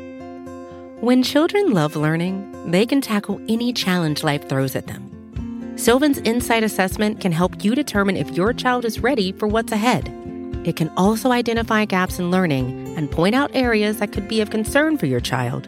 When 0.99 1.21
children 1.21 1.73
love 1.73 1.95
learning, 1.95 2.71
they 2.71 2.87
can 2.87 3.01
tackle 3.01 3.39
any 3.47 3.71
challenge 3.71 4.23
life 4.23 4.49
throws 4.49 4.75
at 4.75 4.87
them. 4.87 5.07
Sylvan's 5.75 6.17
Insight 6.19 6.63
Assessment 6.63 7.21
can 7.21 7.31
help 7.31 7.63
you 7.63 7.75
determine 7.75 8.17
if 8.17 8.31
your 8.31 8.51
child 8.53 8.83
is 8.83 8.99
ready 8.99 9.31
for 9.31 9.47
what's 9.47 9.71
ahead. 9.71 10.11
It 10.65 10.75
can 10.75 10.89
also 10.97 11.31
identify 11.31 11.85
gaps 11.85 12.17
in 12.19 12.31
learning 12.31 12.97
and 12.97 13.11
point 13.11 13.35
out 13.35 13.55
areas 13.55 13.97
that 13.97 14.11
could 14.11 14.27
be 14.27 14.41
of 14.41 14.49
concern 14.49 14.97
for 14.97 15.05
your 15.05 15.19
child 15.19 15.67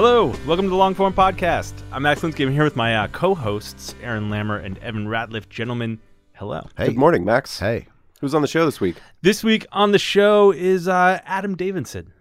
Hello, 0.00 0.26
welcome 0.46 0.66
to 0.66 0.70
the 0.70 0.76
Longform 0.76 1.12
Podcast. 1.12 1.72
I'm 1.90 2.02
Max 2.02 2.20
Linsky. 2.20 2.46
I'm 2.46 2.52
here 2.52 2.62
with 2.62 2.76
my 2.76 2.94
uh, 2.94 3.08
co-hosts, 3.08 3.96
Aaron 4.00 4.30
Lammer 4.30 4.64
and 4.64 4.78
Evan 4.78 5.08
Ratliff. 5.08 5.48
Gentlemen, 5.48 5.98
hello. 6.34 6.68
Hey. 6.76 6.86
Good 6.86 6.96
morning, 6.96 7.24
Max. 7.24 7.58
Hey. 7.58 7.88
Who's 8.20 8.32
on 8.32 8.40
the 8.40 8.46
show 8.46 8.64
this 8.64 8.80
week? 8.80 8.94
This 9.22 9.42
week 9.42 9.66
on 9.72 9.90
the 9.90 9.98
show 9.98 10.52
is 10.52 10.86
uh, 10.86 11.18
Adam 11.24 11.56
Davidson. 11.56 12.12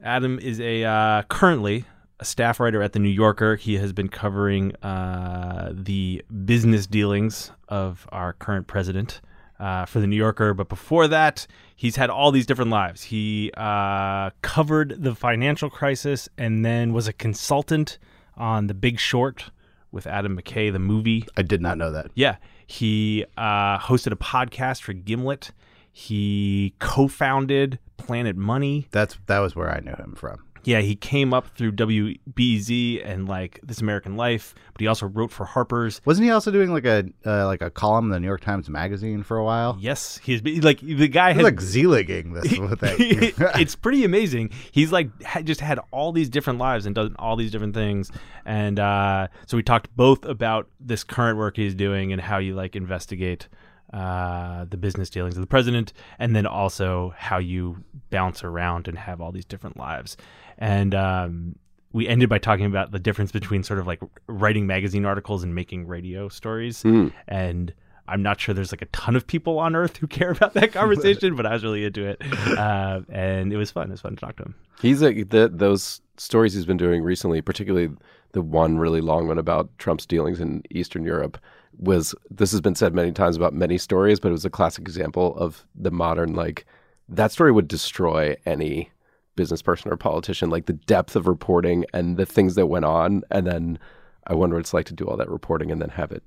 Adam 0.00 0.38
is 0.38 0.60
a 0.60 0.84
uh, 0.84 1.22
currently 1.22 1.86
a 2.20 2.24
staff 2.24 2.60
writer 2.60 2.82
at 2.82 2.92
the 2.92 3.00
New 3.00 3.08
Yorker. 3.08 3.56
He 3.56 3.78
has 3.78 3.92
been 3.92 4.08
covering 4.08 4.76
uh, 4.76 5.72
the 5.74 6.22
business 6.44 6.86
dealings 6.86 7.50
of 7.68 8.06
our 8.12 8.34
current 8.34 8.68
president 8.68 9.20
uh, 9.58 9.84
for 9.86 10.00
the 10.00 10.06
New 10.06 10.16
Yorker. 10.16 10.54
But 10.54 10.68
before 10.68 11.08
that, 11.08 11.46
he's 11.76 11.96
had 11.96 12.10
all 12.10 12.30
these 12.30 12.46
different 12.46 12.70
lives. 12.70 13.04
He 13.04 13.50
uh, 13.56 14.30
covered 14.42 15.02
the 15.02 15.14
financial 15.14 15.70
crisis 15.70 16.28
and 16.38 16.64
then 16.64 16.92
was 16.92 17.08
a 17.08 17.12
consultant 17.12 17.98
on 18.36 18.66
The 18.66 18.74
Big 18.74 18.98
Short 18.98 19.50
with 19.90 20.06
Adam 20.06 20.36
McKay, 20.40 20.72
the 20.72 20.78
movie. 20.78 21.26
I 21.36 21.42
did 21.42 21.60
not 21.60 21.78
know 21.78 21.90
that. 21.92 22.10
Yeah. 22.14 22.36
He 22.66 23.24
uh, 23.36 23.78
hosted 23.78 24.12
a 24.12 24.16
podcast 24.16 24.82
for 24.82 24.92
Gimlet. 24.92 25.52
He 25.90 26.74
co-founded 26.78 27.78
Planet 27.96 28.36
Money. 28.36 28.86
That's 28.90 29.18
that 29.26 29.40
was 29.40 29.56
where 29.56 29.70
I 29.70 29.80
knew 29.80 29.94
him 29.94 30.14
from. 30.14 30.44
Yeah, 30.68 30.80
he 30.80 30.96
came 30.96 31.32
up 31.32 31.46
through 31.56 31.72
WBZ 31.72 33.02
and 33.02 33.26
like 33.26 33.58
This 33.62 33.80
American 33.80 34.18
Life, 34.18 34.54
but 34.74 34.82
he 34.82 34.86
also 34.86 35.06
wrote 35.06 35.30
for 35.30 35.46
Harper's. 35.46 36.02
Wasn't 36.04 36.26
he 36.26 36.30
also 36.30 36.50
doing 36.50 36.70
like 36.70 36.84
a 36.84 37.06
uh, 37.24 37.46
like 37.46 37.62
a 37.62 37.70
column 37.70 38.04
in 38.04 38.10
the 38.10 38.20
New 38.20 38.26
York 38.26 38.42
Times 38.42 38.68
Magazine 38.68 39.22
for 39.22 39.38
a 39.38 39.44
while? 39.44 39.78
Yes, 39.80 40.18
he's 40.18 40.42
like 40.62 40.80
the 40.80 41.08
guy 41.08 41.32
has 41.32 41.42
like 41.42 41.56
Zeligging 41.56 42.34
this 42.34 42.52
thing. 42.80 43.32
it's 43.58 43.76
pretty 43.76 44.04
amazing. 44.04 44.50
He's 44.70 44.92
like 44.92 45.22
had, 45.22 45.46
just 45.46 45.62
had 45.62 45.80
all 45.90 46.12
these 46.12 46.28
different 46.28 46.58
lives 46.58 46.84
and 46.84 46.94
done 46.94 47.16
all 47.18 47.36
these 47.36 47.50
different 47.50 47.72
things. 47.72 48.10
And 48.44 48.78
uh, 48.78 49.28
so 49.46 49.56
we 49.56 49.62
talked 49.62 49.96
both 49.96 50.26
about 50.26 50.68
this 50.78 51.02
current 51.02 51.38
work 51.38 51.56
he's 51.56 51.74
doing 51.74 52.12
and 52.12 52.20
how 52.20 52.36
you 52.36 52.54
like 52.54 52.76
investigate 52.76 53.48
uh, 53.92 54.66
the 54.68 54.76
business 54.76 55.08
dealings 55.08 55.34
of 55.36 55.40
the 55.40 55.46
president, 55.46 55.94
and 56.18 56.36
then 56.36 56.46
also 56.46 57.14
how 57.16 57.38
you 57.38 57.82
bounce 58.10 58.44
around 58.44 58.86
and 58.86 58.98
have 58.98 59.20
all 59.20 59.32
these 59.32 59.46
different 59.46 59.78
lives. 59.78 60.16
And 60.58 60.94
um, 60.94 61.56
we 61.92 62.06
ended 62.08 62.28
by 62.28 62.38
talking 62.38 62.66
about 62.66 62.90
the 62.90 62.98
difference 62.98 63.32
between 63.32 63.62
sort 63.62 63.78
of 63.78 63.86
like 63.86 64.00
writing 64.26 64.66
magazine 64.66 65.04
articles 65.04 65.42
and 65.42 65.54
making 65.54 65.86
radio 65.86 66.28
stories. 66.28 66.84
And 67.26 67.72
I'm 68.08 68.22
not 68.22 68.40
sure 68.40 68.54
there's 68.54 68.72
like 68.72 68.82
a 68.82 68.86
ton 68.86 69.16
of 69.16 69.26
people 69.26 69.58
on 69.58 69.76
earth 69.76 69.98
who 69.98 70.06
care 70.06 70.30
about 70.30 70.54
that 70.54 70.72
conversation, 70.72 71.36
but 71.36 71.46
I 71.46 71.52
was 71.52 71.62
really 71.62 71.84
into 71.84 72.06
it, 72.06 72.22
uh, 72.58 73.00
and 73.10 73.52
it 73.52 73.56
was 73.56 73.70
fun. 73.70 73.88
It 73.88 73.92
was 73.92 74.00
fun 74.00 74.16
to 74.16 74.20
talk 74.20 74.36
to 74.36 74.44
him. 74.44 74.54
He's 74.80 75.02
a, 75.02 75.22
the, 75.24 75.50
those 75.52 76.00
stories 76.16 76.54
he's 76.54 76.64
been 76.64 76.78
doing 76.78 77.02
recently, 77.02 77.42
particularly 77.42 77.90
the 78.32 78.42
one 78.42 78.78
really 78.78 79.00
long 79.00 79.28
one 79.28 79.38
about 79.38 79.70
Trump's 79.78 80.06
dealings 80.06 80.40
in 80.40 80.62
Eastern 80.70 81.04
Europe, 81.04 81.38
was 81.76 82.14
this 82.30 82.50
has 82.50 82.60
been 82.60 82.74
said 82.74 82.94
many 82.94 83.12
times 83.12 83.36
about 83.36 83.52
many 83.52 83.78
stories, 83.78 84.18
but 84.18 84.28
it 84.28 84.32
was 84.32 84.44
a 84.44 84.50
classic 84.50 84.82
example 84.82 85.36
of 85.36 85.66
the 85.74 85.90
modern 85.90 86.34
like 86.34 86.64
that 87.08 87.32
story 87.32 87.52
would 87.52 87.68
destroy 87.68 88.36
any 88.44 88.90
business 89.38 89.62
person 89.62 89.90
or 89.90 89.96
politician, 89.96 90.50
like 90.50 90.66
the 90.66 90.72
depth 90.72 91.14
of 91.14 91.28
reporting 91.28 91.84
and 91.94 92.16
the 92.16 92.26
things 92.26 92.56
that 92.56 92.66
went 92.66 92.84
on, 92.84 93.22
and 93.30 93.46
then 93.46 93.78
I 94.26 94.34
wonder 94.34 94.56
what 94.56 94.60
it's 94.60 94.74
like 94.74 94.86
to 94.86 94.94
do 94.94 95.04
all 95.04 95.16
that 95.16 95.30
reporting 95.30 95.70
and 95.70 95.80
then 95.80 95.90
have 95.90 96.12
it 96.12 96.24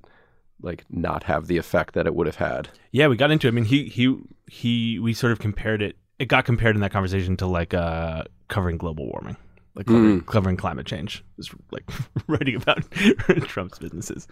like 0.62 0.84
not 0.88 1.24
have 1.24 1.46
the 1.46 1.58
effect 1.58 1.94
that 1.94 2.06
it 2.06 2.14
would 2.14 2.26
have 2.26 2.36
had. 2.36 2.68
Yeah, 2.90 3.08
we 3.08 3.16
got 3.16 3.30
into. 3.30 3.46
It. 3.46 3.50
I 3.50 3.54
mean, 3.54 3.64
he 3.64 3.84
he 3.84 4.16
he. 4.46 4.98
We 4.98 5.12
sort 5.12 5.32
of 5.32 5.38
compared 5.38 5.82
it. 5.82 5.96
It 6.18 6.26
got 6.26 6.44
compared 6.44 6.74
in 6.74 6.80
that 6.82 6.92
conversation 6.92 7.36
to 7.38 7.46
like 7.46 7.74
uh, 7.74 8.24
covering 8.48 8.78
global 8.78 9.06
warming, 9.06 9.36
like 9.74 9.86
covering, 9.86 10.20
covering 10.22 10.56
climate 10.56 10.86
change. 10.86 11.24
Just 11.36 11.52
like 11.70 11.84
writing 12.28 12.56
about 12.56 12.88
Trump's 13.42 13.78
businesses. 13.78 14.26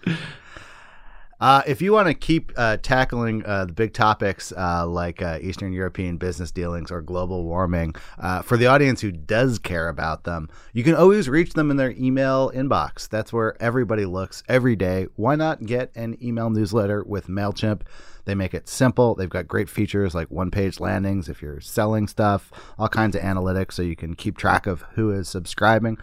Uh, 1.40 1.62
if 1.66 1.80
you 1.80 1.90
want 1.92 2.06
to 2.06 2.12
keep 2.12 2.52
uh, 2.56 2.76
tackling 2.82 3.44
uh, 3.46 3.64
the 3.64 3.72
big 3.72 3.94
topics 3.94 4.52
uh, 4.58 4.86
like 4.86 5.22
uh, 5.22 5.38
Eastern 5.40 5.72
European 5.72 6.18
business 6.18 6.50
dealings 6.50 6.90
or 6.90 7.00
global 7.00 7.44
warming, 7.44 7.94
uh, 8.18 8.42
for 8.42 8.58
the 8.58 8.66
audience 8.66 9.00
who 9.00 9.10
does 9.10 9.58
care 9.58 9.88
about 9.88 10.24
them, 10.24 10.50
you 10.74 10.84
can 10.84 10.94
always 10.94 11.30
reach 11.30 11.54
them 11.54 11.70
in 11.70 11.78
their 11.78 11.92
email 11.92 12.50
inbox. 12.54 13.08
That's 13.08 13.32
where 13.32 13.60
everybody 13.60 14.04
looks 14.04 14.42
every 14.48 14.76
day. 14.76 15.06
Why 15.16 15.34
not 15.34 15.64
get 15.64 15.90
an 15.94 16.22
email 16.22 16.50
newsletter 16.50 17.02
with 17.04 17.28
MailChimp? 17.28 17.82
They 18.26 18.34
make 18.34 18.52
it 18.52 18.68
simple. 18.68 19.14
They've 19.14 19.30
got 19.30 19.48
great 19.48 19.70
features 19.70 20.14
like 20.14 20.30
one 20.30 20.50
page 20.50 20.78
landings 20.78 21.30
if 21.30 21.40
you're 21.40 21.60
selling 21.60 22.06
stuff, 22.06 22.52
all 22.78 22.88
kinds 22.88 23.16
of 23.16 23.22
analytics 23.22 23.72
so 23.72 23.82
you 23.82 23.96
can 23.96 24.14
keep 24.14 24.36
track 24.36 24.66
of 24.66 24.82
who 24.92 25.10
is 25.10 25.28
subscribing. 25.28 25.96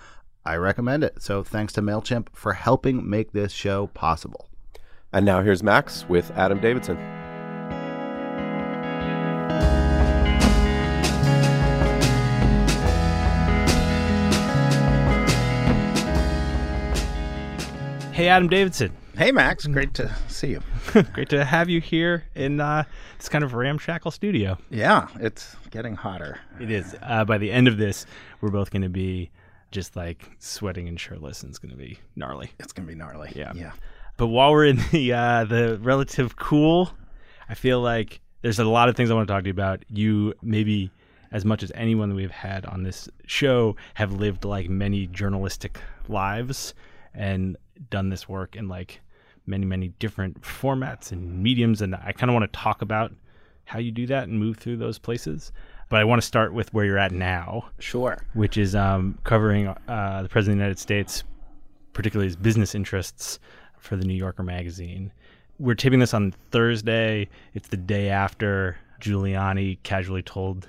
I 0.43 0.55
recommend 0.55 1.03
it. 1.03 1.21
So 1.21 1.43
thanks 1.43 1.73
to 1.73 1.81
MailChimp 1.81 2.29
for 2.33 2.53
helping 2.53 3.07
make 3.07 3.33
this 3.33 3.51
show 3.51 3.87
possible. 3.87 4.49
And 5.13 5.25
now 5.25 5.41
here's 5.41 5.63
Max 5.63 6.07
with 6.09 6.31
Adam 6.31 6.59
Davidson. 6.59 6.97
Hey, 18.13 18.29
Adam 18.29 18.49
Davidson. 18.49 18.91
Hey, 19.15 19.31
Max. 19.31 19.65
Great 19.67 19.93
to 19.93 20.13
see 20.27 20.47
you. 20.47 20.61
Great 21.13 21.29
to 21.29 21.45
have 21.45 21.69
you 21.69 21.79
here 21.79 22.25
in 22.35 22.59
uh, 22.59 22.83
this 23.17 23.29
kind 23.29 23.43
of 23.43 23.53
ramshackle 23.53 24.11
studio. 24.11 24.57
Yeah, 24.71 25.07
it's 25.19 25.55
getting 25.69 25.95
hotter. 25.95 26.39
It 26.59 26.69
is. 26.69 26.95
Uh, 27.01 27.23
by 27.25 27.37
the 27.37 27.51
end 27.51 27.67
of 27.67 27.77
this, 27.77 28.05
we're 28.41 28.49
both 28.49 28.71
going 28.71 28.81
to 28.81 28.89
be 28.89 29.29
just 29.71 29.95
like 29.95 30.29
sweating 30.39 30.87
and 30.87 30.99
shirtless, 30.99 31.43
and 31.43 31.49
it's 31.49 31.59
going 31.59 31.71
to 31.71 31.77
be 31.77 31.99
gnarly. 32.15 32.51
It's 32.59 32.73
gonna 32.73 32.87
be 32.87 32.95
gnarly. 32.95 33.31
Yeah. 33.35 33.53
yeah. 33.55 33.71
But 34.17 34.27
while 34.27 34.51
we're 34.51 34.65
in 34.65 34.77
the 34.91 35.13
uh, 35.13 35.45
the 35.45 35.77
relative 35.81 36.35
cool, 36.35 36.91
I 37.47 37.53
feel 37.53 37.79
like 37.81 38.19
there's 38.41 38.59
a 38.59 38.65
lot 38.65 38.89
of 38.89 38.95
things 38.95 39.09
I 39.09 39.13
want 39.13 39.27
to 39.27 39.33
talk 39.33 39.43
to 39.43 39.47
you 39.47 39.53
about. 39.53 39.83
You 39.89 40.33
maybe 40.41 40.91
as 41.31 41.43
much 41.45 41.61
as 41.63 41.71
anyone 41.75 42.09
that 42.09 42.15
we've 42.15 42.31
had 42.31 42.65
on 42.65 42.83
this 42.83 43.09
show 43.25 43.75
have 43.95 44.13
lived 44.13 44.45
like 44.45 44.69
many 44.69 45.07
journalistic 45.07 45.79
lives 46.07 46.73
and 47.13 47.57
done 47.89 48.09
this 48.09 48.29
work 48.29 48.55
in 48.55 48.67
like 48.69 49.01
many 49.45 49.65
many 49.65 49.89
different 49.99 50.41
formats 50.41 51.11
and 51.11 51.41
mediums 51.43 51.81
and 51.81 51.95
I 51.95 52.11
kind 52.13 52.29
of 52.29 52.33
want 52.33 52.51
to 52.51 52.59
talk 52.59 52.81
about 52.81 53.13
how 53.65 53.79
you 53.79 53.91
do 53.91 54.07
that 54.07 54.23
and 54.29 54.39
move 54.39 54.57
through 54.57 54.77
those 54.77 54.97
places. 54.97 55.51
But 55.89 55.99
I 55.99 56.05
want 56.05 56.21
to 56.21 56.25
start 56.25 56.53
with 56.53 56.73
where 56.73 56.85
you're 56.85 56.97
at 56.97 57.11
now, 57.11 57.69
Sure. 57.79 58.17
which 58.33 58.57
is 58.57 58.75
um, 58.75 59.17
covering 59.25 59.67
uh, 59.67 60.23
the 60.23 60.29
President 60.29 60.55
of 60.55 60.59
the 60.59 60.63
United 60.63 60.79
States, 60.79 61.23
particularly 61.93 62.27
his 62.27 62.35
business 62.37 62.75
interests 62.75 63.39
for 63.87 63.95
the 63.95 64.05
New 64.05 64.13
Yorker 64.13 64.43
magazine. 64.43 65.11
we're 65.59 65.75
taping 65.75 65.99
this 65.99 66.13
on 66.13 66.33
Thursday. 66.51 67.27
It's 67.55 67.69
the 67.69 67.77
day 67.77 68.09
after 68.09 68.77
Giuliani 69.01 69.77
casually 69.83 70.21
told 70.21 70.67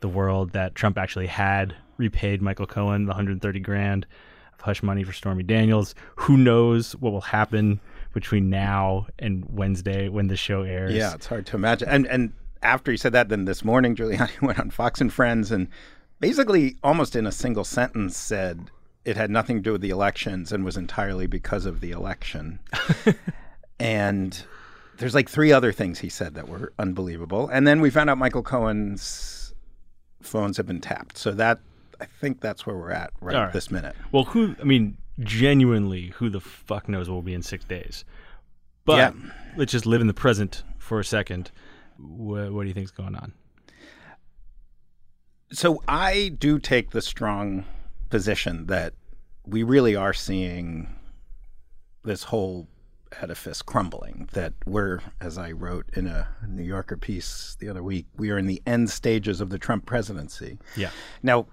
the 0.00 0.08
world 0.08 0.52
that 0.52 0.74
Trump 0.74 0.98
actually 0.98 1.26
had 1.26 1.74
repaid 1.96 2.42
Michael 2.42 2.66
Cohen 2.66 3.04
the 3.06 3.10
130 3.10 3.60
grand 3.60 4.06
of 4.52 4.60
hush 4.60 4.82
money 4.82 5.04
for 5.04 5.12
Stormy 5.12 5.42
Daniels. 5.42 5.94
Who 6.16 6.36
knows 6.36 6.92
what 6.96 7.12
will 7.12 7.20
happen 7.20 7.80
between 8.12 8.50
now 8.50 9.06
and 9.18 9.44
Wednesday 9.48 10.08
when 10.08 10.28
the 10.28 10.36
show 10.36 10.62
airs? 10.62 10.92
Yeah, 10.92 11.14
it's 11.14 11.26
hard 11.26 11.46
to 11.46 11.56
imagine. 11.56 11.88
And 11.88 12.06
and 12.06 12.32
after 12.62 12.90
he 12.90 12.96
said 12.96 13.12
that, 13.12 13.28
then 13.28 13.44
this 13.44 13.64
morning 13.64 13.96
Giuliani 13.96 14.40
went 14.42 14.60
on 14.60 14.70
Fox 14.70 15.00
and 15.00 15.12
Friends 15.12 15.50
and 15.50 15.68
basically 16.20 16.76
almost 16.82 17.16
in 17.16 17.26
a 17.26 17.32
single 17.32 17.64
sentence 17.64 18.16
said 18.16 18.70
it 19.04 19.16
had 19.16 19.30
nothing 19.30 19.56
to 19.56 19.62
do 19.62 19.72
with 19.72 19.80
the 19.80 19.90
elections 19.90 20.52
and 20.52 20.64
was 20.64 20.76
entirely 20.76 21.26
because 21.26 21.66
of 21.66 21.80
the 21.80 21.90
election. 21.90 22.60
and 23.80 24.44
there's 24.98 25.14
like 25.14 25.28
three 25.28 25.52
other 25.52 25.72
things 25.72 25.98
he 25.98 26.08
said 26.08 26.34
that 26.34 26.48
were 26.48 26.72
unbelievable. 26.78 27.48
And 27.48 27.66
then 27.66 27.80
we 27.80 27.90
found 27.90 28.10
out 28.10 28.18
Michael 28.18 28.42
Cohen's 28.42 29.54
phones 30.20 30.56
have 30.56 30.66
been 30.66 30.80
tapped. 30.80 31.18
So 31.18 31.32
that 31.32 31.60
I 32.00 32.06
think 32.06 32.40
that's 32.40 32.66
where 32.66 32.76
we're 32.76 32.92
at 32.92 33.12
right, 33.20 33.34
right. 33.34 33.52
this 33.52 33.70
minute. 33.70 33.96
Well, 34.12 34.24
who? 34.24 34.54
I 34.60 34.64
mean, 34.64 34.96
genuinely, 35.20 36.08
who 36.16 36.30
the 36.30 36.40
fuck 36.40 36.88
knows 36.88 37.08
what 37.08 37.14
will 37.16 37.22
be 37.22 37.34
in 37.34 37.42
six 37.42 37.64
days? 37.64 38.04
But 38.84 38.96
Yeah. 38.96 39.12
let's 39.56 39.72
just 39.72 39.86
live 39.86 40.00
in 40.00 40.06
the 40.06 40.14
present 40.14 40.62
for 40.78 41.00
a 41.00 41.04
second. 41.04 41.50
What, 41.98 42.52
what 42.52 42.62
do 42.62 42.68
you 42.68 42.74
think's 42.74 42.90
going 42.90 43.14
on? 43.14 43.32
So 45.52 45.82
I 45.86 46.32
do 46.38 46.58
take 46.58 46.90
the 46.90 47.02
strong 47.02 47.64
position 48.12 48.66
that 48.66 48.92
we 49.46 49.62
really 49.62 49.96
are 49.96 50.12
seeing 50.12 50.94
this 52.04 52.24
whole 52.24 52.68
edifice 53.22 53.62
crumbling. 53.62 54.28
That 54.32 54.52
we're, 54.66 55.00
as 55.18 55.38
I 55.38 55.52
wrote 55.52 55.86
in 55.94 56.06
a 56.06 56.28
New 56.46 56.62
Yorker 56.62 56.98
piece 56.98 57.56
the 57.58 57.70
other 57.70 57.82
week, 57.82 58.04
we 58.18 58.30
are 58.30 58.36
in 58.36 58.46
the 58.46 58.62
end 58.66 58.90
stages 58.90 59.40
of 59.40 59.48
the 59.48 59.58
Trump 59.58 59.86
presidency. 59.86 60.58
Yeah. 60.76 60.90
Now, 61.22 61.46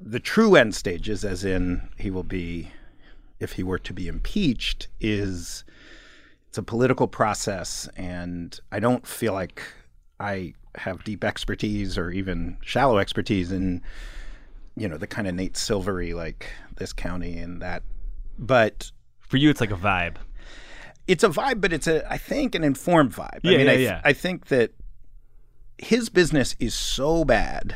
the 0.00 0.18
true 0.18 0.56
end 0.56 0.74
stages, 0.74 1.24
as 1.24 1.44
in 1.44 1.88
he 1.96 2.10
will 2.10 2.24
be, 2.24 2.72
if 3.38 3.52
he 3.52 3.62
were 3.62 3.78
to 3.78 3.92
be 3.92 4.08
impeached, 4.08 4.88
is 5.00 5.64
it's 6.48 6.58
a 6.58 6.62
political 6.64 7.06
process, 7.06 7.88
and 7.96 8.58
I 8.72 8.80
don't 8.80 9.06
feel 9.06 9.32
like 9.32 9.62
I 10.18 10.54
have 10.74 11.04
deep 11.04 11.22
expertise 11.22 11.96
or 11.96 12.10
even 12.10 12.56
shallow 12.62 12.98
expertise 12.98 13.52
in, 13.52 13.82
you 14.78 14.88
know, 14.88 14.96
the 14.96 15.06
kind 15.06 15.26
of 15.28 15.34
Nate 15.34 15.56
Silvery 15.56 16.14
like 16.14 16.46
this 16.76 16.92
county 16.92 17.38
and 17.38 17.60
that. 17.62 17.82
But 18.38 18.90
For 19.20 19.36
you, 19.36 19.50
it's 19.50 19.60
like 19.60 19.70
a 19.72 19.76
vibe. 19.76 20.16
it's 21.06 21.24
a 21.24 21.28
vibe, 21.28 21.60
but 21.60 21.72
it's 21.72 21.86
a 21.86 22.10
I 22.10 22.18
think 22.18 22.54
an 22.54 22.64
informed 22.64 23.12
vibe. 23.12 23.40
Yeah, 23.42 23.52
I 23.52 23.56
mean, 23.58 23.66
yeah, 23.66 23.72
I, 23.72 23.76
yeah. 23.76 24.00
I 24.04 24.12
think 24.12 24.46
that 24.46 24.72
his 25.78 26.08
business 26.08 26.54
is 26.58 26.74
so 26.74 27.24
bad. 27.24 27.74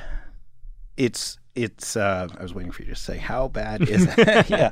It's 0.97 1.39
it's. 1.55 1.97
Uh, 1.97 2.29
I 2.39 2.43
was 2.43 2.55
waiting 2.55 2.73
for 2.73 2.83
you 2.83 2.89
to 2.89 2.95
say 2.97 3.19
how 3.19 3.49
bad 3.49 3.89
is 3.89 4.07
it? 4.17 4.19
yeah, 4.51 4.71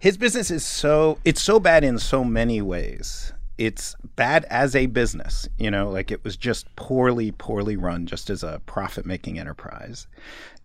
his 0.00 0.16
business 0.16 0.50
is 0.50 0.64
so 0.64 1.18
it's 1.24 1.42
so 1.42 1.58
bad 1.60 1.84
in 1.84 1.98
so 1.98 2.24
many 2.24 2.60
ways. 2.62 3.32
It's 3.58 3.94
bad 4.16 4.46
as 4.48 4.74
a 4.74 4.86
business, 4.86 5.46
you 5.58 5.70
know, 5.70 5.90
like 5.90 6.10
it 6.10 6.24
was 6.24 6.34
just 6.38 6.74
poorly, 6.76 7.30
poorly 7.32 7.76
run, 7.76 8.06
just 8.06 8.30
as 8.30 8.42
a 8.42 8.62
profit-making 8.64 9.38
enterprise. 9.38 10.06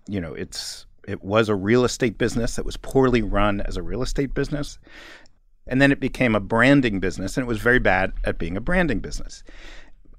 You 0.07 0.21
know, 0.21 0.33
it's 0.33 0.84
it 1.07 1.24
was 1.24 1.50
a 1.50 1.56
real 1.56 1.84
estate 1.84 2.18
business 2.18 2.56
that 2.56 2.66
was 2.66 2.78
poorly 2.78 3.22
run 3.22 3.62
as 3.62 3.78
a 3.78 3.84
real 3.84 4.02
estate 4.02 4.34
business. 4.34 4.80
And 5.68 5.81
then 5.81 5.92
it 5.92 6.00
became 6.00 6.36
a 6.36 6.40
branding 6.40 7.00
business, 7.00 7.38
and 7.38 7.44
it 7.44 7.48
was 7.48 7.60
very 7.60 7.80
bad 7.80 8.13
at 8.24 8.38
being 8.38 8.56
a 8.56 8.62
branding 8.62 9.00
business. 9.00 9.44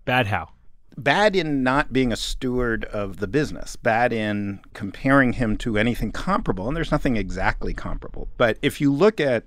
Bad 0.05 0.27
how? 0.27 0.50
Bad 0.99 1.37
in 1.37 1.62
not 1.62 1.93
being 1.93 2.12
a 2.12 2.17
steward 2.17 2.85
of 2.87 3.19
the 3.19 3.29
business, 3.29 3.77
bad 3.77 4.12
in 4.12 4.61
comparing 4.73 5.35
him 5.35 5.56
to 5.59 5.77
anything 5.79 6.11
comparable. 6.11 6.67
And 6.67 6.77
there's 6.77 6.91
nothing 6.91 7.17
exactly 7.17 7.75
comparable. 7.75 8.29
But 8.38 8.59
if 8.62 8.81
you 8.81 8.93
look 8.93 9.21
at 9.21 9.44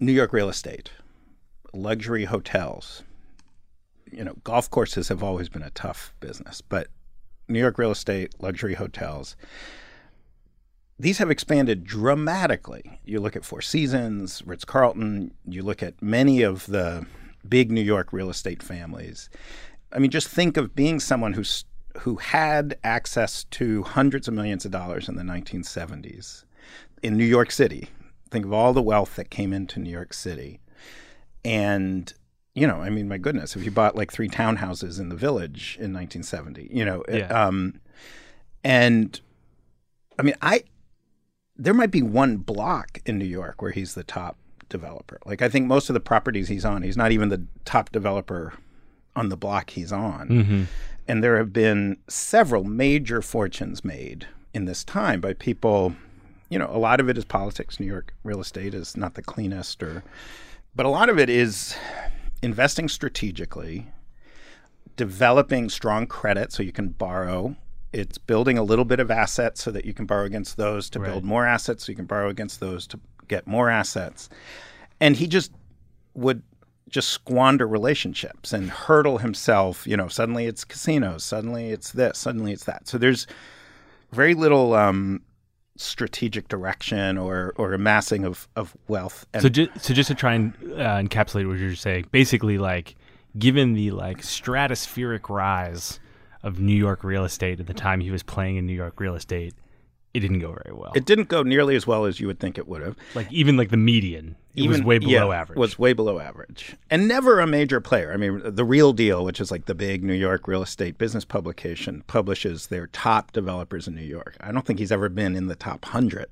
New 0.00 0.12
York 0.12 0.32
real 0.32 0.48
estate, 0.48 0.90
luxury 1.72 2.24
hotels, 2.24 3.02
you 4.10 4.24
know, 4.24 4.34
golf 4.44 4.70
courses 4.70 5.08
have 5.08 5.22
always 5.22 5.48
been 5.48 5.62
a 5.62 5.70
tough 5.70 6.12
business, 6.20 6.60
but 6.60 6.88
New 7.48 7.58
York 7.58 7.78
real 7.78 7.92
estate, 7.92 8.34
luxury 8.40 8.74
hotels, 8.74 9.36
these 10.98 11.18
have 11.18 11.30
expanded 11.30 11.84
dramatically. 11.84 13.00
You 13.04 13.20
look 13.20 13.36
at 13.36 13.44
Four 13.44 13.60
Seasons, 13.62 14.42
Ritz 14.46 14.64
Carlton, 14.64 15.32
you 15.44 15.62
look 15.62 15.82
at 15.82 16.00
many 16.00 16.42
of 16.42 16.66
the 16.66 17.06
big 17.48 17.70
New 17.70 17.80
York 17.82 18.12
real 18.12 18.30
estate 18.30 18.62
families. 18.62 19.28
I 19.92 19.98
mean, 19.98 20.10
just 20.10 20.28
think 20.28 20.56
of 20.56 20.74
being 20.74 21.00
someone 21.00 21.32
who's 21.34 21.64
who 22.00 22.16
had 22.16 22.76
access 22.82 23.44
to 23.44 23.82
hundreds 23.84 24.26
of 24.26 24.34
millions 24.34 24.64
of 24.64 24.72
dollars 24.72 25.08
in 25.08 25.14
the 25.14 25.22
1970s 25.22 26.44
in 27.04 27.16
New 27.16 27.24
York 27.24 27.52
City. 27.52 27.88
Think 28.30 28.44
of 28.44 28.52
all 28.52 28.72
the 28.72 28.82
wealth 28.82 29.14
that 29.14 29.30
came 29.30 29.52
into 29.52 29.78
New 29.78 29.90
York 29.90 30.12
City. 30.12 30.60
And 31.44 32.12
you 32.54 32.66
know, 32.68 32.76
I 32.82 32.88
mean, 32.90 33.08
my 33.08 33.18
goodness, 33.18 33.56
if 33.56 33.64
you 33.64 33.70
bought 33.72 33.96
like 33.96 34.12
three 34.12 34.28
townhouses 34.28 35.00
in 35.00 35.08
the 35.08 35.16
village 35.16 35.76
in 35.80 35.92
1970, 35.92 36.68
you 36.72 36.84
know, 36.84 37.02
Yeah. 37.08 37.26
um, 37.28 37.80
and 38.62 39.20
I 40.18 40.22
mean, 40.22 40.36
I 40.40 40.62
there 41.56 41.74
might 41.74 41.90
be 41.90 42.02
one 42.02 42.38
block 42.38 42.98
in 43.06 43.18
New 43.18 43.24
York 43.24 43.62
where 43.62 43.70
he's 43.70 43.94
the 43.94 44.04
top 44.04 44.36
developer. 44.68 45.18
Like 45.24 45.42
I 45.42 45.48
think 45.48 45.66
most 45.66 45.88
of 45.88 45.94
the 45.94 46.00
properties 46.00 46.48
he's 46.48 46.64
on, 46.64 46.82
he's 46.82 46.96
not 46.96 47.12
even 47.12 47.28
the 47.28 47.46
top 47.64 47.92
developer 47.92 48.54
on 49.14 49.28
the 49.28 49.36
block 49.36 49.70
he's 49.70 49.92
on. 49.92 50.28
Mm-hmm. 50.28 50.62
And 51.06 51.22
there 51.22 51.36
have 51.36 51.52
been 51.52 51.98
several 52.08 52.64
major 52.64 53.22
fortunes 53.22 53.84
made 53.84 54.26
in 54.52 54.64
this 54.64 54.82
time 54.84 55.20
by 55.20 55.34
people. 55.34 55.94
You 56.48 56.58
know, 56.58 56.70
a 56.72 56.78
lot 56.78 57.00
of 57.00 57.08
it 57.08 57.18
is 57.18 57.24
politics. 57.24 57.78
New 57.78 57.86
York 57.86 58.14
real 58.22 58.40
estate 58.40 58.74
is 58.74 58.96
not 58.96 59.14
the 59.14 59.22
cleanest, 59.22 59.82
or, 59.82 60.02
but 60.74 60.86
a 60.86 60.90
lot 60.90 61.08
of 61.08 61.18
it 61.18 61.28
is 61.28 61.76
investing 62.42 62.88
strategically, 62.88 63.88
developing 64.96 65.68
strong 65.68 66.06
credit 66.06 66.52
so 66.52 66.62
you 66.62 66.72
can 66.72 66.88
borrow. 66.88 67.56
It's 67.94 68.18
building 68.18 68.58
a 68.58 68.62
little 68.62 68.84
bit 68.84 68.98
of 69.00 69.10
assets 69.10 69.62
so 69.62 69.70
that 69.70 69.84
you 69.84 69.94
can 69.94 70.04
borrow 70.04 70.24
against 70.24 70.56
those 70.56 70.90
to 70.90 70.98
Right. 71.00 71.10
build 71.10 71.24
more 71.24 71.46
assets 71.46 71.84
so 71.84 71.92
you 71.92 71.96
can 71.96 72.06
borrow 72.06 72.28
against 72.28 72.58
those 72.60 72.86
to 72.88 73.00
get 73.28 73.46
more 73.46 73.70
assets. 73.70 74.28
And 75.00 75.16
he 75.16 75.26
just 75.26 75.52
would 76.14 76.42
just 76.88 77.08
squander 77.10 77.66
relationships 77.66 78.52
and 78.52 78.70
hurdle 78.70 79.18
himself. 79.18 79.86
You 79.86 79.96
know, 79.96 80.08
suddenly 80.08 80.46
it's 80.46 80.64
casinos, 80.64 81.24
suddenly 81.24 81.70
it's 81.70 81.92
this, 81.92 82.18
suddenly 82.18 82.52
it's 82.52 82.64
that. 82.64 82.86
So 82.88 82.98
there's 82.98 83.26
very 84.12 84.34
little 84.34 84.74
um, 84.74 85.22
strategic 85.76 86.48
direction 86.48 87.18
or, 87.18 87.52
or 87.56 87.72
amassing 87.72 88.24
of, 88.24 88.48
of 88.54 88.76
wealth. 88.88 89.26
And 89.32 89.42
So, 89.42 89.48
ju- 89.48 89.68
so 89.78 89.94
just 89.94 90.08
to 90.08 90.14
try 90.14 90.34
and 90.34 90.52
uh, 90.74 90.98
encapsulate 91.00 91.48
what 91.48 91.58
you're 91.58 91.74
saying, 91.74 92.06
basically, 92.12 92.58
like, 92.58 92.94
given 93.38 93.72
the 93.74 93.90
like 93.90 94.18
stratospheric 94.22 95.28
rise 95.28 95.98
of 96.44 96.60
New 96.60 96.76
York 96.76 97.02
real 97.02 97.24
estate 97.24 97.58
at 97.58 97.66
the 97.66 97.74
time 97.74 98.00
he 98.00 98.12
was 98.12 98.22
playing 98.22 98.56
in 98.56 98.66
New 98.66 98.74
York 98.74 99.00
real 99.00 99.16
estate, 99.16 99.54
it 100.12 100.20
didn't 100.20 100.38
go 100.38 100.56
very 100.62 100.76
well. 100.76 100.92
it 100.94 101.06
didn't 101.06 101.28
go 101.28 101.42
nearly 101.42 101.74
as 101.74 101.88
well 101.88 102.04
as 102.04 102.20
you 102.20 102.28
would 102.28 102.38
think 102.38 102.56
it 102.56 102.68
would 102.68 102.82
have. 102.82 102.96
like 103.16 103.32
even 103.32 103.56
like 103.56 103.70
the 103.70 103.76
median, 103.76 104.36
it 104.54 104.68
was 104.68 104.80
way 104.82 104.98
below 104.98 105.32
yeah, 105.32 105.40
average. 105.40 105.58
Was 105.58 105.76
way 105.76 105.92
below 105.92 106.20
average, 106.20 106.76
and 106.88 107.08
never 107.08 107.40
a 107.40 107.46
major 107.46 107.80
player. 107.80 108.12
I 108.12 108.16
mean, 108.16 108.40
the 108.44 108.64
Real 108.64 108.92
Deal, 108.92 109.24
which 109.24 109.40
is 109.40 109.50
like 109.50 109.64
the 109.64 109.74
big 109.74 110.04
New 110.04 110.14
York 110.14 110.46
real 110.46 110.62
estate 110.62 110.98
business 110.98 111.24
publication, 111.24 112.04
publishes 112.06 112.68
their 112.68 112.86
top 112.88 113.32
developers 113.32 113.88
in 113.88 113.96
New 113.96 114.02
York. 114.02 114.36
I 114.40 114.52
don't 114.52 114.64
think 114.64 114.78
he's 114.78 114.92
ever 114.92 115.08
been 115.08 115.34
in 115.34 115.48
the 115.48 115.56
top 115.56 115.84
hundred. 115.86 116.26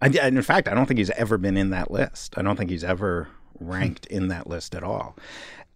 And 0.00 0.16
in 0.16 0.42
fact, 0.42 0.66
I 0.68 0.74
don't 0.74 0.86
think 0.86 0.98
he's 0.98 1.10
ever 1.10 1.38
been 1.38 1.56
in 1.56 1.70
that 1.70 1.90
list. 1.90 2.36
I 2.36 2.42
don't 2.42 2.56
think 2.56 2.70
he's 2.70 2.84
ever 2.84 3.28
ranked 3.60 4.06
in 4.06 4.28
that 4.28 4.46
list 4.46 4.74
at 4.74 4.82
all. 4.82 5.16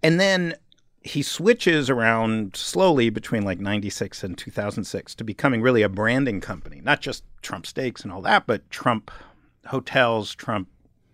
And 0.03 0.19
then 0.19 0.55
he 1.03 1.23
switches 1.23 1.89
around 1.89 2.55
slowly 2.55 3.09
between 3.09 3.43
like 3.43 3.59
96 3.59 4.23
and 4.23 4.37
2006 4.37 5.15
to 5.15 5.25
becoming 5.25 5.63
really 5.63 5.83
a 5.83 5.89
branding 5.89 6.41
company, 6.41 6.81
not 6.83 7.01
just 7.01 7.25
Trump 7.41 7.67
Steaks 7.67 8.03
and 8.03 8.13
all 8.13 8.21
that, 8.23 8.47
but 8.47 8.69
Trump 8.71 9.11
hotels, 9.67 10.35
Trump 10.35 10.69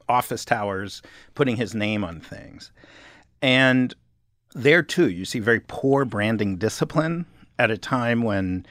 office 0.08 0.44
towers, 0.44 1.02
putting 1.34 1.56
his 1.56 1.74
name 1.74 2.02
on 2.02 2.20
things. 2.20 2.72
And 3.40 3.94
there 4.54 4.82
too, 4.82 5.08
you 5.08 5.24
see 5.24 5.38
very 5.38 5.60
poor 5.60 6.04
branding 6.04 6.56
discipline 6.56 7.26
at 7.58 7.70
a 7.70 7.78
time 7.78 8.22
when, 8.22 8.66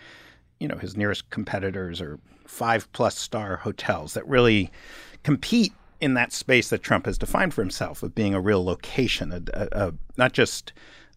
you 0.59 0.67
know, 0.67 0.77
his 0.77 0.97
nearest 0.97 1.29
competitors 1.29 2.01
are 2.01 2.19
five 2.45 2.91
plus 2.91 3.17
star 3.17 3.57
hotels 3.57 4.15
that 4.15 4.27
really 4.27 4.69
compete 5.23 5.73
in 6.01 6.13
that 6.15 6.33
space 6.33 6.69
that 6.69 6.83
Trump 6.83 7.05
has 7.05 7.17
defined 7.17 7.53
for 7.53 7.61
himself 7.61 8.03
of 8.03 8.13
being 8.13 8.33
a 8.33 8.41
real 8.41 8.63
location, 8.63 9.31
a, 9.31 9.41
a, 9.53 9.87
a, 9.87 9.93
not 10.17 10.33
just 10.33 10.73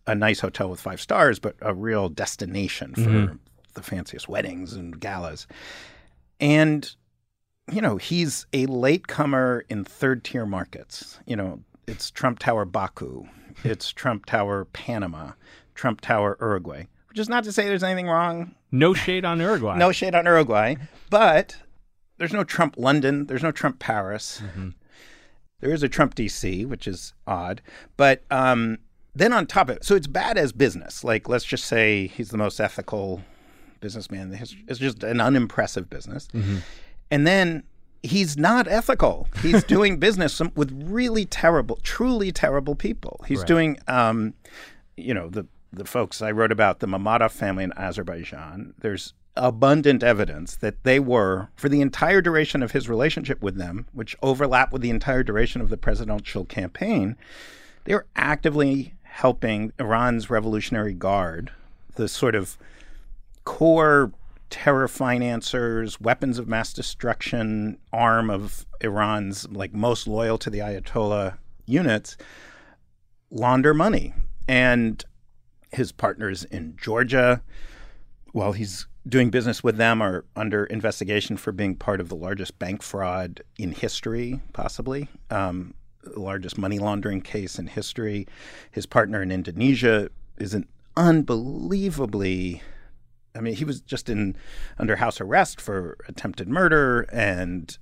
a 0.08 0.14
nice 0.14 0.40
hotel 0.40 0.68
with 0.68 0.80
five 0.80 1.00
stars, 1.00 1.38
but 1.38 1.54
a 1.60 1.74
real 1.74 2.08
destination 2.08 2.94
for 2.94 3.38
the 3.74 3.82
fanciest 3.82 4.28
weddings 4.28 4.72
and 4.72 4.98
galas. 4.98 5.46
And, 6.40 6.90
you 7.70 7.80
know, 7.80 7.96
he's 7.98 8.46
a 8.52 8.66
latecomer 8.66 9.64
in 9.68 9.84
third 9.84 10.24
tier 10.24 10.46
markets. 10.46 11.20
You 11.26 11.36
know, 11.36 11.60
it's 11.86 12.10
Trump 12.10 12.38
Tower 12.38 12.64
Baku, 12.64 13.26
it's 13.64 13.92
Trump 13.92 14.26
Tower 14.26 14.64
Panama, 14.64 15.32
Trump 15.74 16.00
Tower 16.00 16.36
Uruguay. 16.40 16.86
Which 17.08 17.18
is 17.18 17.28
not 17.28 17.44
to 17.44 17.52
say 17.52 17.66
there's 17.66 17.84
anything 17.84 18.08
wrong. 18.08 18.54
No 18.72 18.94
shade 18.94 19.24
on 19.24 19.40
Uruguay. 19.40 19.76
No 19.78 19.92
shade 19.92 20.14
on 20.14 20.24
Uruguay, 20.26 20.76
but 21.10 21.56
there's 22.16 22.32
no 22.32 22.44
Trump 22.44 22.74
London, 22.76 23.26
there's 23.26 23.42
no 23.42 23.52
Trump 23.52 23.78
Paris. 23.78 24.42
There 25.60 25.72
is 25.72 25.82
a 25.82 25.88
Trump 25.88 26.14
DC, 26.14 26.66
which 26.66 26.86
is 26.86 27.14
odd, 27.26 27.60
but 27.96 28.22
um, 28.30 28.78
then 29.18 29.32
on 29.32 29.46
top 29.46 29.68
of 29.68 29.76
it, 29.76 29.84
so 29.84 29.94
it's 29.94 30.06
bad 30.06 30.38
as 30.38 30.52
business. 30.52 31.04
Like 31.04 31.28
let's 31.28 31.44
just 31.44 31.64
say 31.64 32.06
he's 32.08 32.30
the 32.30 32.38
most 32.38 32.60
ethical 32.60 33.22
businessman. 33.80 34.22
in 34.22 34.30
the 34.30 34.37
history. 34.37 34.64
It's 34.68 34.78
just 34.80 35.02
an 35.02 35.20
unimpressive 35.20 35.88
business, 35.90 36.28
and 37.10 37.26
then 37.26 37.62
he's 38.02 38.37
not 38.37 38.68
ethical. 38.68 39.28
He's 39.42 39.64
doing 39.76 39.98
business 39.98 40.40
with 40.54 40.72
really 40.87 41.25
terrible, 41.25 41.78
truly 41.82 42.32
terrible 42.32 42.75
people. 42.75 43.20
He's 43.26 43.40
doing, 43.46 43.78
um, 43.88 44.34
you 44.96 45.14
know, 45.14 45.28
the 45.28 45.46
the 45.72 45.84
folks 45.84 46.22
I 46.22 46.30
wrote 46.30 46.50
about 46.52 46.80
the 46.80 46.87
Mammadov 46.87 47.30
family 47.30 47.64
in 47.64 47.72
Azerbaijan. 47.76 48.75
There's 48.80 49.12
abundant 49.37 50.02
evidence 50.02 50.56
that 50.56 50.82
they 50.82 50.98
were, 50.98 51.48
for 51.56 51.68
the 51.68 51.80
entire 51.80 52.20
duration 52.20 52.62
of 52.62 52.72
his 52.72 52.88
relationship 52.88 53.40
with 53.42 53.56
them, 53.56 53.87
which 53.92 54.16
overlapped 54.22 54.72
with 54.72 54.82
the 54.82 54.90
entire 54.90 55.22
duration 55.22 55.60
of 55.60 55.68
the 55.68 55.76
presidential 55.76 56.44
campaign, 56.44 57.16
they 57.84 57.94
were 57.94 58.06
actively 58.16 58.94
helping 59.08 59.72
Iran's 59.78 60.30
Revolutionary 60.30 60.94
Guard, 60.94 61.50
the 61.96 62.08
sort 62.08 62.34
of 62.34 62.56
core 63.44 64.12
terror 64.50 64.88
financiers, 64.88 66.00
weapons 66.00 66.38
of 66.38 66.48
mass 66.48 66.72
destruction 66.72 67.78
arm 67.92 68.30
of 68.30 68.66
Iran's 68.80 69.48
like 69.50 69.74
most 69.74 70.06
loyal 70.06 70.38
to 70.38 70.50
the 70.50 70.58
Ayatollah 70.58 71.38
units, 71.66 72.16
launder 73.30 73.74
money. 73.74 74.14
And 74.46 75.04
his 75.72 75.92
partners 75.92 76.44
in 76.44 76.76
Georgia, 76.80 77.42
while 78.32 78.52
he's 78.52 78.86
doing 79.06 79.30
business 79.30 79.62
with 79.62 79.76
them, 79.76 80.00
are 80.00 80.24
under 80.36 80.64
investigation 80.66 81.36
for 81.36 81.52
being 81.52 81.74
part 81.74 82.00
of 82.00 82.08
the 82.08 82.16
largest 82.16 82.58
bank 82.58 82.82
fraud 82.82 83.42
in 83.58 83.72
history, 83.72 84.40
possibly. 84.52 85.08
Um, 85.30 85.74
the 86.12 86.20
largest 86.20 86.58
money 86.58 86.78
laundering 86.78 87.20
case 87.20 87.58
in 87.58 87.66
history. 87.66 88.26
His 88.70 88.86
partner 88.86 89.22
in 89.22 89.30
Indonesia 89.30 90.10
is 90.38 90.54
an 90.54 90.66
unbelievably 90.96 92.62
I 93.38 93.40
mean, 93.40 93.54
he 93.54 93.64
was 93.64 93.80
just 93.80 94.08
in 94.08 94.36
under 94.78 94.96
house 94.96 95.20
arrest 95.20 95.60
for 95.60 95.96
attempted 96.08 96.48
murder 96.48 97.02
and 97.12 97.76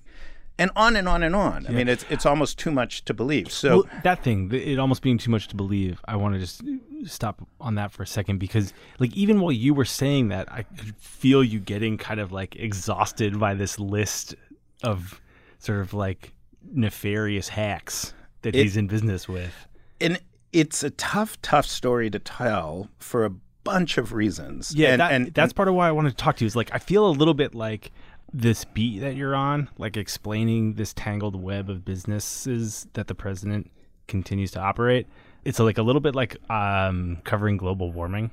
and 0.58 0.70
on 0.74 0.96
and 0.96 1.06
on 1.08 1.22
and 1.22 1.34
on. 1.36 1.66
I 1.66 1.70
mean, 1.70 1.88
it's 1.88 2.04
it's 2.08 2.24
almost 2.24 2.58
too 2.58 2.70
much 2.70 3.04
to 3.06 3.14
believe. 3.14 3.50
So 3.50 3.68
Well, 3.68 3.84
that 4.04 4.22
thing, 4.22 4.50
it 4.52 4.78
almost 4.78 5.02
being 5.02 5.18
too 5.18 5.30
much 5.30 5.48
to 5.48 5.56
believe. 5.56 6.00
I 6.06 6.16
want 6.16 6.34
to 6.34 6.40
just 6.40 6.62
stop 7.04 7.46
on 7.60 7.74
that 7.74 7.92
for 7.92 8.02
a 8.02 8.06
second 8.06 8.38
because, 8.38 8.72
like, 8.98 9.14
even 9.14 9.40
while 9.40 9.52
you 9.52 9.74
were 9.74 9.84
saying 9.84 10.28
that, 10.28 10.50
I 10.50 10.62
could 10.62 10.96
feel 10.96 11.44
you 11.44 11.58
getting 11.58 11.98
kind 11.98 12.20
of 12.20 12.32
like 12.32 12.56
exhausted 12.56 13.38
by 13.38 13.54
this 13.54 13.78
list 13.78 14.34
of 14.82 15.20
sort 15.58 15.80
of 15.80 15.94
like 15.94 16.32
nefarious 16.72 17.48
hacks 17.48 18.12
that 18.46 18.54
It- 18.54 18.62
he's 18.62 18.76
in 18.76 18.86
business 18.86 19.28
with. 19.28 19.66
and 20.00 20.18
it's 20.52 20.82
a 20.82 20.90
tough, 20.90 21.40
tough 21.42 21.66
story 21.66 22.08
to 22.10 22.18
tell 22.18 22.88
for 22.98 23.24
a 23.26 23.30
bunch 23.64 23.98
of 23.98 24.12
reasons. 24.12 24.72
Yeah, 24.74 24.92
and, 24.92 25.00
that, 25.00 25.12
and 25.12 25.34
that's 25.34 25.52
part 25.52 25.68
of 25.68 25.74
why 25.74 25.88
I 25.88 25.92
wanted 25.92 26.10
to 26.10 26.16
talk 26.16 26.36
to 26.36 26.44
you. 26.44 26.46
Is 26.46 26.54
like 26.56 26.70
I 26.72 26.78
feel 26.78 27.06
a 27.06 27.10
little 27.10 27.34
bit 27.34 27.54
like 27.54 27.90
this 28.32 28.64
beat 28.64 29.00
that 29.00 29.16
you're 29.16 29.34
on, 29.34 29.68
like 29.78 29.96
explaining 29.96 30.74
this 30.74 30.92
tangled 30.94 31.34
web 31.40 31.68
of 31.68 31.84
businesses 31.84 32.86
that 32.94 33.08
the 33.08 33.14
president 33.14 33.70
continues 34.06 34.52
to 34.52 34.60
operate. 34.60 35.06
It's 35.44 35.58
like 35.58 35.78
a 35.78 35.82
little 35.82 36.00
bit 36.00 36.14
like 36.14 36.36
um, 36.50 37.18
covering 37.24 37.56
global 37.56 37.90
warming. 37.92 38.30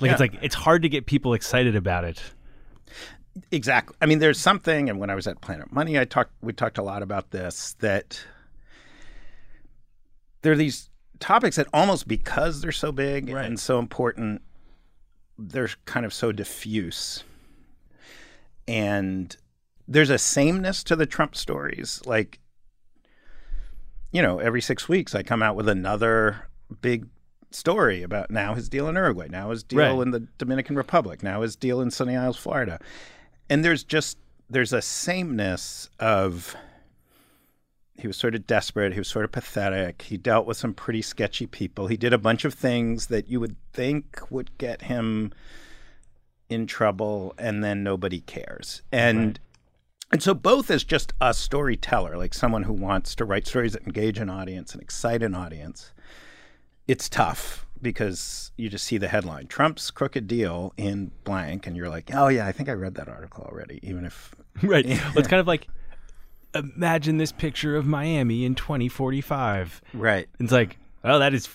Like 0.00 0.10
it's 0.10 0.20
like 0.20 0.34
it's 0.42 0.54
hard 0.56 0.82
to 0.82 0.88
get 0.88 1.06
people 1.06 1.34
excited 1.34 1.76
about 1.76 2.04
it. 2.04 2.20
Exactly. 3.50 3.96
I 4.00 4.06
mean, 4.06 4.18
there's 4.20 4.38
something, 4.38 4.88
and 4.88 4.98
when 5.00 5.10
I 5.10 5.14
was 5.14 5.26
at 5.26 5.40
Planet 5.40 5.72
Money, 5.72 5.98
I 5.98 6.04
talked. 6.04 6.32
We 6.40 6.52
talked 6.52 6.78
a 6.78 6.82
lot 6.82 7.02
about 7.02 7.30
this. 7.30 7.74
That 7.80 8.20
there 10.44 10.52
are 10.52 10.56
these 10.56 10.90
topics 11.20 11.56
that 11.56 11.66
almost 11.72 12.06
because 12.06 12.60
they're 12.60 12.70
so 12.70 12.92
big 12.92 13.30
and 13.46 13.58
so 13.58 13.78
important, 13.78 14.42
they're 15.38 15.70
kind 15.86 16.04
of 16.04 16.12
so 16.12 16.32
diffuse. 16.32 17.24
And 18.68 19.34
there's 19.88 20.10
a 20.10 20.18
sameness 20.18 20.84
to 20.84 20.96
the 20.96 21.06
Trump 21.06 21.34
stories. 21.34 22.02
Like, 22.04 22.40
you 24.12 24.20
know, 24.20 24.38
every 24.38 24.60
six 24.60 24.86
weeks 24.86 25.14
I 25.14 25.22
come 25.22 25.42
out 25.42 25.56
with 25.56 25.68
another 25.68 26.46
big 26.82 27.06
story 27.50 28.02
about 28.02 28.30
now 28.30 28.54
his 28.54 28.68
deal 28.68 28.86
in 28.88 28.96
Uruguay, 28.96 29.28
now 29.28 29.48
his 29.50 29.62
deal 29.62 29.78
Right. 29.78 30.02
in 30.02 30.10
the 30.10 30.20
Dominican 30.38 30.76
Republic, 30.76 31.22
now 31.22 31.40
his 31.40 31.56
deal 31.56 31.80
in 31.80 31.90
Sunny 31.90 32.16
Isles, 32.16 32.36
Florida. 32.36 32.78
And 33.48 33.64
there's 33.64 33.82
just 33.82 34.18
there's 34.50 34.74
a 34.74 34.82
sameness 34.82 35.88
of 35.98 36.54
he 37.96 38.06
was 38.06 38.16
sort 38.16 38.34
of 38.34 38.46
desperate, 38.46 38.92
he 38.92 38.98
was 38.98 39.08
sort 39.08 39.24
of 39.24 39.32
pathetic. 39.32 40.02
He 40.02 40.16
dealt 40.16 40.46
with 40.46 40.56
some 40.56 40.74
pretty 40.74 41.02
sketchy 41.02 41.46
people. 41.46 41.86
He 41.86 41.96
did 41.96 42.12
a 42.12 42.18
bunch 42.18 42.44
of 42.44 42.54
things 42.54 43.06
that 43.06 43.28
you 43.28 43.40
would 43.40 43.56
think 43.72 44.20
would 44.30 44.56
get 44.58 44.82
him 44.82 45.32
in 46.48 46.66
trouble 46.66 47.34
and 47.38 47.62
then 47.62 47.82
nobody 47.82 48.20
cares. 48.20 48.82
And 48.92 49.38
and 50.12 50.22
so 50.22 50.34
both 50.34 50.70
as 50.70 50.84
just 50.84 51.12
a 51.20 51.34
storyteller, 51.34 52.16
like 52.16 52.34
someone 52.34 52.64
who 52.64 52.72
wants 52.72 53.14
to 53.16 53.24
write 53.24 53.46
stories 53.46 53.72
that 53.72 53.82
engage 53.82 54.18
an 54.18 54.30
audience 54.30 54.72
and 54.72 54.82
excite 54.82 55.22
an 55.22 55.34
audience, 55.34 55.92
it's 56.86 57.08
tough 57.08 57.66
because 57.80 58.52
you 58.56 58.68
just 58.68 58.84
see 58.84 58.98
the 58.98 59.08
headline 59.08 59.46
Trump's 59.46 59.90
crooked 59.90 60.26
deal 60.26 60.72
in 60.76 61.10
blank, 61.24 61.66
and 61.66 61.76
you're 61.76 61.88
like, 61.88 62.10
oh, 62.14 62.28
yeah, 62.28 62.46
I 62.46 62.52
think 62.52 62.68
I 62.68 62.72
read 62.72 62.94
that 62.94 63.08
article 63.08 63.44
already, 63.44 63.80
even 63.82 64.04
if. 64.04 64.34
right. 64.62 64.86
Well, 64.88 65.18
it's 65.18 65.28
kind 65.28 65.40
of 65.40 65.46
like 65.46 65.68
imagine 66.54 67.18
this 67.18 67.32
picture 67.32 67.76
of 67.76 67.86
Miami 67.86 68.44
in 68.44 68.54
2045. 68.54 69.82
Right. 69.92 70.28
It's 70.38 70.52
like, 70.52 70.78
oh, 71.04 71.18
that 71.18 71.34
is 71.34 71.48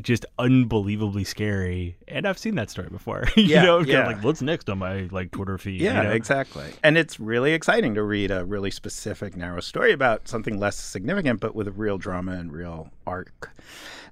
just 0.00 0.24
unbelievably 0.38 1.24
scary, 1.24 1.98
and 2.08 2.26
I've 2.26 2.38
seen 2.38 2.54
that 2.54 2.70
story 2.70 2.88
before. 2.90 3.24
you 3.36 3.42
Yeah, 3.44 3.62
know, 3.62 3.80
yeah. 3.80 4.06
like 4.06 4.24
what's 4.24 4.40
next 4.40 4.70
on 4.70 4.78
my 4.78 5.02
like 5.10 5.30
Twitter 5.32 5.58
feed? 5.58 5.82
Yeah, 5.82 5.98
you 6.02 6.08
know? 6.08 6.14
exactly. 6.14 6.64
And 6.82 6.96
it's 6.96 7.20
really 7.20 7.52
exciting 7.52 7.94
to 7.96 8.02
read 8.02 8.30
a 8.30 8.44
really 8.46 8.70
specific, 8.70 9.36
narrow 9.36 9.60
story 9.60 9.92
about 9.92 10.28
something 10.28 10.58
less 10.58 10.76
significant, 10.76 11.40
but 11.40 11.54
with 11.54 11.68
a 11.68 11.72
real 11.72 11.98
drama 11.98 12.32
and 12.32 12.50
real 12.52 12.90
arc. 13.06 13.50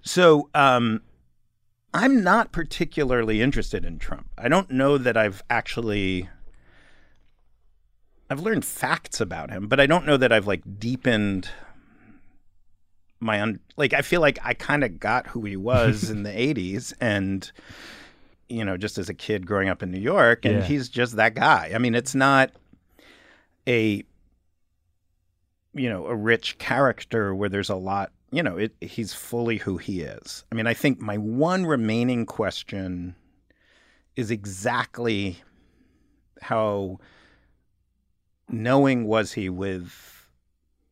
So, 0.03 0.51
um, 0.55 1.01
I'm 1.95 2.23
not 2.23 2.53
particularly 2.53 3.41
interested 3.41 3.85
in 3.85 3.99
Trump. 3.99 4.27
I 4.37 4.49
don't 4.49 4.71
know 4.71 4.99
that 4.99 5.17
I've 5.17 5.43
actually. 5.49 6.29
I've 8.31 8.41
learned 8.41 8.65
facts 8.65 9.21
about 9.21 9.51
him, 9.51 9.67
but 9.67 9.81
I 9.81 9.87
don't 9.87 10.07
know 10.07 10.17
that 10.17 10.33
I've 10.33 10.47
like 10.47 10.63
deepened 10.79 11.51
my 13.19 13.43
un- 13.43 13.61
like 13.77 13.93
I 13.93 14.03
feel 14.03 14.21
like 14.21 14.39
I 14.43 14.55
kind 14.55 14.85
of 14.85 14.99
got 15.01 15.27
who 15.27 15.45
he 15.45 15.57
was 15.57 16.09
in 16.09 16.23
the 16.23 16.31
80s 16.55 16.95
and 17.01 17.51
you 18.49 18.65
know 18.65 18.77
just 18.77 18.99
as 18.99 19.09
a 19.09 19.15
kid 19.15 19.47
growing 19.47 19.69
up 19.69 19.83
in 19.83 19.91
New 19.91 19.99
York 20.01 20.45
and 20.45 20.55
Yeah. 20.61 20.63
he's 20.63 20.89
just 20.89 21.17
that 21.17 21.35
guy. 21.35 21.73
I 21.75 21.79
mean 21.79 21.95
it's 21.95 22.15
not 22.15 22.53
a 23.69 24.05
you 25.75 25.89
know 25.89 26.07
a 26.07 26.15
rich 26.17 26.57
character 26.59 27.35
where 27.35 27.49
there's 27.49 27.69
a 27.69 27.75
lot 27.77 28.13
you 28.33 28.43
know 28.43 28.57
it 28.57 28.75
he's 28.81 29.13
fully 29.13 29.59
who 29.59 29.77
he 29.77 30.01
is. 30.03 30.45
I 30.51 30.55
mean 30.55 30.67
I 30.67 30.75
think 30.75 31.01
my 31.01 31.19
one 31.19 31.67
remaining 31.67 32.27
question 32.27 33.17
is 34.17 34.31
exactly 34.31 35.39
how 36.41 36.99
knowing 38.51 39.07
was 39.07 39.33
he 39.33 39.49
with 39.49 40.29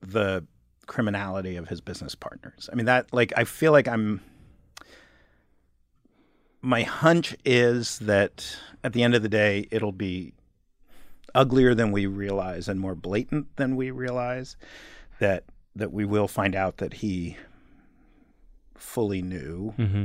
the 0.01 0.45
criminality 0.87 1.57
of 1.57 1.69
his 1.69 1.81
business 1.81 2.15
partners. 2.15 2.69
I 2.73 2.77
mean 2.77 2.87
that 2.87 3.13
like 3.13 3.33
I 3.37 3.45
feel 3.45 3.73
like 3.73 3.89
I'm 3.89 4.23
my 6.63 6.83
hunch 6.83 7.37
is 7.45 7.99
that 8.01 8.57
at 8.83 8.93
the 8.93 9.03
end 9.03 9.15
of 9.15 9.23
the 9.23 9.29
day 9.29 9.67
it'll 9.71 9.93
be 9.93 10.33
uglier 11.35 11.75
than 11.75 11.93
we 11.93 12.07
realize 12.07 12.69
and 12.69 12.81
more 12.81 12.95
blatant 12.95 13.55
than 13.57 13.77
we 13.77 13.91
realize 13.91 14.57
that 15.21 15.45
that 15.77 15.93
we 15.93 16.05
will 16.05 16.27
find 16.29 16.55
out 16.57 16.79
that 16.79 16.95
he 16.95 17.37
fully 18.75 19.21
knew 19.23 19.75
Mm-hmm. 19.79 20.05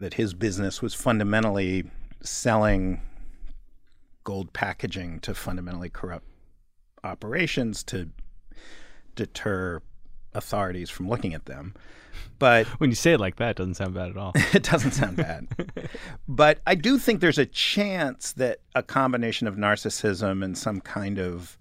that 0.00 0.14
his 0.14 0.34
business 0.34 0.82
was 0.82 0.94
fundamentally 0.94 1.84
selling 2.22 3.00
gold 4.24 4.52
packaging 4.52 5.20
to 5.20 5.34
fundamentally 5.34 5.88
corrupt 5.88 6.26
operations 7.04 7.82
to 7.84 8.08
deter 9.14 9.80
authorities 10.34 10.90
from 10.90 11.08
looking 11.08 11.34
at 11.34 11.46
them. 11.46 11.74
But 12.38 12.66
When 12.78 12.90
you 12.90 12.96
say 12.96 13.12
it 13.12 13.20
like 13.20 13.36
that, 13.36 13.50
it 13.50 13.56
doesn't 13.56 13.74
sound 13.74 13.94
bad 13.94 14.10
at 14.10 14.16
all. 14.16 14.32
it 14.52 14.62
doesn't 14.62 14.92
sound 14.92 15.16
bad. 15.16 15.48
but 16.28 16.60
I 16.66 16.74
do 16.74 16.98
think 16.98 17.20
there's 17.20 17.38
a 17.38 17.46
chance 17.46 18.32
that 18.32 18.60
a 18.74 18.82
combination 18.82 19.46
of 19.46 19.56
narcissism 19.56 20.44
and 20.44 20.56
some 20.56 20.80
kind 20.80 21.18
of, 21.18 21.58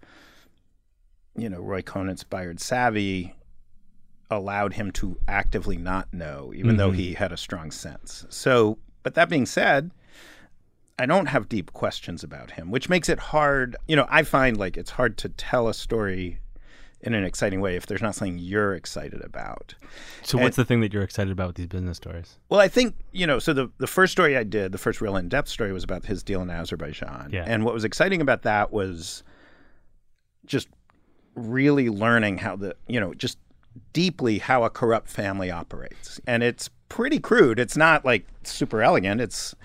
you 1.36 1.50
know, 1.50 1.60
Roy 1.60 1.82
Cohn 1.82 2.10
inspired 2.10 2.60
savvy 2.60 3.36
allowed 4.32 4.74
him 4.74 4.92
to 4.92 5.18
actively 5.28 5.78
not 5.78 6.14
know, 6.14 6.54
even 6.56 6.78
though 6.78 6.90
mm-hmm. 6.90 7.00
he 7.00 7.14
had 7.16 7.32
a 7.32 7.38
strong 7.38 7.72
sense. 7.72 8.26
So, 8.30 8.78
but 9.02 9.16
that 9.16 9.28
being 9.28 9.48
said, 9.48 9.92
I 11.00 11.06
don't 11.06 11.28
have 11.28 11.48
deep 11.48 11.72
questions 11.72 12.24
about 12.24 12.52
him, 12.52 12.72
which 12.72 12.90
makes 12.90 13.08
it 13.08 13.20
hard. 13.20 13.78
You 13.88 13.96
know, 13.96 14.06
I 14.10 14.24
find 14.24 14.58
like 14.58 14.78
it's 14.78 14.92
hard 14.92 15.18
to 15.20 15.30
tell 15.30 15.70
a 15.70 15.74
story 15.74 16.40
in 17.02 17.14
an 17.14 17.24
exciting 17.24 17.62
way 17.62 17.78
if 17.78 17.86
there's 17.86 18.02
not 18.02 18.14
something 18.14 18.38
you're 18.38 18.76
excited 18.76 19.24
about. 19.24 19.76
So, 20.24 20.38
what's 20.38 20.58
the 20.58 20.66
thing 20.66 20.82
that 20.82 20.94
you're 20.94 21.04
excited 21.04 21.32
about 21.32 21.48
with 21.48 21.56
these 21.56 21.68
business 21.68 21.96
stories? 21.96 22.38
Well, 22.50 22.60
I 22.60 22.68
think, 22.68 22.96
you 23.14 23.26
know, 23.26 23.40
so 23.40 23.54
the, 23.54 23.72
the 23.78 23.88
first 23.88 24.12
story 24.12 24.36
I 24.36 24.44
did, 24.44 24.74
the 24.74 24.78
first 24.78 25.00
real 25.00 25.16
in 25.16 25.30
depth 25.30 25.48
story 25.48 25.72
was 25.72 25.86
about 25.86 26.06
his 26.06 26.22
deal 26.22 26.42
in 26.42 26.50
Azerbaijan. 26.50 27.30
Yeah. 27.32 27.46
And 27.48 27.64
what 27.64 27.74
was 27.74 27.86
exciting 27.86 28.20
about 28.20 28.42
that 28.42 28.74
was 28.74 29.24
just 30.46 30.68
really 31.36 31.90
learning 31.90 32.40
how 32.40 32.58
the, 32.58 32.76
you 32.88 33.00
know, 33.00 33.14
just 33.14 33.38
deeply 33.94 34.40
how 34.40 34.66
a 34.66 34.70
corrupt 34.70 35.08
family 35.08 35.50
operates. 35.50 36.20
And 36.28 36.44
it's 36.44 36.70
pretty 36.90 37.20
crude. 37.20 37.60
It's 37.60 37.78
not 37.78 38.04
like 38.04 38.28
super 38.44 38.82
elegant. 38.82 39.22
It's 39.22 39.56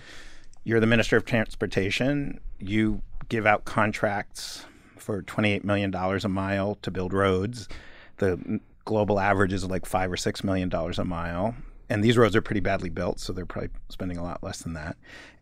you're 0.65 0.81
the 0.81 0.87
minister 0.87 1.17
of 1.17 1.25
transportation, 1.25 2.41
you 2.59 3.03
give 3.29 3.47
out 3.47 3.65
contracts 3.65 4.65
for 4.97 5.23
$28 5.23 5.65
million 5.65 5.95
a 5.95 6.29
mile 6.29 6.77
to 6.83 6.91
build 6.91 7.13
roads. 7.13 7.69
The 8.17 8.61
global 8.85 9.21
average 9.21 9.53
is 9.53 9.65
like 9.65 9.87
five 9.87 10.11
or 10.11 10.17
six 10.17 10.43
million 10.43 10.69
dollars 10.69 10.99
a 10.99 11.05
mile. 11.05 11.55
And 11.91 12.03
these 12.03 12.17
roads 12.17 12.35
are 12.35 12.41
pretty 12.41 12.61
badly 12.61 12.89
built, 12.89 13.21
so 13.21 13.33
they're 13.33 13.45
probably 13.45 13.71
spending 13.91 14.17
a 14.17 14.23
lot 14.23 14.43
less 14.43 14.63
than 14.63 14.73
that. 14.73 14.97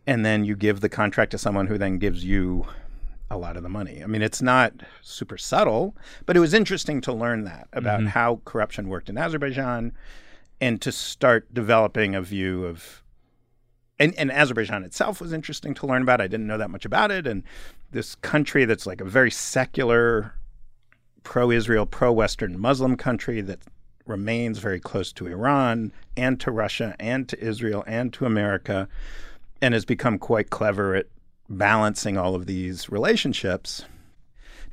And 0.05 0.25
then 0.25 0.43
you 0.43 0.57
give 0.57 0.81
the 0.81 0.89
contract 0.89 1.31
to 1.31 1.37
someone 1.37 1.67
who 1.67 1.77
then 1.77 1.97
gives 1.97 2.25
you 2.25 2.67
a 3.31 3.37
lot 3.37 3.55
of 3.55 3.63
the 3.63 3.69
money. 3.69 4.03
I 4.03 4.07
mean, 4.07 4.21
it's 4.21 4.41
not 4.41 4.73
super 5.01 5.37
subtle, 5.37 5.95
but 6.25 6.35
it 6.35 6.41
was 6.41 6.53
interesting 6.53 6.99
to 7.01 7.13
learn 7.13 7.45
that 7.45 7.67
about 7.71 7.99
mm-hmm. 7.99 8.09
how 8.09 8.41
corruption 8.43 8.89
worked 8.89 9.09
in 9.09 9.17
Azerbaijan 9.17 9.93
and 10.59 10.81
to 10.81 10.91
start 10.91 11.53
developing 11.53 12.13
a 12.13 12.21
view 12.21 12.65
of 12.65 13.02
and, 13.99 14.13
and 14.15 14.31
Azerbaijan 14.31 14.83
itself 14.83 15.21
was 15.21 15.33
interesting 15.33 15.73
to 15.75 15.87
learn 15.87 16.01
about. 16.01 16.21
I 16.21 16.27
didn't 16.27 16.47
know 16.47 16.57
that 16.57 16.69
much 16.69 16.85
about 16.85 17.11
it. 17.11 17.27
And 17.27 17.43
this 17.91 18.15
country 18.15 18.65
that's 18.65 18.87
like 18.87 19.01
a 19.01 19.05
very 19.05 19.31
secular, 19.31 20.33
pro 21.23 21.51
Israel, 21.51 21.85
pro 21.85 22.11
Western 22.11 22.59
Muslim 22.59 22.97
country 22.97 23.41
that 23.41 23.59
remains 24.05 24.57
very 24.57 24.79
close 24.79 25.13
to 25.13 25.27
Iran 25.27 25.91
and 26.17 26.39
to 26.39 26.51
Russia 26.51 26.95
and 26.99 27.29
to 27.29 27.39
Israel 27.39 27.83
and 27.87 28.11
to 28.13 28.25
America 28.25 28.89
and 29.61 29.73
has 29.73 29.85
become 29.85 30.19
quite 30.19 30.49
clever 30.49 30.95
at 30.95 31.05
balancing 31.47 32.17
all 32.17 32.35
of 32.35 32.47
these 32.47 32.89
relationships. 32.89 33.85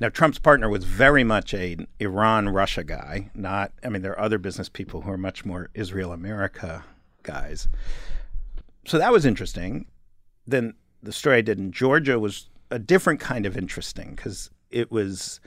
Now, 0.01 0.09
Trump's 0.09 0.39
partner 0.39 0.69
was 0.69 0.85
very 0.85 1.23
much 1.23 1.53
a 1.53 1.77
Iran 2.01 2.49
Russia 2.49 2.83
guy, 2.83 3.31
not, 3.35 3.71
I 3.85 3.91
mean, 3.91 4.01
there 4.01 4.13
are 4.13 4.21
other 4.21 4.39
business 4.39 4.71
people 4.71 5.03
who 5.03 5.13
are 5.13 5.19
much 5.19 5.45
more 5.45 5.69
Israel 5.75 6.11
America 6.11 6.85
guys 7.23 7.69
so 8.87 8.99
that 8.99 9.13
was 9.13 9.27
interesting. 9.27 9.87
Then 10.47 10.75
the 11.03 11.13
story 11.13 11.39
I 11.39 11.43
did 11.43 11.59
in 11.59 11.73
Georgia 11.73 12.19
was 12.19 12.49
a 12.71 12.79
different 12.79 13.21
kind 13.21 13.47
of 13.47 13.57
interesting 13.57 14.15
because 14.15 14.51
it 14.71 14.91
was 14.91 15.41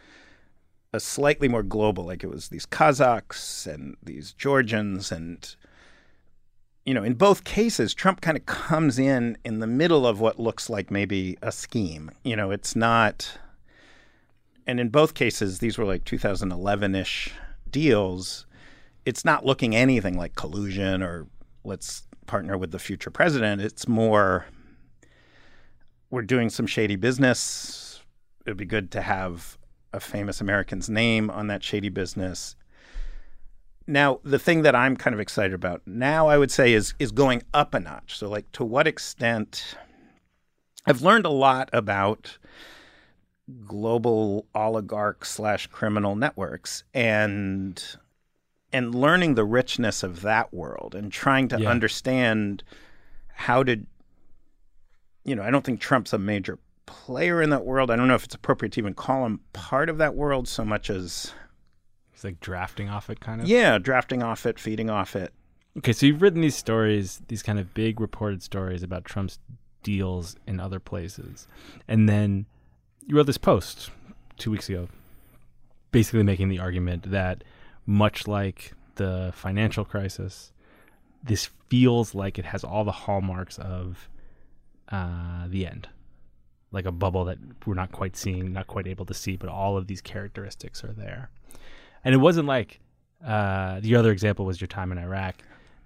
a 0.93 0.99
slightly 0.99 1.47
more 1.47 1.63
global. 1.63 2.05
Like 2.05 2.23
it 2.23 2.29
was 2.29 2.49
these 2.49 2.65
Kazakhs 2.65 3.65
and 3.67 3.97
these 4.03 4.33
Georgians, 4.33 5.11
and 5.11 5.55
you 6.85 6.93
know, 6.93 7.03
in 7.03 7.15
both 7.15 7.43
cases, 7.43 7.93
Trump 7.93 8.21
kind 8.21 8.37
of 8.37 8.45
comes 8.45 8.99
in 8.99 9.37
in 9.43 9.59
the 9.59 9.67
middle 9.67 10.05
of 10.05 10.19
what 10.19 10.39
looks 10.39 10.69
like 10.69 10.91
maybe 10.91 11.37
a 11.41 11.51
scheme. 11.51 12.11
You 12.23 12.35
know, 12.35 12.51
it's 12.51 12.75
not. 12.75 13.37
And 14.65 14.79
in 14.79 14.89
both 14.89 15.13
cases, 15.13 15.59
these 15.59 15.77
were 15.77 15.85
like 15.85 16.05
2011 16.05 16.95
ish 16.95 17.33
deals. 17.69 18.45
It's 19.05 19.25
not 19.25 19.45
looking 19.45 19.75
anything 19.75 20.17
like 20.17 20.35
collusion 20.35 21.03
or 21.03 21.27
let's 21.65 22.03
partner 22.27 22.57
with 22.57 22.71
the 22.71 22.79
future 22.79 23.09
president. 23.09 23.61
It's 23.61 23.87
more 23.87 24.45
we're 26.09 26.21
doing 26.21 26.49
some 26.49 26.67
shady 26.67 26.95
business. 26.95 28.01
It'd 28.45 28.57
be 28.57 28.65
good 28.65 28.91
to 28.91 29.01
have 29.01 29.57
a 29.91 29.99
famous 29.99 30.41
American's 30.41 30.89
name 30.89 31.29
on 31.29 31.47
that 31.47 31.63
shady 31.63 31.89
business. 31.89 32.55
Now, 33.85 34.19
the 34.23 34.39
thing 34.39 34.61
that 34.61 34.75
I'm 34.75 34.95
kind 34.95 35.13
of 35.13 35.19
excited 35.19 35.53
about 35.53 35.81
now, 35.85 36.27
I 36.27 36.37
would 36.37 36.51
say, 36.51 36.73
is 36.73 36.93
is 36.99 37.11
going 37.11 37.43
up 37.53 37.73
a 37.73 37.79
notch. 37.79 38.17
So, 38.17 38.29
like, 38.29 38.51
to 38.53 38.63
what 38.63 38.87
extent 38.87 39.75
I've 40.85 41.01
learned 41.01 41.25
a 41.25 41.29
lot 41.29 41.69
about 41.73 42.37
global 43.65 44.47
oligarch 44.55 45.25
slash 45.25 45.67
criminal 45.67 46.15
networks 46.15 46.83
and 46.93 47.83
and 48.73 48.93
learning 48.95 49.35
the 49.35 49.45
richness 49.45 50.03
of 50.03 50.21
that 50.21 50.53
world 50.53 50.95
and 50.95 51.11
trying 51.11 51.47
to 51.49 51.61
Yeah. 51.61 51.69
understand 51.69 52.63
how 53.35 53.63
to 53.63 53.77
you 55.23 55.35
know 55.35 55.43
i 55.43 55.49
don't 55.51 55.63
think 55.63 55.79
trump's 55.79 56.11
a 56.13 56.17
major 56.17 56.59
player 56.85 57.41
in 57.41 57.49
that 57.51 57.65
world 57.65 57.89
i 57.89 57.95
don't 57.95 58.07
know 58.07 58.15
if 58.15 58.23
it's 58.25 58.35
appropriate 58.35 58.73
to 58.73 58.79
even 58.79 58.93
call 58.93 59.25
him 59.25 59.39
part 59.53 59.89
of 59.89 59.97
that 59.97 60.15
world 60.15 60.47
so 60.47 60.65
much 60.65 60.89
as 60.89 61.33
It's 62.13 62.23
like 62.23 62.39
drafting 62.39 62.89
off 62.89 63.09
it, 63.09 63.19
kind 63.19 63.41
of. 63.41 63.47
yeah 63.47 63.77
drafting 63.77 64.21
off 64.21 64.45
it 64.45 64.59
feeding 64.59 64.89
off 64.89 65.15
it 65.15 65.33
Okay, 65.75 65.91
so 65.91 66.05
you've 66.05 66.21
written 66.21 66.41
these 66.41 66.55
stories, 66.55 67.19
these 67.29 67.41
kind 67.41 67.57
of 67.57 67.73
big 67.73 67.99
reported 67.99 68.43
stories 68.43 68.83
about 68.83 69.05
Trump's 69.05 69.39
deals 69.81 70.35
in 70.45 70.59
other 70.59 70.79
places, 70.79 71.47
and 71.87 72.07
then 72.07 72.45
you 73.07 73.15
wrote 73.15 73.25
this 73.25 73.39
post 73.39 73.89
two 74.37 74.51
weeks 74.51 74.69
ago, 74.69 74.87
basically 75.91 76.21
making 76.21 76.49
the 76.49 76.59
argument 76.59 77.09
that 77.09 77.43
much 77.85 78.27
like 78.27 78.73
the 78.95 79.31
financial 79.35 79.85
crisis, 79.85 80.51
this 81.23 81.49
feels 81.69 82.13
like 82.13 82.37
it 82.37 82.45
has 82.45 82.63
all 82.63 82.83
the 82.83 82.91
hallmarks 82.91 83.57
of 83.57 84.09
uh, 84.89 85.47
the 85.47 85.65
end, 85.65 85.87
like 86.71 86.85
a 86.85 86.91
bubble 86.91 87.25
that 87.25 87.37
we're 87.65 87.73
not 87.73 87.91
quite 87.91 88.15
seeing, 88.15 88.53
not 88.53 88.67
quite 88.67 88.87
able 88.87 89.05
to 89.05 89.13
see, 89.13 89.35
but 89.35 89.49
all 89.49 89.77
of 89.77 89.87
these 89.87 90.01
characteristics 90.01 90.83
are 90.83 90.93
there. 90.93 91.29
And 92.03 92.13
it 92.13 92.19
wasn't 92.19 92.47
like 92.47 92.79
uh, 93.25 93.79
the 93.79 93.95
other 93.95 94.11
example 94.11 94.45
was 94.45 94.59
your 94.59 94.67
time 94.67 94.91
in 94.91 94.97
Iraq. 94.97 95.35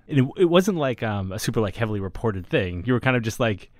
And 0.07 0.19
it, 0.19 0.25
it 0.37 0.45
wasn't 0.45 0.77
like 0.77 1.03
um, 1.03 1.31
a 1.31 1.39
super 1.39 1.61
like 1.61 1.75
heavily 1.75 1.99
reported 1.99 2.47
thing. 2.47 2.83
You 2.85 2.93
were 2.93 2.99
kind 2.99 3.15
of 3.15 3.23
just 3.23 3.39
like, 3.39 3.71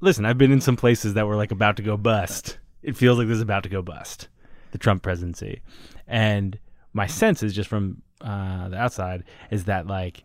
listen, 0.00 0.26
I've 0.26 0.38
been 0.38 0.52
in 0.52 0.60
some 0.60 0.76
places 0.76 1.14
that 1.14 1.26
were 1.26 1.36
like 1.36 1.52
about 1.52 1.76
to 1.76 1.82
go 1.82 1.96
bust. 1.96 2.58
It 2.82 2.96
feels 2.96 3.18
like 3.18 3.28
this 3.28 3.36
is 3.36 3.42
about 3.42 3.62
to 3.62 3.68
go 3.68 3.80
bust, 3.80 4.28
the 4.72 4.78
Trump 4.78 5.02
presidency. 5.02 5.62
And 6.06 6.58
my 6.94 7.06
sense 7.06 7.42
is 7.42 7.52
just 7.52 7.68
from 7.68 8.00
uh, 8.22 8.68
the 8.68 8.78
outside 8.78 9.24
is 9.50 9.64
that 9.64 9.86
like 9.86 10.24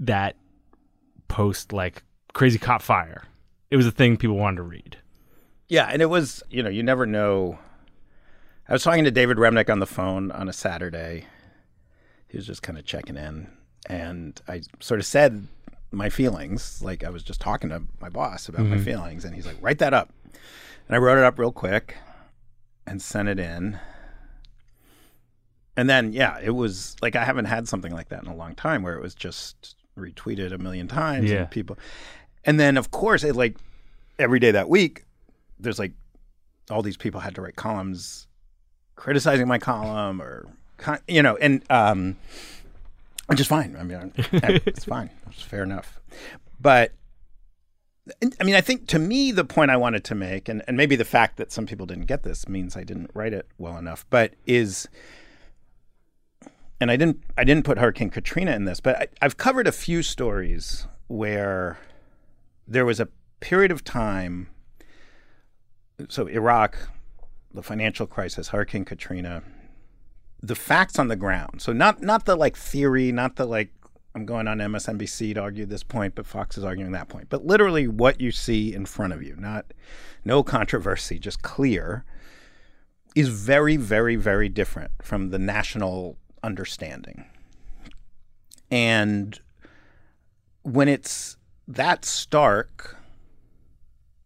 that 0.00 0.36
post 1.28 1.72
like 1.72 2.02
crazy 2.34 2.58
cop 2.58 2.82
fire. 2.82 3.22
It 3.70 3.76
was 3.76 3.86
a 3.86 3.90
thing 3.90 4.18
people 4.18 4.36
wanted 4.36 4.56
to 4.56 4.62
read. 4.64 4.98
Yeah, 5.68 5.86
and 5.86 6.02
it 6.02 6.10
was, 6.10 6.42
you 6.50 6.62
know, 6.62 6.68
you 6.68 6.82
never 6.82 7.06
know. 7.06 7.58
I 8.68 8.72
was 8.74 8.82
talking 8.82 9.04
to 9.04 9.10
David 9.10 9.38
Remnick 9.38 9.70
on 9.70 9.78
the 9.78 9.86
phone 9.86 10.30
on 10.30 10.48
a 10.48 10.52
Saturday. 10.52 11.26
He 12.28 12.36
was 12.36 12.46
just 12.46 12.62
kind 12.62 12.78
of 12.78 12.84
checking 12.84 13.16
in. 13.16 13.48
And 13.86 14.38
I 14.46 14.62
sort 14.80 15.00
of 15.00 15.06
said 15.06 15.46
my 15.90 16.10
feelings, 16.10 16.82
like 16.82 17.04
I 17.04 17.10
was 17.10 17.22
just 17.22 17.40
talking 17.40 17.70
to 17.70 17.82
my 18.00 18.08
boss 18.10 18.48
about 18.48 18.66
my 18.66 18.78
feelings. 18.78 19.24
And 19.24 19.34
he's 19.34 19.46
like, 19.46 19.56
write 19.60 19.78
that 19.78 19.94
up. 19.94 20.12
And 20.86 20.96
I 20.96 20.98
wrote 20.98 21.18
it 21.18 21.24
up 21.24 21.38
real 21.38 21.52
quick 21.52 21.96
and 22.86 23.00
sent 23.00 23.28
it 23.28 23.38
in. 23.38 23.78
And 25.76 25.88
then, 25.88 26.12
yeah, 26.12 26.38
it 26.42 26.50
was 26.50 26.96
like 27.00 27.16
I 27.16 27.24
haven't 27.24 27.46
had 27.46 27.66
something 27.68 27.92
like 27.92 28.08
that 28.10 28.22
in 28.22 28.28
a 28.28 28.34
long 28.36 28.54
time 28.54 28.82
where 28.82 28.94
it 28.94 29.02
was 29.02 29.14
just 29.14 29.76
retweeted 29.98 30.52
a 30.52 30.58
million 30.58 30.88
times 30.88 31.30
Yeah. 31.30 31.38
and 31.42 31.50
people. 31.50 31.78
And 32.44 32.58
then, 32.60 32.76
of 32.76 32.90
course, 32.90 33.24
it 33.24 33.34
like 33.36 33.56
every 34.18 34.38
day 34.38 34.50
that 34.50 34.68
week, 34.68 35.04
there's 35.58 35.78
like 35.78 35.92
all 36.70 36.82
these 36.82 36.96
people 36.96 37.20
had 37.20 37.34
to 37.36 37.42
write 37.42 37.56
columns 37.56 38.26
criticizing 38.96 39.48
my 39.48 39.58
column 39.58 40.20
or 40.22 40.46
you 41.08 41.22
know 41.22 41.36
and 41.36 41.62
um 41.70 42.16
which 43.26 43.40
is 43.40 43.46
fine 43.46 43.74
i 43.78 43.82
mean 43.82 44.12
it's 44.16 44.84
fine 44.84 45.10
it's 45.30 45.42
fair 45.42 45.62
enough 45.62 45.98
but 46.60 46.92
i 48.40 48.44
mean 48.44 48.54
i 48.54 48.60
think 48.60 48.86
to 48.86 48.98
me 48.98 49.32
the 49.32 49.44
point 49.44 49.70
i 49.70 49.76
wanted 49.76 50.04
to 50.04 50.14
make 50.14 50.48
and, 50.48 50.62
and 50.68 50.76
maybe 50.76 50.94
the 50.94 51.04
fact 51.04 51.36
that 51.36 51.50
some 51.50 51.66
people 51.66 51.86
didn't 51.86 52.06
get 52.06 52.22
this 52.22 52.48
means 52.48 52.76
i 52.76 52.84
didn't 52.84 53.10
write 53.14 53.32
it 53.32 53.46
well 53.58 53.76
enough 53.76 54.04
but 54.10 54.34
is 54.46 54.88
and 56.82 56.90
i 56.90 56.96
didn't 56.96 57.22
i 57.38 57.44
didn't 57.44 57.64
put 57.64 57.78
hurricane 57.78 58.10
katrina 58.10 58.52
in 58.52 58.64
this 58.64 58.80
but 58.80 58.96
I, 58.96 59.06
i've 59.22 59.36
covered 59.36 59.66
a 59.66 59.72
few 59.72 60.02
stories 60.02 60.86
where 61.06 61.78
there 62.66 62.84
was 62.84 63.00
a 63.00 63.08
period 63.40 63.70
of 63.70 63.82
time 63.84 64.48
so 66.08 66.26
Iraq, 66.26 66.76
the 67.52 67.62
financial 67.62 68.06
crisis, 68.06 68.48
Hurricane 68.48 68.84
Katrina, 68.84 69.42
the 70.40 70.54
facts 70.54 70.98
on 70.98 71.08
the 71.08 71.16
ground. 71.16 71.62
So 71.62 71.72
not 71.72 72.02
not 72.02 72.24
the 72.24 72.36
like 72.36 72.56
theory, 72.56 73.12
not 73.12 73.36
the 73.36 73.46
like 73.46 73.70
I'm 74.14 74.26
going 74.26 74.48
on 74.48 74.58
MSNBC 74.58 75.34
to 75.34 75.40
argue 75.40 75.64
this 75.64 75.82
point, 75.82 76.14
but 76.14 76.26
Fox 76.26 76.58
is 76.58 76.64
arguing 76.64 76.92
that 76.92 77.08
point. 77.08 77.28
But 77.28 77.46
literally 77.46 77.88
what 77.88 78.20
you 78.20 78.30
see 78.30 78.74
in 78.74 78.84
front 78.86 79.12
of 79.12 79.22
you, 79.22 79.36
not 79.38 79.72
no 80.24 80.42
controversy, 80.42 81.18
just 81.18 81.42
clear, 81.42 82.04
is 83.14 83.28
very, 83.28 83.76
very, 83.76 84.16
very 84.16 84.48
different 84.48 84.90
from 85.00 85.30
the 85.30 85.38
national 85.38 86.18
understanding. 86.42 87.26
And 88.70 89.38
when 90.62 90.88
it's 90.88 91.36
that 91.68 92.04
stark, 92.04 92.96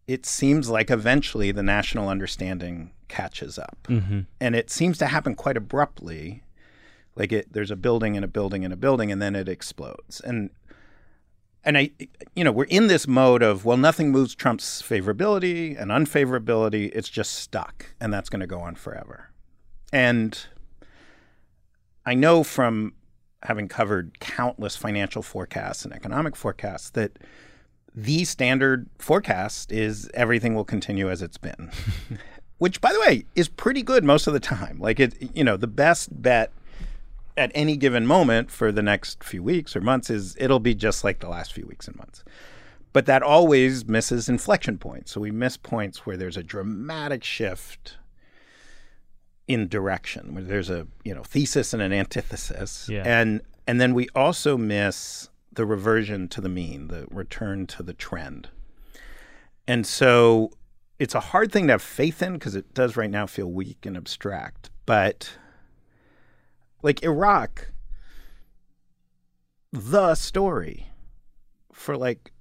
it 0.07 0.25
seems 0.25 0.71
like 0.71 0.91
eventually 0.91 1.51
the 1.51 1.63
national 1.63 2.09
understanding 2.09 2.93
catches 3.09 3.59
up. 3.59 3.79
Mm-hmm. 3.89 4.21
And 4.41 4.55
it 4.55 4.71
seems 4.71 4.99
to 4.99 5.07
happen 5.07 5.35
quite 5.35 5.57
abruptly. 5.57 6.43
Like 7.15 7.33
it 7.33 7.53
there's 7.53 7.71
a 7.71 7.77
building 7.77 8.17
and 8.17 8.25
a 8.25 8.29
building 8.29 8.65
and 8.65 8.73
a 8.73 8.77
building 8.77 9.11
and 9.11 9.21
then 9.21 9.35
it 9.35 9.49
explodes. 9.49 10.21
And 10.21 10.51
and 11.65 11.77
I 11.79 11.91
you 12.35 12.45
know, 12.45 12.53
we're 12.53 12.65
in 12.65 12.87
this 12.87 13.09
mode 13.09 13.43
of 13.43 13.65
well 13.65 13.77
nothing 13.77 14.11
moves 14.11 14.35
Trump's 14.35 14.83
favorability 14.83 15.81
and 15.81 15.91
unfavorability, 15.91 16.91
it's 16.95 17.09
just 17.09 17.35
stuck 17.35 17.95
and 18.01 18.13
that's 18.13 18.29
going 18.29 18.41
to 18.41 18.47
go 18.47 18.61
on 18.61 18.75
forever. 18.75 19.31
And 19.93 20.39
I 22.07 22.15
know 22.15 22.45
from 22.45 22.95
having 23.43 23.69
covered 23.69 24.19
countless 24.21 24.77
financial 24.77 25.23
forecasts 25.23 25.85
and 25.85 25.93
economic 25.93 26.37
forecasts 26.37 26.91
that 26.91 27.19
the 27.95 28.25
standard 28.25 28.89
forecast 28.99 29.73
is 29.73 30.09
everything 30.15 30.55
will 30.55 30.65
continue 30.65 31.11
as 31.11 31.21
it's 31.21 31.39
been. 31.39 31.71
Which 32.59 32.81
by 32.81 32.93
the 32.93 33.01
way 33.01 33.27
is 33.35 33.49
pretty 33.49 33.83
good 33.83 34.05
most 34.05 34.27
of 34.27 34.33
the 34.33 34.41
time. 34.41 34.79
Like 34.79 35.01
it 35.01 35.15
you 35.35 35.45
know, 35.45 35.57
the 35.57 35.67
best 35.67 36.23
bet 36.23 36.53
at 37.37 37.51
any 37.55 37.77
given 37.77 38.07
moment 38.07 38.51
for 38.51 38.73
the 38.73 38.83
next 38.83 39.23
few 39.23 39.43
weeks 39.43 39.77
or 39.77 39.81
months 39.81 40.09
is 40.09 40.37
it'll 40.39 40.61
be 40.61 40.75
just 40.75 41.05
like 41.05 41.19
the 41.19 41.29
last 41.29 41.53
few 41.53 41.67
weeks 41.67 41.87
and 41.87 41.97
months. 41.97 42.25
But 42.93 43.05
that 43.07 43.23
always 43.23 43.87
misses 43.87 44.29
inflection 44.29 44.79
points. 44.79 45.13
So 45.13 45.21
we 45.21 45.31
miss 45.31 45.59
points 45.59 46.07
where 46.07 46.17
there's 46.17 46.39
a 46.39 46.43
dramatic 46.43 47.25
shift 47.25 47.97
in 49.49 49.69
direction, 49.69 50.35
where 50.35 50.43
there's 50.43 50.71
a 50.71 50.87
you 51.05 51.15
know 51.15 51.23
thesis 51.23 51.73
and 51.73 51.83
an 51.83 51.93
antithesis, 51.93 52.89
Yeah. 52.91 53.03
and 53.05 53.41
and 53.67 53.81
then 53.81 53.95
we 53.95 54.09
also 54.15 54.57
miss 54.57 55.29
the 55.53 55.65
reversion 55.67 56.29
to 56.29 56.41
the 56.41 56.49
mean, 56.49 56.89
the 56.89 57.07
return 57.11 57.67
to 57.69 57.83
the 57.83 57.95
trend, 57.95 58.49
and 59.67 59.87
so 59.87 60.51
it's 60.99 61.15
a 61.15 61.21
hard 61.21 61.53
thing 61.53 61.67
to 61.67 61.75
have 61.75 61.83
faith 61.83 62.23
in 62.23 62.33
because 62.35 62.55
it 62.57 62.73
does 62.75 62.97
right 62.97 63.11
now 63.11 63.27
feel 63.27 63.51
weak 63.51 63.85
and 63.87 63.97
abstract, 63.97 64.71
but 64.87 65.31
like 66.83 67.03
Iraq, 67.03 67.71
the 69.73 70.15
story 70.15 70.91
for 71.73 71.97
like 71.97 72.33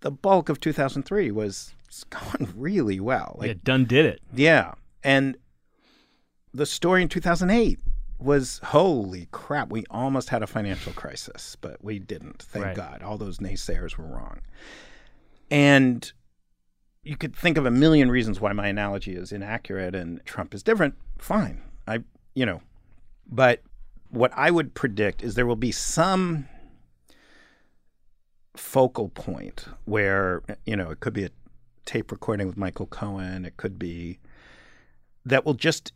the 0.00 0.10
bulk 0.10 0.48
of 0.48 0.60
2003 0.60 1.30
was 1.30 1.74
going 2.10 2.52
really 2.56 3.00
well. 3.00 3.36
Like 3.38 3.48
yeah, 3.48 3.54
done 3.62 3.84
did 3.84 4.06
it. 4.06 4.20
yeah. 4.34 4.74
And 5.02 5.36
the 6.54 6.66
story 6.66 7.02
in 7.02 7.08
2008 7.08 7.80
was 8.18 8.60
holy 8.64 9.28
crap, 9.32 9.70
we 9.70 9.84
almost 9.90 10.28
had 10.28 10.42
a 10.42 10.46
financial 10.46 10.92
crisis, 10.92 11.56
but 11.60 11.82
we 11.84 11.98
didn't. 11.98 12.42
Thank 12.42 12.64
Right. 12.64 12.76
God. 12.76 13.02
All 13.02 13.18
those 13.18 13.38
naysayers 13.38 13.98
were 13.98 14.06
wrong. 14.06 14.40
And 15.50 16.10
you 17.02 17.16
could 17.16 17.36
think 17.36 17.58
of 17.58 17.66
a 17.66 17.70
million 17.70 18.10
reasons 18.10 18.40
why 18.40 18.52
my 18.52 18.68
analogy 18.68 19.14
is 19.14 19.32
inaccurate 19.32 19.94
and 19.94 20.24
Trump 20.24 20.54
is 20.54 20.62
different. 20.62 20.94
Fine. 21.18 21.60
I, 21.86 22.00
you 22.34 22.46
know, 22.46 22.62
but 23.26 23.62
what 24.08 24.32
I 24.34 24.50
would 24.50 24.74
predict 24.74 25.22
is 25.22 25.34
there 25.34 25.46
will 25.46 25.56
be 25.56 25.72
some 25.72 26.48
focal 28.56 29.08
point 29.08 29.66
where, 29.84 30.42
you 30.64 30.76
know, 30.76 30.90
it 30.90 31.00
could 31.00 31.12
be 31.12 31.24
a 31.24 31.30
tape 31.84 32.12
recording 32.12 32.46
with 32.46 32.56
Michael 32.56 32.86
Cohen. 32.86 33.44
It 33.44 33.56
could 33.56 33.78
be 33.78 34.20
that 35.26 35.44
will 35.44 35.54
just 35.54 35.92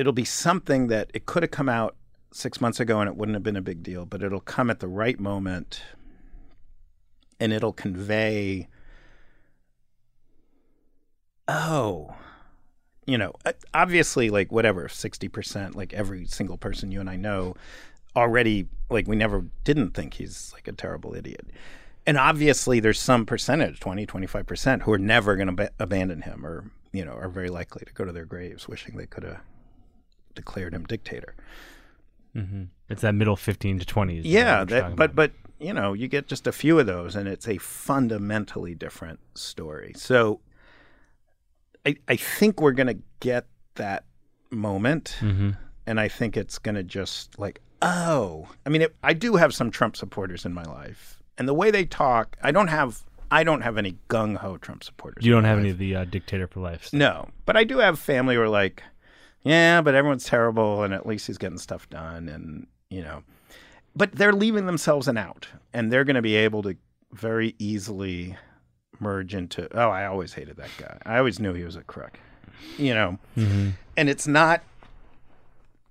it'll 0.00 0.12
be 0.14 0.24
something 0.24 0.86
that 0.86 1.10
it 1.12 1.26
could 1.26 1.42
have 1.42 1.50
come 1.50 1.68
out 1.68 1.94
six 2.32 2.60
months 2.60 2.80
ago 2.80 3.00
and 3.00 3.08
it 3.08 3.16
wouldn't 3.16 3.36
have 3.36 3.42
been 3.42 3.56
a 3.56 3.62
big 3.62 3.82
deal, 3.82 4.06
but 4.06 4.22
it'll 4.22 4.40
come 4.40 4.70
at 4.70 4.80
the 4.80 4.88
right 4.88 5.20
moment 5.20 5.82
and 7.38 7.52
it'll 7.52 7.72
convey 7.72 8.66
oh 11.48 12.14
you 13.06 13.18
know 13.18 13.32
uh, 13.44 13.52
obviously 13.74 14.30
like 14.30 14.52
whatever 14.52 14.86
60% 14.86 15.74
like 15.74 15.92
every 15.92 16.24
single 16.26 16.56
person 16.56 16.92
you 16.92 17.00
and 17.00 17.10
I 17.10 17.16
know 17.16 17.54
already 18.14 18.68
like 18.88 19.06
we 19.06 19.16
never 19.16 19.44
didn't 19.64 19.92
think 19.92 20.14
he's 20.14 20.50
like 20.54 20.66
a 20.68 20.72
terrible 20.72 21.14
idiot. 21.14 21.48
And 22.06 22.16
obviously 22.16 22.80
there's 22.80 23.00
some 23.00 23.26
percentage 23.26 23.80
20 23.80 24.06
25% 24.06 24.82
who 24.82 24.92
are 24.92 24.98
never 24.98 25.36
going 25.36 25.48
to 25.48 25.54
ba- 25.54 25.70
abandon 25.78 26.22
him 26.22 26.46
or 26.46 26.70
you 26.92 27.04
know 27.04 27.12
are 27.12 27.28
very 27.28 27.50
likely 27.50 27.84
to 27.84 27.92
go 27.92 28.04
to 28.04 28.12
their 28.12 28.24
graves 28.24 28.66
wishing 28.66 28.96
they 28.96 29.06
could 29.06 29.24
have 29.24 29.40
declared 30.34 30.74
him 30.74 30.84
dictator 30.84 31.34
Mm-hmm. 32.36 32.64
It's 32.88 33.02
that 33.02 33.14
middle 33.16 33.34
fifteen 33.34 33.80
to 33.80 33.84
twenty. 33.84 34.20
yeah 34.20 34.62
that, 34.64 34.94
but 34.94 35.16
but 35.16 35.32
you 35.58 35.72
know 35.72 35.94
you 35.94 36.06
get 36.06 36.28
just 36.28 36.46
a 36.46 36.52
few 36.52 36.78
of 36.78 36.86
those 36.86 37.16
and 37.16 37.26
it's 37.28 37.48
a 37.48 37.58
fundamentally 37.58 38.72
different 38.74 39.18
story 39.34 39.92
so 39.96 40.40
i 41.84 41.96
i 42.06 42.14
think 42.14 42.60
we're 42.60 42.70
going 42.70 42.86
to 42.86 42.98
get 43.18 43.46
that 43.74 44.04
moment 44.50 45.16
hmm 45.20 45.50
and 45.86 45.98
I 45.98 46.06
think 46.06 46.36
it's 46.36 46.58
going 46.58 46.76
to 46.76 46.84
just 46.84 47.36
like, 47.36 47.60
oh, 47.82 48.46
I 48.64 48.68
mean, 48.68 48.82
it, 48.82 48.94
I 49.02 49.12
do 49.12 49.34
have 49.36 49.52
some 49.52 49.72
Trump 49.72 49.96
supporters 49.96 50.44
in 50.44 50.52
my 50.52 50.62
life, 50.62 51.20
and 51.36 51.48
the 51.48 51.54
way 51.54 51.72
they 51.72 51.84
talk, 51.84 52.36
I 52.44 52.52
don't 52.52 52.68
have, 52.68 53.02
I 53.32 53.42
don't 53.42 53.62
have 53.62 53.76
any 53.76 53.96
gung 54.08 54.36
ho 54.36 54.56
Trump 54.56 54.84
supporters. 54.84 55.24
you 55.24 55.32
don't 55.32 55.42
have 55.44 55.56
life. 55.56 55.62
any 55.62 55.70
of 55.70 55.78
the 55.78 55.96
uh, 55.96 56.04
dictator 56.04 56.46
for 56.46 56.60
life. 56.60 56.84
stuff. 56.84 56.98
No, 56.98 57.28
but 57.44 57.56
I 57.56 57.64
do 57.64 57.78
have 57.78 57.98
family 57.98 58.36
who 58.36 58.42
are 58.42 58.48
like, 58.48 58.84
yeah, 59.42 59.80
but 59.80 59.94
everyone's 59.94 60.24
terrible, 60.24 60.82
and 60.82 60.92
at 60.94 61.06
least 61.06 61.26
he's 61.26 61.38
getting 61.38 61.58
stuff 61.58 61.88
done, 61.90 62.28
and 62.28 62.66
you 62.90 63.02
know, 63.02 63.22
but 63.96 64.12
they're 64.12 64.32
leaving 64.32 64.66
themselves 64.66 65.08
an 65.08 65.16
out, 65.16 65.48
and 65.72 65.92
they're 65.92 66.04
going 66.04 66.16
to 66.16 66.22
be 66.22 66.36
able 66.36 66.62
to 66.62 66.76
very 67.12 67.54
easily 67.58 68.36
merge 69.00 69.34
into, 69.34 69.68
oh, 69.76 69.88
I 69.88 70.04
always 70.06 70.34
hated 70.34 70.56
that 70.58 70.70
guy. 70.78 70.98
I 71.06 71.18
always 71.18 71.40
knew 71.40 71.54
he 71.54 71.64
was 71.64 71.76
a 71.76 71.82
crook, 71.82 72.18
you 72.76 72.92
know, 72.94 73.18
Mhm. 73.36 73.72
and 73.96 74.08
it's 74.08 74.26
not. 74.26 74.62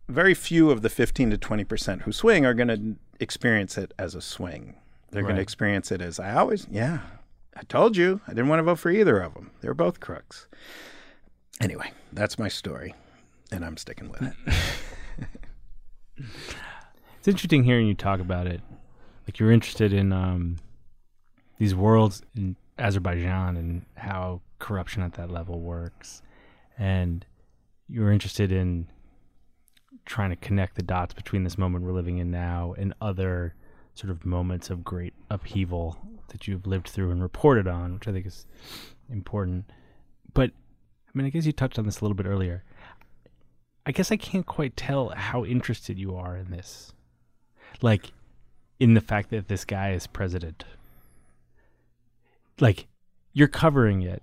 Very 0.08 0.34
few 0.34 0.72
of 0.72 0.82
the 0.82 0.90
15 0.90 1.30
to 1.30 1.38
20 1.38 1.64
percent 1.64 2.02
who 2.02 2.12
swing 2.12 2.44
are 2.46 2.56
going 2.56 2.68
to 2.68 2.96
experience 3.20 3.78
it 3.78 3.94
as 4.00 4.16
a 4.16 4.22
swing. 4.22 4.74
They're 5.12 5.22
going 5.22 5.36
to 5.36 5.42
experience 5.42 5.92
it 5.92 6.02
as 6.02 6.20
I 6.20 6.34
always, 6.34 6.68
yeah, 6.72 7.00
I 7.56 7.62
told 7.64 7.96
you 7.96 8.20
I 8.28 8.32
didn't 8.32 8.48
want 8.48 8.58
to 8.60 8.64
vote 8.64 8.80
for 8.80 8.90
either 8.90 9.20
of 9.20 9.36
them. 9.36 9.52
They're 9.62 9.76
both 9.76 10.00
crooks. 10.00 10.48
Anyway, 11.62 11.92
that's 12.12 12.40
my 12.40 12.48
story, 12.48 12.96
and 13.52 13.66
I'm 13.66 13.78
sticking 13.78 14.10
with 14.10 14.22
it. 14.22 14.34
It's 17.20 17.28
interesting 17.28 17.66
hearing 17.66 17.86
you 17.86 17.96
talk 17.96 18.22
about 18.22 18.48
it. 18.48 18.62
Like 19.28 19.40
you're 19.40 19.52
interested 19.52 19.92
in 19.92 20.14
um, 20.14 20.56
these 21.58 21.76
worlds 21.76 22.22
in 22.34 22.56
Azerbaijan 22.78 23.58
and 23.58 23.86
how 23.96 24.40
corruption 24.58 25.04
at 25.04 25.16
that 25.16 25.30
level 25.30 25.60
works, 25.60 26.22
and 26.78 27.26
you're 27.90 28.14
interested 28.14 28.54
in 28.54 28.88
trying 30.06 30.30
to 30.30 30.38
connect 30.38 30.76
the 30.76 30.82
dots 30.82 31.14
between 31.14 31.44
this 31.44 31.58
moment 31.58 31.84
we're 31.84 31.92
living 31.92 32.20
in 32.20 32.32
now 32.32 32.74
and 32.78 32.94
other 33.02 33.54
sort 33.96 34.12
of 34.12 34.26
moments 34.26 34.70
of 34.70 34.86
great 34.86 35.14
upheaval 35.30 35.98
that 36.30 36.48
you've 36.48 36.66
lived 36.66 36.88
through 36.88 37.12
and 37.12 37.22
reported 37.22 37.68
on, 37.68 37.96
which 37.96 38.08
I 38.08 38.14
think 38.14 38.26
is 38.26 38.46
important. 39.12 39.70
But 40.34 40.52
I 40.52 41.12
mean, 41.14 41.28
I 41.28 41.30
guess 41.30 41.46
you 41.46 41.52
touched 41.52 41.78
on 41.78 41.86
this 41.86 42.00
a 42.00 42.06
little 42.06 42.16
bit 42.16 42.28
earlier. 42.28 42.64
I 43.86 43.92
guess 43.92 44.12
I 44.12 44.18
can't 44.18 44.46
quite 44.46 44.78
tell 44.78 45.10
how 45.10 45.46
interested 45.46 45.98
you 45.98 46.16
are 46.16 46.38
in 46.38 46.52
this. 46.52 46.94
Like, 47.82 48.12
in 48.80 48.94
the 48.94 49.02
fact 49.02 49.30
that 49.32 49.48
this 49.48 49.66
guy 49.66 49.92
is 49.92 50.08
president. 50.08 50.64
Like, 52.60 52.88
you're 53.34 53.48
covering 53.48 54.02
it. 54.02 54.22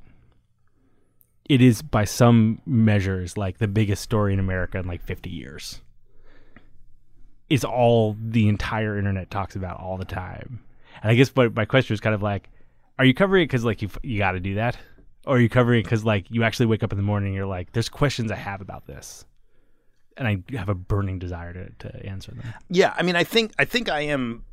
It 1.49 1.61
is, 1.61 1.83
by 1.83 2.05
some 2.05 2.61
measures, 2.67 3.37
like 3.37 3.59
the 3.59 3.69
biggest 3.69 4.03
story 4.03 4.33
in 4.33 4.39
America 4.39 4.79
in 4.79 4.87
like 4.87 5.03
50 5.03 5.31
years. 5.31 5.81
It's 7.49 7.65
all 7.65 8.17
the 8.21 8.49
entire 8.49 8.99
internet 8.99 9.31
talks 9.31 9.55
about 9.55 9.79
all 9.79 9.97
the 9.97 10.05
time. 10.05 10.61
And 11.03 11.11
I 11.11 11.15
guess 11.15 11.29
what 11.31 11.55
my 11.55 11.65
question 11.65 11.95
is 11.95 12.01
kind 12.01 12.15
of 12.15 12.23
like, 12.23 12.49
are 12.99 13.05
you 13.05 13.15
covering 13.15 13.45
it 13.45 13.47
because 13.47 13.65
like 13.65 13.83
you 13.83 13.91
you 14.03 14.19
got 14.19 14.33
to 14.33 14.41
do 14.41 14.55
that, 14.55 14.77
or 15.27 15.37
are 15.37 15.41
you 15.41 15.49
covering 15.49 15.81
it 15.81 15.83
because 15.85 16.05
like 16.05 16.31
you 16.31 16.43
actually 16.43 16.67
wake 16.67 16.83
up 16.83 16.93
in 16.93 16.97
the 16.97 17.03
morning 17.05 17.29
and 17.29 17.37
you're 17.37 17.47
like, 17.47 17.73
there's 17.73 17.89
questions 17.89 18.33
I 18.33 18.37
have 18.37 18.61
about 18.61 18.87
this, 18.87 19.25
and 20.17 20.27
I 20.27 20.43
have 20.57 20.69
a 20.69 20.75
burning 20.75 21.19
desire 21.19 21.53
to 21.53 21.71
to 21.89 22.07
answer 22.07 22.33
them. 22.33 22.55
Yeah, 22.69 22.95
I 22.97 23.03
mean, 23.03 23.17
I 23.17 23.25
think 23.25 23.53
I 23.59 23.65
think 23.65 23.89
I 23.89 24.01
am 24.01 24.45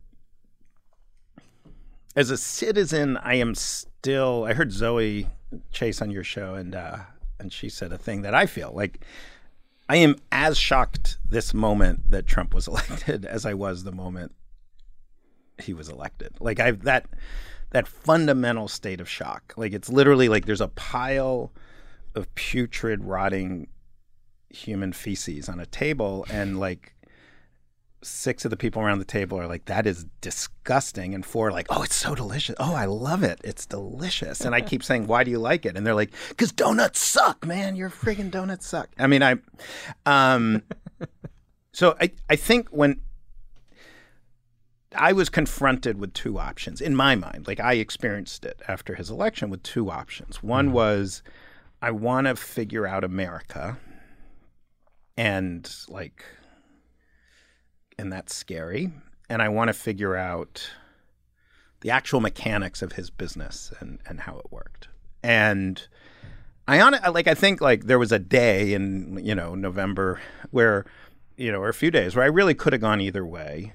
as 2.16 2.30
a 2.30 2.38
citizen. 2.38 3.18
I 3.18 3.36
am 3.36 3.56
still. 3.56 4.46
I 4.46 4.54
heard 4.54 4.72
Zoe 4.72 5.28
Chase 5.72 6.02
on 6.02 6.12
your 6.12 6.24
show, 6.24 6.56
and 6.56 6.76
uh, 6.76 6.98
and 7.40 7.52
she 7.52 7.70
said 7.70 7.92
a 7.92 7.98
thing 7.98 8.22
that 8.24 8.34
I 8.34 8.46
feel 8.46 8.72
like 8.74 9.02
I 9.90 9.98
am 9.98 10.16
as 10.32 10.58
shocked 10.58 11.18
this 11.28 11.54
moment 11.54 12.12
that 12.12 12.26
Trump 12.26 12.54
was 12.54 12.68
elected 12.70 13.26
as 13.26 13.46
I 13.46 13.54
was 13.54 13.84
the 13.84 13.92
moment 13.92 14.34
he 15.62 15.74
was 15.74 15.90
elected. 15.90 16.34
Like 16.40 16.60
I've 16.60 16.84
that 16.84 17.08
that 17.72 17.88
fundamental 17.88 18.68
state 18.68 19.02
of 19.02 19.10
shock. 19.10 19.54
Like 19.58 19.74
it's 19.74 19.90
literally 19.90 20.30
like 20.30 20.46
there's 20.46 20.62
a 20.62 20.68
pile 20.70 21.52
of 22.16 22.34
putrid, 22.36 23.04
rotting 23.04 23.68
human 24.54 24.94
feces 24.94 25.50
on 25.50 25.60
a 25.60 25.66
table, 25.66 26.26
and 26.30 26.60
like 26.60 26.96
six 28.02 28.44
of 28.44 28.52
the 28.52 28.58
people 28.58 28.82
around 28.82 29.00
the 29.00 29.06
table 29.06 29.40
are 29.40 29.48
like, 29.48 29.66
"That 29.66 29.86
is 29.86 30.06
disgusting," 30.22 31.14
and 31.14 31.26
four 31.26 31.50
are 31.50 31.52
like, 31.52 31.68
"Oh, 31.70 31.84
it's 31.84 31.96
so 31.96 32.16
delicious. 32.16 32.56
Oh, 32.60 32.74
I 32.74 32.86
love 32.86 33.24
it. 33.24 33.42
It's 33.44 33.66
delicious." 33.66 34.42
And 34.42 34.54
I 34.54 34.62
keep 34.62 34.84
saying, 34.90 35.08
"Why 35.08 35.24
do 35.24 35.32
you 35.32 35.40
like 35.40 35.66
it?" 35.66 35.76
And 35.76 35.86
they're 35.86 35.96
like, 35.96 36.14
"Cause 36.38 36.52
donuts 36.52 37.00
suck, 37.00 37.46
man. 37.46 37.76
Your 37.76 37.90
friggin' 37.90 38.32
donuts 38.32 38.68
suck." 38.68 38.90
I 38.98 39.08
mean, 39.08 39.24
I, 39.24 39.38
um, 40.06 40.64
so 41.74 41.96
I 42.00 42.12
I 42.30 42.36
think 42.36 42.70
when 42.70 43.02
I 44.96 45.14
was 45.14 45.30
confronted 45.30 46.00
with 46.00 46.14
two 46.14 46.38
options 46.38 46.82
in 46.82 46.96
my 46.96 47.16
mind, 47.16 47.48
like 47.48 47.60
I 47.60 47.74
experienced 47.74 48.46
it 48.46 48.62
after 48.68 48.96
his 48.96 49.10
election 49.10 49.50
with 49.50 49.64
two 49.64 49.90
options. 49.90 50.44
One 50.44 50.72
was, 50.72 51.24
I 51.82 51.92
want 51.92 52.28
to 52.28 52.36
figure 52.36 52.86
out 52.86 53.04
America, 53.04 53.78
and 55.18 55.70
like 55.88 56.24
and 57.98 58.12
that's 58.12 58.36
scary. 58.36 58.92
And 59.30 59.42
I 59.42 59.50
want 59.50 59.70
to 59.70 59.74
figure 59.74 60.16
out 60.16 60.70
the 61.82 61.92
actual 61.92 62.20
mechanics 62.20 62.82
of 62.82 62.94
his 62.94 63.10
business 63.10 63.72
and, 63.80 64.00
and 64.08 64.22
how 64.22 64.38
it 64.38 64.52
worked. 64.52 64.88
And 65.22 65.86
I 66.68 66.82
on 66.82 66.98
like 67.14 67.28
I 67.28 67.34
think 67.34 67.62
like 67.62 67.86
there 67.86 68.00
was 68.00 68.12
a 68.12 68.20
day 68.20 68.74
in 68.74 69.20
you 69.24 69.36
know 69.36 69.56
November 69.56 70.20
where 70.52 70.86
you 71.38 71.52
know 71.52 71.60
or 71.60 71.70
a 71.70 71.74
few 71.74 71.92
days 71.92 72.16
where 72.16 72.24
I 72.24 72.30
really 72.30 72.54
could 72.54 72.74
have 72.74 72.82
gone 72.82 73.02
either 73.02 73.26
way. 73.26 73.74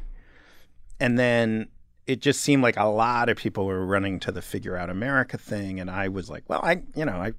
And 1.00 1.18
then 1.18 1.68
it 2.06 2.20
just 2.20 2.40
seemed 2.40 2.62
like 2.62 2.76
a 2.76 2.84
lot 2.84 3.28
of 3.28 3.36
people 3.36 3.66
were 3.66 3.84
running 3.84 4.18
to 4.20 4.32
the 4.32 4.42
figure 4.42 4.76
out 4.76 4.90
America 4.90 5.36
thing 5.36 5.78
and 5.78 5.90
I 5.90 6.08
was 6.08 6.30
like, 6.30 6.44
well, 6.48 6.60
I 6.62 6.82
you 6.94 7.04
know, 7.04 7.16
I 7.16 7.32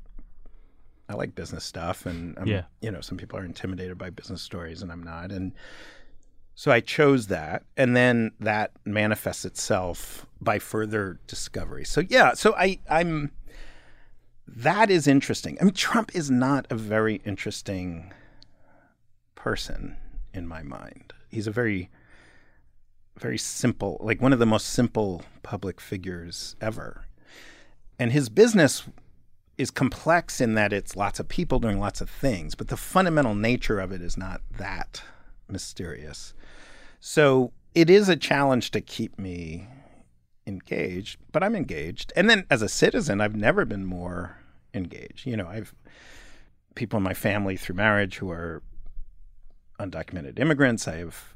I 1.10 1.16
like 1.16 1.34
business 1.36 1.64
stuff 1.66 2.06
and 2.06 2.38
I'm, 2.38 2.48
Yeah. 2.48 2.64
you 2.82 2.92
know, 2.92 3.02
some 3.02 3.18
people 3.18 3.38
are 3.40 3.44
intimidated 3.44 3.98
by 3.98 4.12
business 4.12 4.42
stories 4.42 4.82
and 4.84 4.92
I'm 4.92 5.04
not 5.04 5.32
and 5.32 5.54
so 6.56 6.72
I 6.72 6.82
chose 6.82 7.28
that, 7.28 7.64
and 7.78 7.96
then 7.96 8.32
that 8.42 8.72
manifests 8.84 9.46
itself 9.46 10.26
by 10.42 10.60
further 10.60 11.18
discovery. 11.26 11.86
So 11.86 12.02
yeah, 12.10 12.34
so 12.34 12.54
I 12.54 12.80
I'm 12.90 13.32
that 14.46 14.90
is 14.90 15.08
interesting. 15.08 15.58
I 15.62 15.64
mean, 15.64 15.74
Trump 15.74 16.14
is 16.14 16.30
not 16.30 16.68
a 16.70 16.76
very 16.76 17.22
interesting 17.24 18.12
person 19.36 19.96
in 20.34 20.48
my 20.48 20.62
mind. 20.62 21.14
He's 21.30 21.48
a 21.48 21.52
very 21.52 21.90
very 23.18 23.38
simple, 23.38 23.98
like 24.02 24.22
one 24.22 24.34
of 24.34 24.40
the 24.40 24.46
most 24.46 24.68
simple 24.68 25.24
public 25.44 25.80
figures 25.80 26.58
ever. 26.60 27.06
And 27.98 28.12
his 28.12 28.28
business 28.28 28.84
is 29.60 29.70
complex 29.70 30.40
in 30.40 30.54
that 30.54 30.72
it's 30.72 30.96
lots 30.96 31.20
of 31.20 31.28
people 31.28 31.60
doing 31.60 31.80
lots 31.82 32.00
of 32.00 32.10
things, 32.10 32.56
but 32.56 32.70
the 32.70 32.78
fundamental 32.78 33.36
nature 33.36 33.78
of 33.82 33.92
it 33.92 34.02
is 34.02 34.16
not 34.16 34.40
that 34.58 35.04
mysterious. 35.50 36.34
So 37.02 37.52
it 37.76 37.90
is 37.90 38.08
a 38.08 38.16
challenge 38.16 38.72
to 38.72 38.80
keep 38.80 39.20
me 39.20 39.68
engaged, 40.48 41.20
but 41.34 41.44
I'm 41.44 41.58
engaged. 41.58 42.14
And 42.16 42.30
then 42.30 42.46
as 42.50 42.62
a 42.62 42.70
citizen, 42.70 43.20
I've 43.20 43.36
never 43.36 43.66
been 43.66 43.86
more 43.86 44.38
engaged. 44.74 45.26
You 45.26 45.36
know, 45.36 45.48
I've 45.48 45.76
people 46.76 46.96
in 46.96 47.04
my 47.04 47.14
family 47.14 47.58
through 47.58 47.76
marriage 47.76 48.16
who 48.16 48.32
are 48.32 48.64
undocumented 49.78 50.40
immigrants. 50.40 50.88
I 50.88 51.00
have 51.00 51.36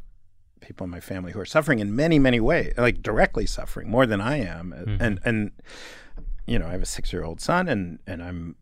people 0.62 0.86
in 0.86 0.92
my 0.92 1.02
family 1.02 1.34
who 1.34 1.42
are 1.42 1.46
suffering 1.46 1.80
in 1.80 1.94
many, 1.94 2.20
many 2.20 2.40
ways, 2.40 2.74
like 2.78 3.02
directly 3.02 3.46
suffering 3.46 3.90
more 3.90 4.06
than 4.06 4.22
I 4.22 4.38
am. 4.38 4.74
Mm-hmm. 4.74 5.04
And 5.04 5.20
and 5.26 5.52
you 6.46 6.60
know, 6.60 6.68
I 6.68 6.72
have 6.72 6.82
a 6.82 6.88
six 6.88 7.14
year 7.14 7.24
old 7.24 7.42
son 7.42 7.68
and 7.68 8.00
and 8.08 8.22
I'm 8.22 8.56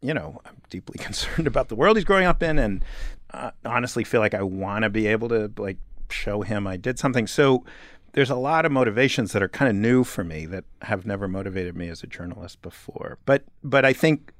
you 0.00 0.12
know, 0.12 0.40
I'm 0.44 0.56
deeply 0.68 0.98
concerned 1.02 1.46
about 1.46 1.68
the 1.68 1.76
world 1.76 1.96
he's 1.96 2.04
growing 2.04 2.26
up 2.26 2.42
in 2.42 2.58
and 2.58 2.84
uh, 3.32 3.52
honestly 3.64 4.04
feel 4.04 4.20
like 4.20 4.34
I 4.34 4.42
want 4.42 4.82
to 4.82 4.90
be 4.90 5.06
able 5.06 5.28
to 5.28 5.50
like 5.56 5.78
show 6.10 6.42
him 6.42 6.66
I 6.66 6.76
did 6.76 6.98
something. 6.98 7.26
So 7.26 7.64
there's 8.12 8.30
a 8.30 8.36
lot 8.36 8.66
of 8.66 8.72
motivations 8.72 9.32
that 9.32 9.42
are 9.42 9.48
kind 9.48 9.70
of 9.70 9.74
new 9.74 10.04
for 10.04 10.22
me 10.22 10.44
that 10.46 10.64
have 10.82 11.06
never 11.06 11.26
motivated 11.26 11.76
me 11.76 11.88
as 11.88 12.02
a 12.02 12.06
journalist 12.06 12.60
before. 12.62 13.18
But 13.24 13.44
but 13.62 13.84
I 13.84 13.92
think 13.92 14.32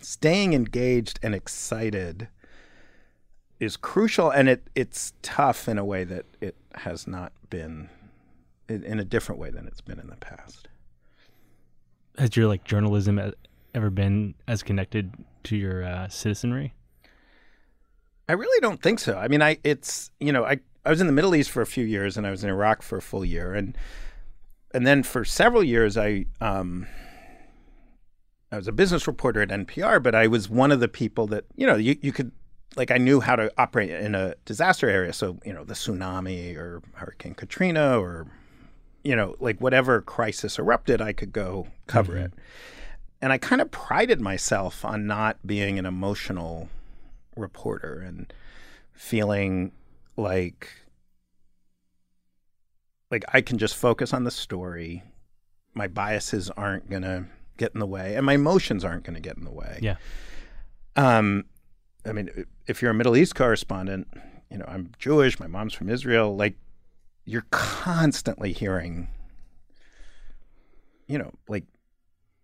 staying 0.00 0.52
engaged 0.52 1.18
and 1.22 1.34
excited 1.34 2.28
is 3.58 3.76
crucial 3.76 4.30
and 4.30 4.48
it 4.48 4.68
it's 4.74 5.12
tough 5.22 5.68
in 5.68 5.78
a 5.78 5.84
way 5.84 6.04
that 6.04 6.26
it 6.40 6.56
has 6.74 7.06
not 7.06 7.32
been 7.50 7.88
in, 8.68 8.84
in 8.84 9.00
a 9.00 9.04
different 9.04 9.40
way 9.40 9.50
than 9.50 9.66
it's 9.66 9.80
been 9.80 9.98
in 9.98 10.08
the 10.08 10.16
past. 10.16 10.68
Has 12.18 12.36
your 12.36 12.48
like 12.48 12.64
journalism 12.64 13.32
ever 13.74 13.90
been 13.90 14.34
as 14.48 14.64
connected 14.64 15.14
to 15.44 15.56
your 15.56 15.84
uh, 15.84 16.08
citizenry? 16.08 16.74
I 18.28 18.32
really 18.32 18.60
don't 18.60 18.82
think 18.82 18.98
so. 18.98 19.16
I 19.16 19.28
mean, 19.28 19.40
I 19.40 19.58
it's 19.62 20.10
you 20.18 20.32
know 20.32 20.44
I 20.44 20.58
I 20.84 20.90
was 20.90 21.00
in 21.00 21.06
the 21.06 21.12
Middle 21.12 21.34
East 21.34 21.50
for 21.50 21.62
a 21.62 21.66
few 21.66 21.84
years 21.84 22.16
and 22.16 22.26
I 22.26 22.30
was 22.30 22.42
in 22.42 22.50
Iraq 22.50 22.82
for 22.82 22.98
a 22.98 23.02
full 23.02 23.24
year 23.24 23.54
and 23.54 23.76
and 24.74 24.86
then 24.86 25.02
for 25.02 25.24
several 25.24 25.62
years 25.62 25.96
I 25.96 26.26
um 26.40 26.86
I 28.50 28.56
was 28.56 28.66
a 28.66 28.72
business 28.72 29.06
reporter 29.06 29.42
at 29.42 29.50
NPR, 29.50 30.02
but 30.02 30.14
I 30.14 30.26
was 30.26 30.48
one 30.48 30.72
of 30.72 30.80
the 30.80 30.88
people 30.88 31.26
that 31.28 31.44
you 31.54 31.66
know 31.66 31.76
you 31.76 31.96
you 32.02 32.12
could 32.12 32.32
like 32.76 32.90
I 32.90 32.98
knew 32.98 33.20
how 33.20 33.36
to 33.36 33.52
operate 33.56 33.90
in 33.90 34.14
a 34.14 34.34
disaster 34.44 34.88
area. 34.88 35.12
So 35.12 35.38
you 35.44 35.52
know 35.52 35.64
the 35.64 35.74
tsunami 35.74 36.56
or 36.56 36.82
Hurricane 36.94 37.34
Katrina 37.34 37.98
or 37.98 38.26
you 39.08 39.16
know 39.16 39.34
like 39.40 39.58
whatever 39.58 40.02
crisis 40.02 40.58
erupted, 40.58 41.00
I 41.00 41.14
could 41.14 41.32
go 41.32 41.68
cover 41.86 42.18
it. 42.18 42.32
And 43.22 43.32
I 43.32 43.38
kind 43.38 43.62
of 43.62 43.70
prided 43.70 44.20
myself 44.20 44.84
on 44.84 45.06
not 45.06 45.38
being 45.46 45.78
an 45.78 45.86
emotional 45.86 46.68
reporter 47.34 48.04
and 48.06 48.30
feeling 48.92 49.72
like 50.18 50.68
like 53.10 53.24
I 53.32 53.40
can 53.40 53.56
just 53.56 53.76
focus 53.76 54.12
on 54.12 54.24
the 54.24 54.30
story. 54.30 55.02
My 55.72 55.86
biases 55.86 56.50
aren't 56.50 56.90
going 56.90 57.02
to 57.02 57.24
get 57.56 57.72
in 57.72 57.80
the 57.80 57.86
way 57.86 58.14
and 58.14 58.26
my 58.26 58.34
emotions 58.34 58.84
aren't 58.84 59.04
going 59.04 59.14
to 59.14 59.22
get 59.22 59.38
in 59.38 59.44
the 59.44 59.50
way. 59.50 59.78
Yeah. 59.80 59.96
Um 60.96 61.46
I 62.04 62.12
mean 62.12 62.44
if 62.66 62.82
you're 62.82 62.90
a 62.90 62.94
Middle 62.94 63.16
East 63.16 63.34
correspondent, 63.34 64.06
you 64.50 64.58
know, 64.58 64.66
I'm 64.68 64.92
Jewish, 64.98 65.40
my 65.40 65.46
mom's 65.46 65.72
from 65.72 65.88
Israel, 65.88 66.36
like 66.36 66.56
you're 67.28 67.46
constantly 67.50 68.52
hearing 68.52 69.08
you 71.08 71.18
know, 71.18 71.32
like 71.48 71.64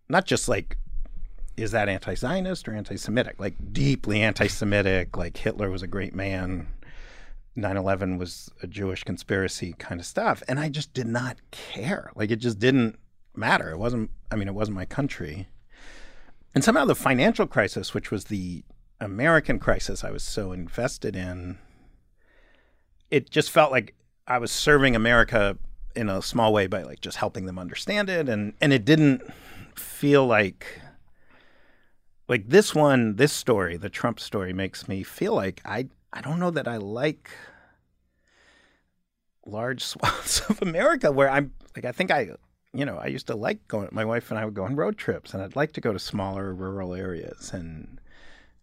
not 0.09 0.25
just 0.25 0.49
like 0.49 0.77
is 1.55 1.71
that 1.71 1.87
anti-Zionist 1.87 2.67
or 2.67 2.73
anti-Semitic? 2.73 3.35
Like 3.39 3.55
deeply 3.71 4.21
anti-Semitic. 4.21 5.15
Like 5.15 5.37
Hitler 5.37 5.69
was 5.69 5.83
a 5.83 5.87
great 5.87 6.13
man. 6.13 6.67
9/11 7.57 8.19
was 8.19 8.51
a 8.61 8.67
Jewish 8.67 9.05
conspiracy 9.05 9.73
kind 9.79 10.01
of 10.01 10.05
stuff, 10.05 10.43
and 10.49 10.59
I 10.59 10.67
just 10.67 10.93
did 10.93 11.07
not 11.07 11.37
care. 11.51 12.11
Like 12.13 12.29
it 12.29 12.37
just 12.37 12.59
didn't 12.59 12.99
matter. 13.33 13.71
It 13.71 13.77
wasn't. 13.77 14.11
I 14.29 14.35
mean, 14.35 14.49
it 14.49 14.53
wasn't 14.53 14.75
my 14.75 14.83
country. 14.83 15.47
And 16.53 16.63
somehow 16.63 16.83
the 16.83 16.95
financial 16.95 17.47
crisis, 17.47 17.93
which 17.93 18.11
was 18.11 18.25
the 18.25 18.65
American 18.99 19.59
crisis, 19.59 20.03
I 20.03 20.11
was 20.11 20.23
so 20.23 20.51
invested 20.51 21.15
in. 21.15 21.57
It 23.09 23.29
just 23.29 23.51
felt 23.51 23.71
like 23.71 23.93
I 24.27 24.39
was 24.39 24.51
serving 24.51 24.95
America 24.95 25.57
in 25.95 26.09
a 26.09 26.21
small 26.21 26.51
way 26.51 26.67
by 26.67 26.83
like 26.83 26.99
just 27.01 27.17
helping 27.17 27.45
them 27.45 27.59
understand 27.59 28.09
it, 28.09 28.27
and 28.27 28.53
and 28.59 28.73
it 28.73 28.85
didn't 28.85 29.21
feel 29.75 30.25
like 30.25 30.81
like 32.27 32.49
this 32.49 32.73
one, 32.73 33.15
this 33.17 33.31
story, 33.31 33.77
the 33.77 33.89
Trump 33.89 34.19
story, 34.19 34.51
makes 34.53 34.87
me 34.87 35.03
feel 35.03 35.33
like 35.33 35.61
I 35.65 35.89
I 36.11 36.21
don't 36.21 36.39
know 36.39 36.51
that 36.51 36.67
I 36.67 36.77
like 36.77 37.29
large 39.45 39.83
swaths 39.83 40.41
of 40.49 40.61
America 40.61 41.11
where 41.11 41.29
I'm 41.29 41.53
like 41.75 41.85
I 41.85 41.91
think 41.91 42.11
I 42.11 42.31
you 42.73 42.85
know 42.85 42.97
I 42.97 43.07
used 43.07 43.27
to 43.27 43.35
like 43.35 43.67
going. 43.67 43.89
My 43.91 44.05
wife 44.05 44.31
and 44.31 44.39
I 44.39 44.45
would 44.45 44.55
go 44.55 44.65
on 44.65 44.75
road 44.75 44.97
trips, 44.97 45.33
and 45.33 45.43
I'd 45.43 45.55
like 45.55 45.73
to 45.73 45.81
go 45.81 45.93
to 45.93 45.99
smaller 45.99 46.53
rural 46.53 46.93
areas 46.93 47.51
and 47.53 47.99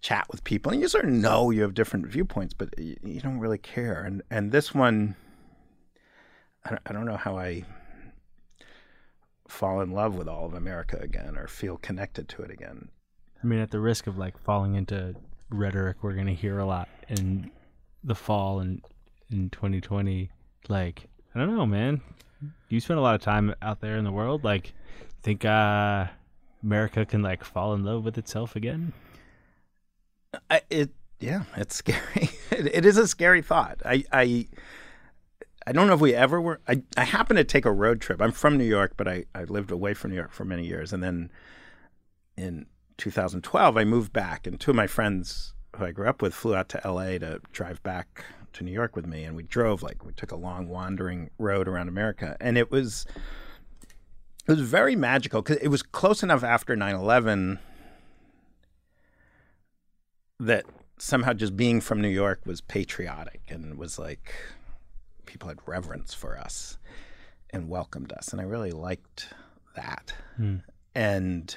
chat 0.00 0.26
with 0.30 0.42
people. 0.42 0.72
And 0.72 0.80
you 0.80 0.88
sort 0.88 1.04
of 1.04 1.12
know 1.12 1.50
you 1.50 1.62
have 1.62 1.74
different 1.74 2.06
viewpoints, 2.06 2.52
but 2.52 2.76
you, 2.76 2.96
you 3.04 3.20
don't 3.20 3.38
really 3.38 3.58
care. 3.58 4.02
And 4.02 4.22
and 4.30 4.50
this 4.50 4.74
one, 4.74 5.14
I 6.64 6.92
don't, 6.92 7.06
know 7.06 7.16
how 7.16 7.36
I 7.36 7.64
fall 9.48 9.80
in 9.80 9.90
love 9.90 10.14
with 10.14 10.28
all 10.28 10.46
of 10.46 10.54
America 10.54 10.98
again 11.00 11.36
or 11.36 11.48
feel 11.48 11.76
connected 11.76 12.28
to 12.30 12.42
it 12.42 12.50
again. 12.50 12.88
I 13.42 13.46
mean, 13.46 13.58
at 13.58 13.70
the 13.70 13.80
risk 13.80 14.06
of 14.06 14.16
like 14.16 14.38
falling 14.38 14.74
into 14.74 15.16
rhetoric, 15.50 15.98
we're 16.02 16.14
gonna 16.14 16.32
hear 16.32 16.58
a 16.58 16.64
lot 16.64 16.88
in 17.08 17.50
the 18.04 18.14
fall 18.14 18.60
and 18.60 18.80
in 19.30 19.50
2020. 19.50 20.30
Like, 20.68 21.08
I 21.34 21.38
don't 21.38 21.56
know, 21.56 21.66
man. 21.66 22.00
You 22.68 22.80
spend 22.80 22.98
a 22.98 23.02
lot 23.02 23.14
of 23.16 23.20
time 23.20 23.54
out 23.60 23.80
there 23.80 23.96
in 23.96 24.04
the 24.04 24.12
world. 24.12 24.44
Like, 24.44 24.72
think 25.22 25.44
uh, 25.44 26.06
America 26.62 27.04
can 27.04 27.22
like 27.22 27.42
fall 27.44 27.74
in 27.74 27.84
love 27.84 28.04
with 28.04 28.18
itself 28.18 28.54
again? 28.54 28.92
I, 30.48 30.62
it 30.70 30.90
yeah, 31.20 31.44
it's 31.56 31.76
scary. 31.76 32.30
it, 32.50 32.66
it 32.66 32.86
is 32.86 32.96
a 32.96 33.06
scary 33.06 33.42
thought. 33.42 33.80
I, 33.84 34.04
I 34.12 34.46
I 35.66 35.72
don't 35.72 35.86
know 35.86 35.94
if 35.94 36.00
we 36.00 36.14
ever 36.14 36.40
were. 36.40 36.60
I 36.68 36.82
I 36.96 37.04
happened 37.04 37.38
to 37.38 37.44
take 37.44 37.64
a 37.64 37.72
road 37.72 38.00
trip. 38.00 38.20
I'm 38.20 38.32
from 38.32 38.56
New 38.56 38.64
York, 38.64 38.94
but 38.96 39.08
I 39.08 39.24
I 39.34 39.44
lived 39.44 39.70
away 39.70 39.94
from 39.94 40.10
New 40.10 40.16
York 40.16 40.32
for 40.32 40.44
many 40.44 40.66
years, 40.66 40.92
and 40.92 41.02
then 41.02 41.30
in 42.36 42.66
2012 42.98 43.76
I 43.76 43.84
moved 43.84 44.12
back, 44.12 44.46
and 44.46 44.60
two 44.60 44.72
of 44.72 44.76
my 44.76 44.86
friends 44.86 45.54
who 45.76 45.84
I 45.84 45.92
grew 45.92 46.08
up 46.08 46.20
with 46.20 46.34
flew 46.34 46.54
out 46.54 46.68
to 46.70 46.86
L.A. 46.86 47.18
to 47.18 47.40
drive 47.52 47.82
back 47.82 48.24
to 48.54 48.64
New 48.64 48.72
York 48.72 48.96
with 48.96 49.06
me, 49.06 49.24
and 49.24 49.36
we 49.36 49.42
drove 49.42 49.82
like 49.82 50.04
we 50.04 50.12
took 50.12 50.32
a 50.32 50.36
long 50.36 50.68
wandering 50.68 51.30
road 51.38 51.68
around 51.68 51.88
America, 51.88 52.36
and 52.40 52.58
it 52.58 52.70
was 52.70 53.06
it 54.46 54.50
was 54.50 54.60
very 54.60 54.96
magical 54.96 55.42
because 55.42 55.58
it 55.58 55.68
was 55.68 55.82
close 55.82 56.22
enough 56.22 56.42
after 56.42 56.76
9-11 56.76 57.58
that 60.40 60.64
somehow 60.98 61.32
just 61.32 61.56
being 61.56 61.80
from 61.80 62.00
New 62.00 62.08
York 62.08 62.40
was 62.44 62.60
patriotic 62.60 63.42
and 63.48 63.78
was 63.78 63.98
like 63.98 64.34
people 65.32 65.48
had 65.48 65.58
reverence 65.66 66.12
for 66.12 66.38
us 66.38 66.76
and 67.50 67.68
welcomed 67.68 68.12
us, 68.12 68.28
and 68.28 68.40
I 68.40 68.44
really 68.44 68.70
liked 68.70 69.28
that, 69.74 70.12
hmm. 70.36 70.56
and 70.94 71.56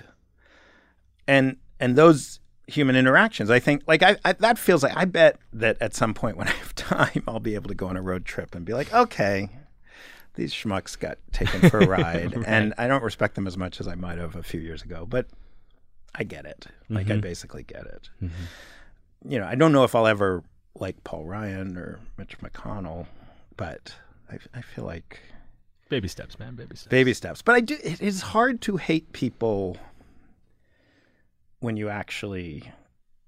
and 1.27 1.57
and 1.79 1.95
those 1.97 2.39
human 2.67 2.95
interactions. 2.95 3.49
I 3.49 3.59
think 3.59 3.83
like 3.85 4.01
I, 4.01 4.15
I 4.23 4.33
that 4.33 4.57
feels 4.57 4.81
like 4.81 4.95
I 4.95 5.03
bet 5.03 5.37
that 5.53 5.77
at 5.81 5.93
some 5.93 6.13
point 6.13 6.37
when 6.37 6.47
I 6.47 6.51
have 6.51 6.73
time, 6.75 7.23
I'll 7.27 7.39
be 7.39 7.55
able 7.55 7.67
to 7.67 7.75
go 7.75 7.87
on 7.87 7.97
a 7.97 8.01
road 8.01 8.25
trip 8.25 8.55
and 8.55 8.65
be 8.65 8.73
like, 8.73 8.93
okay, 8.93 9.49
these 10.35 10.53
schmucks 10.53 10.97
got 10.97 11.17
taken 11.33 11.69
for 11.69 11.79
a 11.79 11.87
ride, 11.87 12.33
and 12.47 12.73
I 12.77 12.87
don't 12.87 13.03
respect 13.03 13.35
them 13.35 13.45
as 13.45 13.57
much 13.57 13.81
as 13.81 13.87
I 13.89 13.95
might 13.95 14.17
have 14.17 14.37
a 14.37 14.43
few 14.43 14.61
years 14.61 14.83
ago, 14.83 15.05
but 15.05 15.27
I 16.13 16.23
get 16.23 16.45
it. 16.45 16.65
Like 16.89 17.07
I 17.07 17.11
mm-hmm. 17.11 17.19
basically 17.19 17.63
get 17.63 17.85
it. 17.85 18.09
Mm-hmm. 18.23 19.31
You 19.31 19.39
know, 19.39 19.45
I 19.45 19.55
don't 19.55 19.73
know 19.73 19.83
if 19.83 19.95
I'll 19.95 20.07
ever 20.07 20.43
like 20.75 21.03
Paul 21.03 21.25
Ryan 21.25 21.77
or 21.77 21.99
Mitch 22.17 22.37
McConnell, 22.39 23.07
but 23.57 23.95
I, 24.31 24.37
I 24.53 24.61
feel 24.61 24.83
like 24.85 25.19
Baby 25.89 26.07
steps, 26.07 26.39
man. 26.39 26.55
Baby 26.55 26.75
steps. 26.75 26.89
baby 26.89 27.13
steps. 27.13 27.41
But 27.43 27.55
I 27.55 27.59
do. 27.61 27.77
It 27.83 28.01
is 28.01 28.21
hard 28.21 28.59
to 28.61 28.77
hate 28.77 29.13
people 29.13 29.77
when 31.59 31.77
you 31.77 31.89
actually 31.89 32.71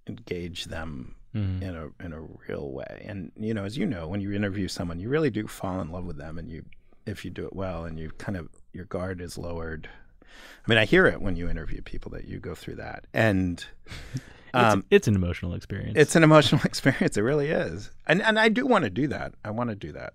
engage 0.08 0.66
them 0.66 1.16
Mhm. 1.36 1.62
in 1.62 1.76
a 1.76 2.04
in 2.04 2.13
a 2.13 2.22
real 2.48 2.72
way. 2.72 3.06
And 3.08 3.32
you 3.36 3.54
know, 3.54 3.63
as 3.66 3.78
you 3.78 3.86
know, 3.86 4.08
when 4.08 4.22
you 4.22 4.32
interview 4.34 4.68
someone, 4.68 5.00
you 5.00 5.10
really 5.10 5.30
do 5.30 5.48
fall 5.48 5.80
in 5.82 5.92
love 5.92 6.06
with 6.06 6.18
them, 6.18 6.38
and 6.38 6.50
you 6.50 6.66
if 7.06 7.24
you 7.24 7.32
do 7.32 7.46
it 7.46 7.54
well, 7.56 7.86
and 7.86 8.00
you 8.00 8.10
kind 8.18 8.38
of 8.38 8.50
your 8.74 8.86
guard 8.86 9.22
is 9.22 9.38
lowered. 9.38 9.88
I 10.24 10.70
mean, 10.70 10.78
I 10.78 10.86
hear 10.86 11.06
it 11.08 11.22
when 11.22 11.36
you 11.36 11.48
interview 11.50 11.82
people 11.82 12.12
that 12.12 12.26
you 12.28 12.40
go 12.40 12.56
through 12.56 12.76
that, 12.76 13.06
and 13.13 13.63
um, 14.54 14.80
it's, 14.80 14.88
it's 14.92 15.08
an 15.08 15.16
emotional 15.16 15.54
experience. 15.54 15.98
it's 15.98 16.16
an 16.16 16.24
emotional 16.24 16.62
experience. 16.66 17.18
It 17.18 17.22
really 17.22 17.50
is. 17.50 17.92
And 18.06 18.22
and 18.22 18.40
I 18.40 18.50
do 18.50 18.66
want 18.66 18.84
to 18.84 18.90
do 18.90 19.08
that. 19.08 19.34
I 19.44 19.52
want 19.52 19.70
to 19.70 19.76
do 19.76 19.92
that. 19.94 20.14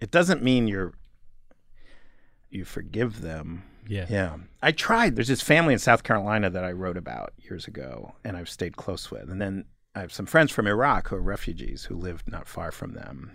It 0.00 0.10
doesn't 0.10 0.42
mean 0.42 0.68
you're 0.68 0.92
you 2.50 2.64
forgive 2.64 3.20
them. 3.20 3.64
yeah. 3.88 4.06
Yeah. 4.08 4.36
I 4.62 4.70
tried. 4.72 5.16
There's 5.16 5.28
this 5.28 5.40
family 5.42 5.72
in 5.72 5.78
South 5.80 6.04
Carolina 6.04 6.48
that 6.50 6.64
I 6.64 6.70
wrote 6.72 6.96
about 6.96 7.32
years 7.38 7.66
ago 7.66 8.14
and 8.24 8.36
I've 8.36 8.48
stayed 8.48 8.76
close 8.76 9.10
with. 9.10 9.28
And 9.28 9.40
then 9.40 9.64
I 9.94 10.00
have 10.00 10.12
some 10.12 10.26
friends 10.26 10.52
from 10.52 10.66
Iraq 10.66 11.08
who 11.08 11.16
are 11.16 11.20
refugees 11.20 11.84
who 11.84 11.96
lived 11.96 12.30
not 12.30 12.46
far 12.46 12.70
from 12.70 12.92
them. 12.92 13.32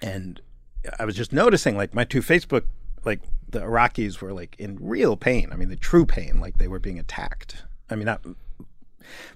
And 0.00 0.40
I 0.98 1.04
was 1.04 1.16
just 1.16 1.32
noticing 1.32 1.76
like 1.76 1.94
my 1.94 2.04
two 2.04 2.20
Facebook 2.20 2.64
like 3.04 3.20
the 3.48 3.60
Iraqis 3.60 4.20
were 4.20 4.32
like 4.32 4.56
in 4.58 4.78
real 4.80 5.16
pain. 5.16 5.50
I 5.52 5.56
mean 5.56 5.68
the 5.68 5.76
true 5.76 6.06
pain, 6.06 6.40
like 6.40 6.58
they 6.58 6.68
were 6.68 6.78
being 6.78 6.98
attacked. 6.98 7.64
I 7.90 7.94
mean 7.96 8.06
not 8.06 8.24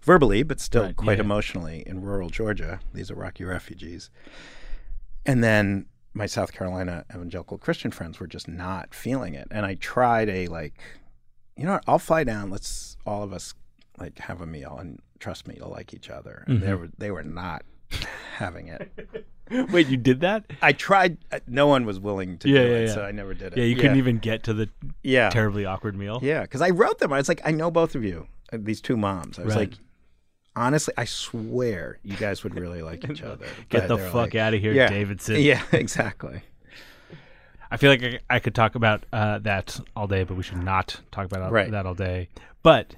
verbally, 0.03 0.43
but 0.43 0.61
still 0.61 0.85
Right, 0.85 0.97
quite 0.97 1.19
yeah. 1.19 1.25
emotionally 1.25 1.83
in 1.87 2.01
rural 2.03 2.31
Georgia, 2.31 2.81
these 2.95 3.11
Iraqi 3.11 3.45
refugees. 3.45 4.11
And 5.27 5.45
then 5.45 5.87
my 6.15 6.27
South 6.27 6.53
Carolina 6.53 7.05
evangelical 7.15 7.59
Christian 7.59 7.91
friends 7.91 8.19
were 8.19 8.27
just 8.27 8.49
not 8.49 8.95
feeling 8.95 9.35
it. 9.35 9.47
And 9.51 9.67
I 9.67 9.75
tried 9.75 10.29
a 10.29 10.47
like, 10.47 10.75
you 11.57 11.65
know 11.65 11.73
what, 11.73 11.85
I'll 11.87 11.99
fly 11.99 12.25
down, 12.25 12.51
let's 12.51 12.97
all 13.07 13.23
of 13.23 13.33
us 13.33 13.55
like 13.99 14.19
have 14.21 14.41
a 14.41 14.47
meal 14.47 14.77
and 14.81 15.01
trust 15.19 15.47
me, 15.47 15.57
you'll 15.59 15.71
like 15.71 15.93
each 15.93 16.09
other. 16.09 16.45
And 16.47 16.59
Mm-hmm. 16.59 16.67
they 16.67 16.75
were 16.75 16.89
they 16.99 17.11
were 17.11 17.23
not 17.25 17.63
having 18.37 18.69
it. 18.69 18.91
Wait, 19.71 19.87
you 19.89 19.97
did 19.97 20.21
that? 20.21 20.45
I 20.63 20.73
tried 20.73 21.19
uh, 21.33 21.41
no 21.47 21.67
one 21.67 21.85
was 21.87 21.99
willing 21.99 22.39
to 22.39 22.49
Yeah, 22.49 22.61
do 22.63 22.69
yeah, 22.69 22.75
it, 22.77 22.87
yeah. 22.89 22.95
so 22.95 23.03
I 23.03 23.13
never 23.13 23.35
did 23.35 23.53
it. 23.53 23.59
Yeah, 23.59 23.65
you 23.65 23.77
couldn't 23.77 23.97
even 23.97 24.19
get 24.19 24.43
to 24.45 24.55
the 24.55 24.69
Yeah. 25.03 25.31
terribly 25.31 25.65
awkward 25.67 25.97
meal. 25.97 26.21
Yeah, 26.23 26.43
because 26.43 26.61
I 26.63 26.71
wrote 26.71 26.99
them. 26.99 27.13
I 27.13 27.19
was 27.19 27.29
like, 27.29 27.41
I 27.45 27.51
know 27.51 27.71
both 27.71 27.95
of 27.95 28.05
you, 28.05 28.29
these 28.53 28.81
two 28.81 28.97
moms. 28.97 29.39
I 29.39 29.43
was 29.45 29.55
Right. 29.55 29.71
like, 29.71 29.79
honestly, 30.57 30.95
I 30.97 31.05
swear 31.05 31.99
you 32.03 32.17
guys 32.17 32.43
would 32.45 32.55
really 32.59 32.83
like 32.83 33.09
each 33.09 33.23
other. 33.23 33.47
Get 33.69 33.87
But 33.87 33.89
the 33.89 33.99
fuck 33.99 34.15
like- 34.15 34.35
out 34.37 34.55
of 34.55 34.61
here, 34.61 34.73
yeah. 34.73 34.89
Davidson. 34.89 35.37
Yeah, 35.41 35.63
exactly. 35.73 36.43
I 37.71 37.77
feel 37.77 37.91
like 37.91 38.03
I, 38.03 38.19
I 38.31 38.39
could 38.39 38.55
talk 38.55 38.75
about 38.75 39.05
uh, 39.13 39.39
that 39.41 39.79
all 39.95 40.07
day, 40.07 40.25
but 40.25 40.37
we 40.37 40.43
should 40.43 40.63
not 40.63 41.01
talk 41.13 41.27
about 41.27 41.43
all- 41.43 41.51
Right. 41.51 41.71
that 41.71 41.85
all 41.87 41.95
day. 41.95 42.29
But 42.63 42.95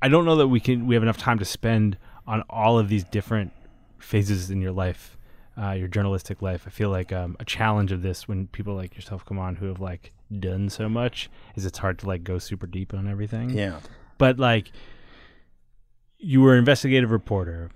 I 0.00 0.08
don't 0.08 0.24
know 0.24 0.36
that 0.36 0.48
we 0.48 0.60
can. 0.60 0.86
We 0.86 0.94
have 0.94 1.02
enough 1.02 1.18
time 1.18 1.38
to 1.40 1.44
spend 1.44 1.96
on 2.26 2.42
all 2.48 2.78
of 2.78 2.88
these 2.88 3.02
different 3.04 3.52
phases 3.98 4.50
in 4.50 4.60
your 4.60 4.72
life, 4.72 5.16
uh, 5.60 5.70
your 5.72 5.88
journalistic 5.88 6.40
life. 6.42 6.64
I 6.66 6.70
feel 6.70 6.90
like 6.90 7.12
um, 7.12 7.36
a 7.40 7.44
challenge 7.44 7.90
of 7.92 8.02
this 8.02 8.26
when 8.28 8.46
people 8.48 8.74
like 8.74 8.94
yourself 8.94 9.24
come 9.24 9.38
on 9.38 9.56
who 9.56 9.66
have 9.66 9.80
like 9.80 10.12
done 10.40 10.68
so 10.70 10.88
much 10.88 11.28
is 11.56 11.66
it's 11.66 11.78
hard 11.78 11.98
to 12.00 12.06
like 12.06 12.24
go 12.24 12.38
super 12.38 12.66
deep 12.66 12.94
on 12.94 13.06
everything. 13.08 13.50
Yeah. 13.50 13.80
But 14.22 14.38
like, 14.38 14.70
you 16.16 16.42
were 16.42 16.52
an 16.52 16.60
investigative 16.60 17.10
reporter. 17.10 17.72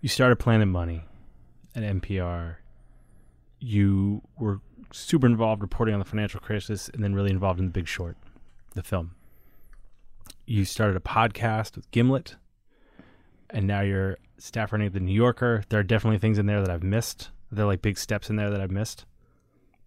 You 0.00 0.08
started 0.08 0.34
Planet 0.40 0.66
Money 0.66 1.04
at 1.76 1.84
NPR. 1.84 2.56
You 3.60 4.22
were 4.36 4.60
super 4.90 5.28
involved 5.28 5.62
reporting 5.62 5.94
on 5.94 6.00
the 6.00 6.04
financial 6.04 6.40
crisis, 6.40 6.88
and 6.88 7.04
then 7.04 7.14
really 7.14 7.30
involved 7.30 7.60
in 7.60 7.66
The 7.66 7.70
Big 7.70 7.86
Short, 7.86 8.16
the 8.74 8.82
film. 8.82 9.12
You 10.44 10.64
started 10.64 10.96
a 10.96 11.00
podcast 11.00 11.76
with 11.76 11.88
Gimlet, 11.92 12.34
and 13.48 13.64
now 13.68 13.82
you're 13.82 14.18
staff 14.38 14.72
running 14.72 14.88
at 14.88 14.92
the 14.92 14.98
New 14.98 15.14
Yorker. 15.14 15.62
There 15.68 15.78
are 15.78 15.84
definitely 15.84 16.18
things 16.18 16.40
in 16.40 16.46
there 16.46 16.60
that 16.62 16.70
I've 16.70 16.82
missed. 16.82 17.30
There 17.52 17.64
are 17.64 17.68
like 17.68 17.80
big 17.80 17.96
steps 17.96 18.28
in 18.28 18.34
there 18.34 18.50
that 18.50 18.60
I've 18.60 18.72
missed? 18.72 19.06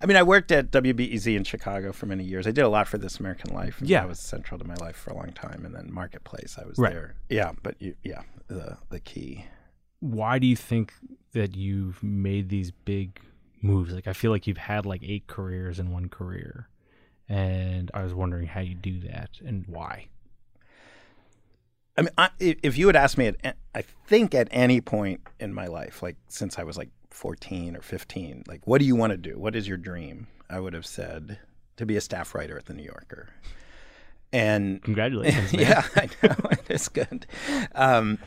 I 0.01 0.07
mean, 0.07 0.17
I 0.17 0.23
worked 0.23 0.51
at 0.51 0.71
WBEZ 0.71 1.35
in 1.35 1.43
Chicago 1.43 1.91
for 1.91 2.07
many 2.07 2.23
years. 2.23 2.47
I 2.47 2.51
did 2.51 2.63
a 2.63 2.69
lot 2.69 2.87
for 2.87 2.97
This 2.97 3.19
American 3.19 3.53
Life. 3.53 3.79
and 3.79 3.89
Yeah. 3.89 4.01
that 4.01 4.09
was 4.09 4.19
central 4.19 4.57
to 4.59 4.65
my 4.65 4.73
life 4.75 4.95
for 4.95 5.11
a 5.11 5.15
long 5.15 5.31
time. 5.33 5.63
And 5.65 5.75
then 5.75 5.93
Marketplace, 5.93 6.57
I 6.61 6.65
was 6.65 6.77
Right. 6.79 6.93
there. 6.93 7.13
Yeah, 7.29 7.51
but 7.61 7.79
you, 7.81 7.95
yeah, 8.03 8.23
the 8.47 8.77
the 8.89 8.99
key. 8.99 9.45
why 9.99 10.39
do 10.39 10.47
you 10.47 10.55
think 10.55 10.93
that 11.33 11.55
you've 11.55 12.01
made 12.01 12.49
these 12.49 12.71
big 12.71 13.19
moves? 13.61 13.93
Like 13.93 14.07
I 14.07 14.13
feel 14.13 14.31
like 14.31 14.47
you've 14.47 14.57
had 14.57 14.85
like 14.87 15.03
eight 15.03 15.27
careers 15.27 15.77
in 15.79 15.91
one 15.91 16.09
career. 16.09 16.67
And 17.29 17.91
I 17.93 18.01
was 18.03 18.13
wondering 18.13 18.47
how 18.47 18.61
you 18.61 18.73
do 18.75 18.99
that 19.01 19.29
and 19.45 19.65
why. 19.67 20.07
I 21.97 22.01
mean, 22.01 22.09
I, 22.17 22.29
if 22.39 22.77
you 22.77 22.87
had 22.87 22.95
asked 22.95 23.17
me, 23.17 23.27
at, 23.27 23.57
I 23.75 23.83
think 24.07 24.33
at 24.33 24.47
any 24.51 24.81
point 24.81 25.21
in 25.39 25.53
my 25.53 25.67
life, 25.67 26.01
like 26.01 26.15
since 26.27 26.57
I 26.57 26.63
was 26.63 26.77
like 26.77 26.89
14 27.11 27.75
or 27.75 27.81
15, 27.81 28.43
like, 28.47 28.65
what 28.65 28.79
do 28.79 28.85
you 28.85 28.95
want 28.95 29.11
to 29.11 29.17
do? 29.17 29.37
What 29.37 29.55
is 29.55 29.67
your 29.67 29.77
dream? 29.77 30.27
I 30.49 30.59
would 30.59 30.73
have 30.73 30.85
said 30.85 31.39
to 31.77 31.85
be 31.85 31.95
a 31.95 32.01
staff 32.01 32.33
writer 32.35 32.57
at 32.57 32.65
the 32.65 32.73
New 32.73 32.83
Yorker. 32.83 33.29
And 34.33 34.81
Congratulations. 34.83 35.53
man. 35.53 35.61
yeah, 35.61 35.83
I 35.95 36.09
know 36.23 36.35
it's 36.69 36.87
good. 36.89 37.25
Um, 37.75 38.17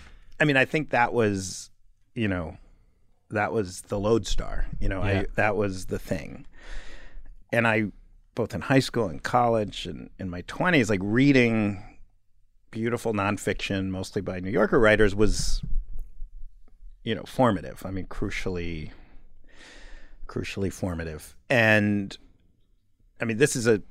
I 0.40 0.44
mean, 0.44 0.56
I 0.56 0.64
think 0.64 0.90
that 0.90 1.12
was, 1.12 1.70
you 2.14 2.28
know, 2.28 2.56
that 3.30 3.52
was 3.52 3.82
the 3.82 3.98
lodestar. 3.98 4.66
You 4.80 4.88
know, 4.88 5.02
Yeah. 5.04 5.20
I 5.20 5.26
that 5.36 5.56
was 5.56 5.86
the 5.86 5.98
thing. 5.98 6.46
And 7.52 7.66
I, 7.66 7.86
both 8.34 8.54
in 8.54 8.60
high 8.62 8.80
school 8.80 9.06
and 9.06 9.22
college 9.22 9.86
and 9.86 10.10
in 10.18 10.28
my 10.28 10.42
twenties, 10.42 10.90
like 10.90 11.00
reading 11.02 11.82
beautiful 12.70 13.12
nonfiction, 13.12 13.88
mostly 13.90 14.20
by 14.20 14.40
New 14.40 14.50
Yorker 14.50 14.78
writers, 14.80 15.14
was, 15.14 15.62
you 17.04 17.14
know, 17.14 17.22
formative. 17.24 17.84
I 17.86 17.90
mean, 17.90 18.06
crucially, 18.06 18.90
crucially 20.26 20.72
formative. 20.72 21.36
And 21.48 22.16
I 23.20 23.24
mean, 23.24 23.36
this 23.36 23.54
is 23.54 23.66
a 23.66 23.82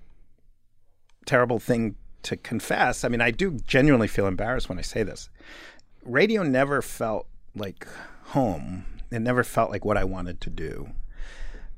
terrible 1.25 1.59
thing 1.59 1.95
to 2.23 2.35
confess. 2.35 3.03
I 3.03 3.07
mean, 3.07 3.21
I 3.21 3.31
do 3.31 3.51
genuinely 3.67 4.07
feel 4.07 4.27
embarrassed 4.27 4.67
when 4.67 4.79
I 4.79 4.81
say 4.81 5.03
this. 5.03 5.29
Radio 6.03 6.43
never 6.43 6.81
felt 6.81 7.27
like 7.55 7.87
home. 8.25 8.85
It 9.11 9.19
never 9.19 9.43
felt 9.43 9.69
like 9.69 9.85
what 9.85 9.97
I 9.97 10.03
wanted 10.03 10.41
to 10.41 10.49
do. 10.49 10.89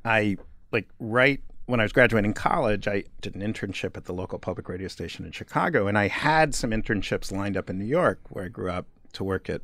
I 0.04 0.38
like 0.72 0.88
right 1.00 1.42
when 1.66 1.80
I 1.80 1.84
was 1.84 1.92
graduating 1.92 2.34
college, 2.34 2.88
I 2.88 3.04
did 3.22 3.36
an 3.36 3.42
internship 3.42 3.98
at 3.98 4.06
the 4.06 4.14
local 4.14 4.38
public 4.38 4.70
radio 4.70 4.88
station 4.88 5.26
in 5.26 5.32
Chicago, 5.32 5.88
and 5.88 5.98
I 5.98 6.08
had 6.08 6.54
some 6.54 6.70
internships 6.70 7.32
lined 7.32 7.58
up 7.58 7.70
in 7.70 7.80
New 7.80 7.86
York, 7.86 8.20
where 8.30 8.46
I 8.46 8.50
grew 8.50 8.70
up, 8.70 8.86
to 9.14 9.24
work 9.24 9.50
at 9.50 9.62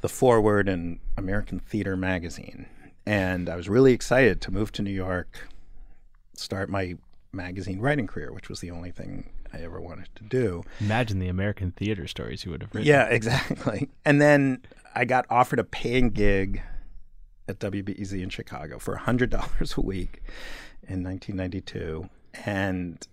the 0.00 0.08
Forward 0.08 0.68
and 0.68 0.98
American 1.16 1.58
Theater 1.58 1.96
magazine. 1.96 2.66
And 3.06 3.48
I 3.48 3.56
was 3.56 3.68
really 3.68 3.92
excited 3.92 4.40
to 4.42 4.50
move 4.50 4.70
to 4.72 4.82
New 4.82 4.90
York, 4.90 5.48
start 6.34 6.68
my 6.68 6.96
magazine 7.32 7.80
writing 7.80 8.06
career, 8.06 8.32
which 8.32 8.48
was 8.48 8.60
the 8.60 8.70
only 8.70 8.90
thing 8.90 9.30
I 9.52 9.58
ever 9.58 9.80
wanted 9.80 10.08
to 10.16 10.24
do. 10.24 10.62
Imagine 10.80 11.18
the 11.18 11.28
American 11.28 11.72
theater 11.72 12.06
stories 12.06 12.44
you 12.44 12.50
would 12.50 12.62
have 12.62 12.74
written. 12.74 12.88
Yeah, 12.88 13.04
exactly. 13.10 13.88
And 14.04 14.20
then 14.20 14.62
I 14.94 15.04
got 15.04 15.26
offered 15.30 15.58
a 15.58 15.64
paying 15.64 16.10
gig 16.10 16.62
at 17.48 17.58
WBEZ 17.58 18.22
in 18.22 18.28
Chicago 18.28 18.78
for 18.78 18.96
$100 18.96 19.76
a 19.76 19.80
week 19.80 20.22
in 20.86 21.02
1992. 21.02 22.08
And 22.44 23.06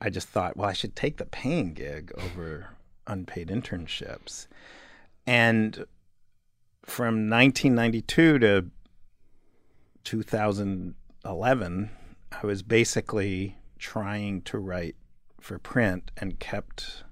I 0.00 0.10
just 0.10 0.28
thought, 0.28 0.56
well, 0.56 0.68
I 0.68 0.72
should 0.72 0.94
take 0.94 1.16
the 1.16 1.26
paying 1.26 1.74
gig 1.74 2.12
over 2.16 2.68
unpaid 3.06 3.48
internships. 3.48 4.46
And 5.26 5.86
from 6.84 7.30
1992 7.30 8.38
to 8.40 8.70
2011, 10.04 11.90
I 12.30 12.46
was 12.46 12.62
basically 12.62 13.56
trying 13.78 14.42
to 14.42 14.58
write 14.58 14.96
for 15.40 15.58
print 15.58 16.10
and 16.16 16.38
kept 16.38 17.04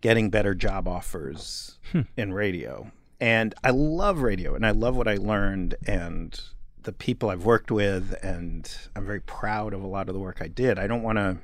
getting 0.00 0.30
better 0.30 0.54
job 0.54 0.86
offers 0.86 1.78
hmm. 1.92 2.02
in 2.16 2.32
radio. 2.32 2.90
And 3.20 3.54
I 3.64 3.70
love 3.70 4.20
radio 4.20 4.54
and 4.54 4.64
I 4.64 4.70
love 4.70 4.96
what 4.96 5.08
I 5.08 5.16
learned 5.16 5.74
and 5.86 6.40
the 6.82 6.92
people 6.92 7.30
I've 7.30 7.44
worked 7.44 7.70
with. 7.70 8.14
And 8.22 8.70
I'm 8.94 9.04
very 9.04 9.20
proud 9.20 9.74
of 9.74 9.82
a 9.82 9.86
lot 9.86 10.08
of 10.08 10.14
the 10.14 10.20
work 10.20 10.38
I 10.40 10.48
did. 10.48 10.78
I 10.78 10.86
don't 10.86 11.02
want 11.02 11.18
to 11.18 11.38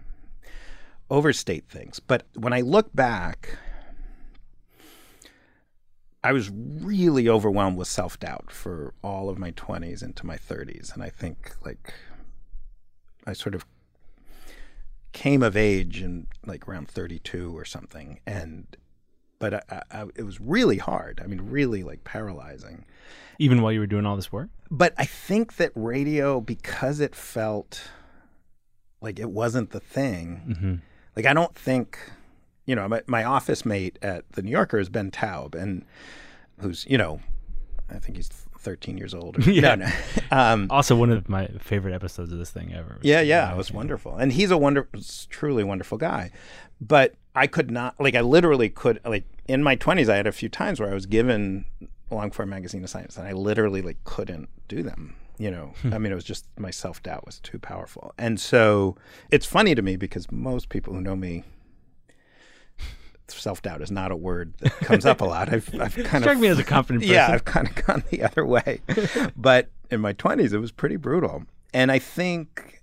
overstate 1.10 1.68
things. 1.68 2.00
But 2.00 2.26
when 2.34 2.52
I 2.52 2.60
look 2.60 2.94
back, 2.94 3.58
I 6.24 6.32
was 6.32 6.50
really 6.50 7.28
overwhelmed 7.28 7.76
with 7.76 7.86
self 7.86 8.18
doubt 8.18 8.50
for 8.50 8.94
all 9.02 9.28
of 9.28 9.38
my 9.38 9.52
20s 9.52 10.02
into 10.02 10.26
my 10.26 10.36
30s. 10.36 10.92
And 10.94 11.02
I 11.02 11.10
think, 11.10 11.54
like, 11.64 11.92
I 13.26 13.34
sort 13.34 13.54
of 13.54 13.64
came 15.12 15.42
of 15.42 15.56
age 15.56 16.02
in 16.02 16.26
like 16.44 16.66
around 16.66 16.88
32 16.88 17.56
or 17.56 17.64
something. 17.64 18.20
And, 18.26 18.66
but 19.38 19.70
I, 19.70 19.82
I, 19.90 20.02
it 20.16 20.22
was 20.24 20.40
really 20.40 20.78
hard. 20.78 21.20
I 21.22 21.26
mean, 21.28 21.40
really 21.42 21.82
like 21.82 22.04
paralyzing. 22.04 22.84
Even 23.38 23.62
while 23.62 23.72
you 23.72 23.80
were 23.80 23.86
doing 23.86 24.06
all 24.06 24.16
this 24.16 24.32
work? 24.32 24.48
But 24.70 24.94
I 24.96 25.04
think 25.04 25.56
that 25.56 25.72
radio, 25.74 26.40
because 26.40 27.00
it 27.00 27.14
felt 27.14 27.82
like 29.00 29.18
it 29.20 29.30
wasn't 29.30 29.70
the 29.70 29.80
thing, 29.80 30.42
Mm-hmm. 30.48 30.74
like, 31.16 31.26
I 31.26 31.34
don't 31.34 31.54
think, 31.54 31.98
you 32.66 32.74
know, 32.74 32.88
my, 32.88 33.02
my 33.06 33.24
office 33.24 33.64
mate 33.64 33.98
at 34.02 34.30
the 34.32 34.42
New 34.42 34.50
Yorker 34.50 34.78
is 34.78 34.88
Ben 34.88 35.10
Taub, 35.10 35.54
and 35.54 35.84
who's, 36.60 36.86
you 36.88 36.98
know, 36.98 37.20
I 37.90 37.98
think 37.98 38.16
he's 38.16 38.28
13 38.58 38.96
years 38.96 39.12
old. 39.14 39.36
Or, 39.46 39.50
Yeah. 39.50 39.74
No, 39.74 39.86
no. 39.86 39.92
Um, 40.30 40.66
Also, 40.70 40.96
one 40.96 41.10
of 41.10 41.28
my 41.28 41.46
favorite 41.60 41.94
episodes 41.94 42.32
of 42.32 42.38
this 42.38 42.50
thing 42.50 42.72
ever. 42.74 42.98
yeah, 43.02 43.20
yeah, 43.20 43.52
it 43.52 43.56
was 43.56 43.70
wonderful, 43.72 44.16
and 44.16 44.32
he's 44.32 44.50
a 44.50 44.56
wonder, 44.56 44.88
truly 45.28 45.62
wonderful 45.64 45.98
guy. 45.98 46.30
But 46.80 47.14
I 47.36 47.46
could 47.46 47.70
not, 47.70 47.98
like, 48.00 48.14
I 48.14 48.20
literally 48.20 48.68
could, 48.68 49.00
like, 49.04 49.24
in 49.46 49.62
my 49.62 49.74
twenties, 49.76 50.08
I 50.08 50.16
had 50.16 50.26
a 50.26 50.32
few 50.32 50.48
times 50.48 50.80
where 50.80 50.90
I 50.90 50.94
was 50.94 51.06
given 51.06 51.66
long 52.10 52.30
form 52.30 52.48
magazine 52.50 52.84
assignments, 52.84 53.16
and 53.16 53.26
I 53.28 53.32
literally 53.32 53.82
like 53.82 54.02
couldn't 54.04 54.48
do 54.68 54.82
them. 54.82 55.16
You 55.36 55.50
know, 55.50 55.72
I 55.90 55.98
mean, 55.98 56.12
it 56.12 56.14
was 56.14 56.24
just 56.24 56.46
my 56.58 56.70
self 56.70 57.02
doubt 57.02 57.26
was 57.26 57.40
too 57.40 57.58
powerful, 57.58 58.14
and 58.16 58.40
so 58.40 58.96
it's 59.30 59.44
funny 59.46 59.74
to 59.74 59.82
me 59.82 59.96
because 59.96 60.30
most 60.32 60.68
people 60.68 60.94
who 60.94 61.00
know 61.00 61.16
me. 61.16 61.42
Self 63.28 63.62
doubt 63.62 63.80
is 63.80 63.90
not 63.90 64.10
a 64.10 64.16
word 64.16 64.54
that 64.58 64.72
comes 64.78 65.06
up 65.06 65.20
a 65.20 65.24
lot. 65.24 65.52
I've, 65.52 65.68
I've 65.80 65.94
kind 65.94 66.16
of 66.16 66.22
Struck 66.22 66.36
of 66.36 66.40
me 66.40 66.48
as 66.48 66.58
a 66.58 66.64
confident 66.64 67.02
person. 67.02 67.14
yeah, 67.14 67.30
I've 67.30 67.44
kind 67.44 67.68
of 67.68 67.86
gone 67.86 68.04
the 68.10 68.22
other 68.22 68.44
way. 68.44 68.80
but 69.36 69.70
in 69.90 70.00
my 70.00 70.12
20s, 70.12 70.52
it 70.52 70.58
was 70.58 70.72
pretty 70.72 70.96
brutal. 70.96 71.44
And 71.72 71.90
I 71.90 71.98
think 71.98 72.82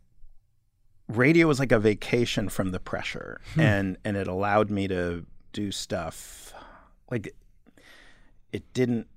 radio 1.07 1.47
was 1.47 1.59
like 1.59 1.71
a 1.71 1.79
vacation 1.79 2.49
from 2.49 2.71
the 2.71 2.79
pressure. 2.79 3.39
Hmm. 3.53 3.61
And, 3.61 3.97
and 4.03 4.17
it 4.17 4.27
allowed 4.27 4.69
me 4.69 4.87
to 4.87 5.25
do 5.53 5.71
stuff 5.71 6.53
like 7.09 7.33
it 8.51 8.73
didn't 8.73 9.07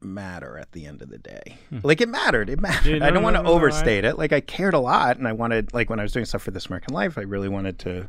matter 0.00 0.58
at 0.58 0.72
the 0.72 0.86
end 0.86 1.02
of 1.02 1.08
the 1.08 1.18
day. 1.18 1.58
Hmm. 1.70 1.78
Like 1.82 2.00
it 2.00 2.08
mattered. 2.08 2.50
It 2.50 2.60
mattered. 2.60 2.98
Yeah, 2.98 3.06
I 3.06 3.10
don't 3.10 3.22
want 3.22 3.34
no, 3.34 3.42
to 3.42 3.48
no, 3.48 3.54
overstate 3.54 4.04
it. 4.04 4.18
Like 4.18 4.32
I 4.32 4.40
cared 4.40 4.74
a 4.74 4.78
lot 4.78 5.16
and 5.16 5.26
I 5.26 5.32
wanted 5.32 5.72
like 5.74 5.90
when 5.90 6.00
I 6.00 6.02
was 6.02 6.12
doing 6.12 6.24
stuff 6.24 6.42
for 6.42 6.50
This 6.50 6.66
American 6.66 6.94
Life, 6.94 7.18
I 7.18 7.22
really 7.22 7.48
wanted 7.48 7.78
to 7.80 8.08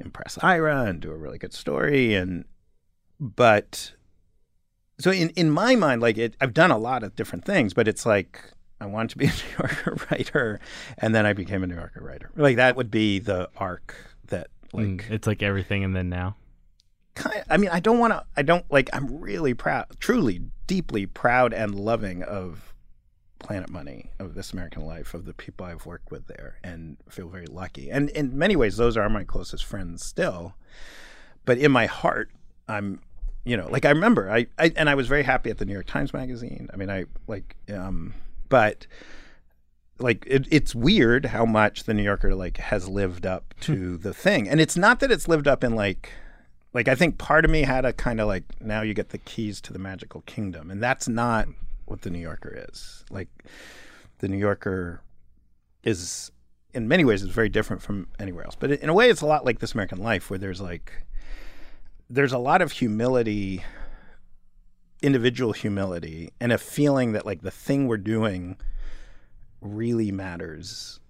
impress 0.00 0.38
Ira 0.42 0.84
and 0.84 1.00
do 1.00 1.10
a 1.10 1.16
really 1.16 1.38
good 1.38 1.52
story 1.52 2.14
and 2.14 2.44
but 3.18 3.92
so 4.98 5.10
in 5.10 5.30
in 5.30 5.50
my 5.50 5.76
mind 5.76 6.00
like 6.02 6.18
it 6.18 6.34
I've 6.40 6.54
done 6.54 6.70
a 6.70 6.78
lot 6.78 7.02
of 7.02 7.14
different 7.16 7.44
things, 7.44 7.74
but 7.74 7.86
it's 7.88 8.04
like 8.06 8.52
I 8.80 8.86
wanted 8.86 9.10
to 9.10 9.18
be 9.18 9.26
a 9.26 9.28
New 9.28 9.56
Yorker 9.58 9.96
writer 10.10 10.60
and 10.98 11.14
then 11.14 11.26
I 11.26 11.32
became 11.32 11.62
a 11.62 11.66
New 11.66 11.74
Yorker 11.74 12.02
writer. 12.02 12.30
Like 12.36 12.56
that 12.56 12.76
would 12.76 12.90
be 12.90 13.18
the 13.18 13.48
arc 13.56 13.94
that 14.28 14.48
like 14.72 14.86
Mm, 14.86 15.10
it's 15.10 15.26
like 15.26 15.42
everything 15.42 15.84
and 15.84 15.94
then 15.94 16.08
now. 16.08 16.36
kind 17.14 17.44
I 17.50 17.56
mean, 17.56 17.70
I 17.70 17.80
don't 17.80 17.98
want 17.98 18.12
to. 18.12 18.24
I 18.36 18.42
don't 18.42 18.64
like. 18.70 18.88
I'm 18.92 19.20
really 19.20 19.52
proud, 19.52 19.86
truly, 19.98 20.42
deeply 20.66 21.06
proud 21.06 21.52
and 21.52 21.74
loving 21.74 22.22
of 22.22 22.72
Planet 23.40 23.70
Money, 23.70 24.10
of 24.18 24.34
This 24.34 24.52
American 24.52 24.86
Life, 24.86 25.12
of 25.14 25.24
the 25.24 25.34
people 25.34 25.66
I've 25.66 25.86
worked 25.86 26.10
with 26.12 26.28
there, 26.28 26.58
and 26.62 26.96
feel 27.08 27.28
very 27.28 27.46
lucky. 27.46 27.90
And 27.90 28.08
in 28.10 28.38
many 28.38 28.54
ways, 28.54 28.76
those 28.76 28.96
are 28.96 29.08
my 29.08 29.24
closest 29.24 29.64
friends 29.64 30.04
still. 30.04 30.54
But 31.44 31.58
in 31.58 31.72
my 31.72 31.86
heart, 31.86 32.30
I'm, 32.68 33.00
you 33.44 33.56
know, 33.56 33.68
like 33.68 33.84
I 33.84 33.90
remember, 33.90 34.30
I, 34.30 34.46
I 34.58 34.72
and 34.76 34.88
I 34.88 34.94
was 34.94 35.08
very 35.08 35.24
happy 35.24 35.50
at 35.50 35.58
the 35.58 35.64
New 35.64 35.72
York 35.72 35.86
Times 35.86 36.12
Magazine. 36.12 36.68
I 36.72 36.76
mean, 36.76 36.90
I 36.90 37.06
like, 37.26 37.56
um, 37.74 38.14
but 38.48 38.86
like 39.98 40.24
it, 40.26 40.46
it's 40.50 40.74
weird 40.74 41.26
how 41.26 41.44
much 41.44 41.84
the 41.84 41.94
New 41.94 42.02
Yorker 42.02 42.34
like 42.34 42.58
has 42.58 42.88
lived 42.88 43.26
up 43.26 43.54
to 43.62 43.96
the 43.96 44.14
thing, 44.14 44.48
and 44.48 44.60
it's 44.60 44.76
not 44.76 45.00
that 45.00 45.10
it's 45.10 45.26
lived 45.28 45.48
up 45.48 45.64
in 45.64 45.74
like, 45.74 46.12
like 46.72 46.88
I 46.88 46.94
think 46.94 47.18
part 47.18 47.44
of 47.44 47.50
me 47.50 47.62
had 47.62 47.84
a 47.84 47.92
kind 47.92 48.20
of 48.20 48.28
like 48.28 48.44
now 48.60 48.82
you 48.82 48.94
get 48.94 49.08
the 49.08 49.18
keys 49.18 49.60
to 49.62 49.72
the 49.72 49.78
magical 49.78 50.20
kingdom, 50.22 50.70
and 50.70 50.82
that's 50.82 51.08
not 51.08 51.48
what 51.90 52.02
the 52.02 52.10
New 52.10 52.20
Yorker 52.20 52.66
is. 52.68 53.04
Like, 53.10 53.28
the 54.18 54.28
New 54.28 54.38
Yorker 54.38 55.02
is 55.82 56.30
in 56.72 56.86
many 56.86 57.04
ways 57.04 57.22
is 57.22 57.30
very 57.30 57.48
different 57.48 57.82
from 57.82 58.06
anywhere 58.18 58.44
else, 58.44 58.56
but 58.58 58.70
in 58.70 58.88
a 58.88 58.94
way 58.94 59.10
it's 59.10 59.22
a 59.22 59.26
lot 59.26 59.44
like 59.44 59.58
This 59.58 59.72
American 59.72 59.98
Life, 59.98 60.30
where 60.30 60.38
there's 60.38 60.60
like 60.60 61.04
there's 62.08 62.32
a 62.32 62.38
lot 62.38 62.62
of 62.62 62.72
humility 62.72 63.62
individual 65.02 65.52
humility 65.52 66.30
and 66.40 66.52
a 66.52 66.58
feeling 66.58 67.12
that 67.12 67.24
like 67.24 67.42
the 67.42 67.50
thing 67.50 67.86
we're 67.86 67.96
doing 67.96 68.56
really 69.60 70.12
matters. 70.12 71.00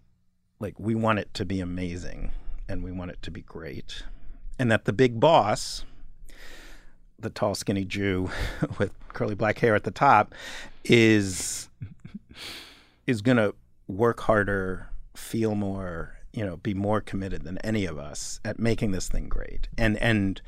Like 0.59 0.79
we 0.79 0.95
want 0.95 1.19
it 1.19 1.33
to 1.35 1.45
be 1.45 1.61
amazing 1.61 2.33
and 2.69 2.85
we 2.85 2.93
want 2.93 3.11
it 3.11 3.23
to 3.23 3.31
be 3.31 3.43
great. 3.43 4.05
And 4.59 4.71
that 4.71 4.85
the 4.85 4.93
big 4.93 5.19
boss, 5.19 5.85
the 7.21 7.31
tall, 7.31 7.55
skinny 7.55 7.85
Jew 7.85 8.31
with 8.79 8.93
curly 9.09 9.35
black 9.35 9.59
hair 9.59 9.75
at 9.75 9.85
the 9.85 9.91
top, 9.91 10.35
is 10.85 11.69
is 13.07 13.23
gonna 13.23 13.53
work 13.89 14.21
harder, 14.21 14.89
feel 15.15 15.55
more, 15.55 16.17
you 16.33 16.45
know, 16.45 16.57
be 16.57 16.75
more 16.75 17.01
committed 17.01 17.43
than 17.43 17.59
any 17.59 17.85
of 17.85 17.99
us 17.99 18.41
at 18.45 18.59
making 18.59 18.93
this 18.93 19.09
thing 19.09 19.29
great. 19.29 19.69
And 19.77 19.97
and 19.99 20.41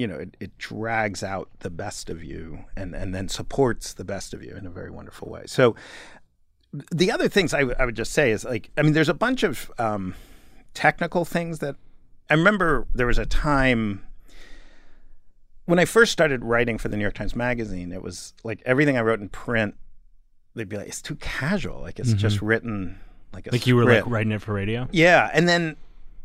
you 0.00 0.06
know, 0.06 0.16
it, 0.16 0.34
it 0.40 0.56
drags 0.56 1.22
out 1.22 1.50
the 1.58 1.68
best 1.68 2.08
of 2.08 2.24
you 2.24 2.64
and, 2.74 2.94
and 2.94 3.14
then 3.14 3.28
supports 3.28 3.92
the 3.92 4.04
best 4.04 4.32
of 4.32 4.42
you 4.42 4.56
in 4.56 4.66
a 4.66 4.70
very 4.70 4.90
wonderful 4.90 5.28
way. 5.28 5.42
So 5.44 5.76
the 6.72 7.10
other 7.12 7.28
things 7.28 7.52
I, 7.52 7.60
w- 7.60 7.76
I 7.78 7.84
would 7.84 7.96
just 7.96 8.12
say 8.12 8.30
is 8.30 8.42
like, 8.42 8.70
I 8.78 8.82
mean, 8.82 8.94
there's 8.94 9.10
a 9.10 9.14
bunch 9.14 9.42
of 9.42 9.70
um, 9.76 10.14
technical 10.72 11.26
things 11.26 11.58
that 11.58 11.76
I 12.30 12.34
remember 12.34 12.86
there 12.94 13.08
was 13.08 13.18
a 13.18 13.26
time 13.26 14.02
when 15.70 15.78
I 15.78 15.84
first 15.84 16.10
started 16.10 16.44
writing 16.44 16.78
for 16.78 16.88
the 16.88 16.96
New 16.96 17.02
York 17.02 17.14
Times 17.14 17.36
Magazine, 17.36 17.92
it 17.92 18.02
was 18.02 18.34
like 18.42 18.60
everything 18.66 18.96
I 18.96 19.02
wrote 19.02 19.20
in 19.20 19.28
print, 19.28 19.76
they'd 20.56 20.68
be 20.68 20.76
like, 20.76 20.88
it's 20.88 21.00
too 21.00 21.14
casual. 21.14 21.80
Like 21.80 22.00
it's 22.00 22.12
just 22.12 22.38
mm-hmm. 22.38 22.46
written 22.46 23.00
like 23.32 23.46
a 23.46 23.52
Like 23.52 23.68
you 23.68 23.76
were 23.76 23.84
like 23.84 24.04
writing 24.04 24.32
it 24.32 24.42
for 24.42 24.52
radio. 24.52 24.88
Yeah, 24.90 25.30
and 25.32 25.48
then, 25.48 25.76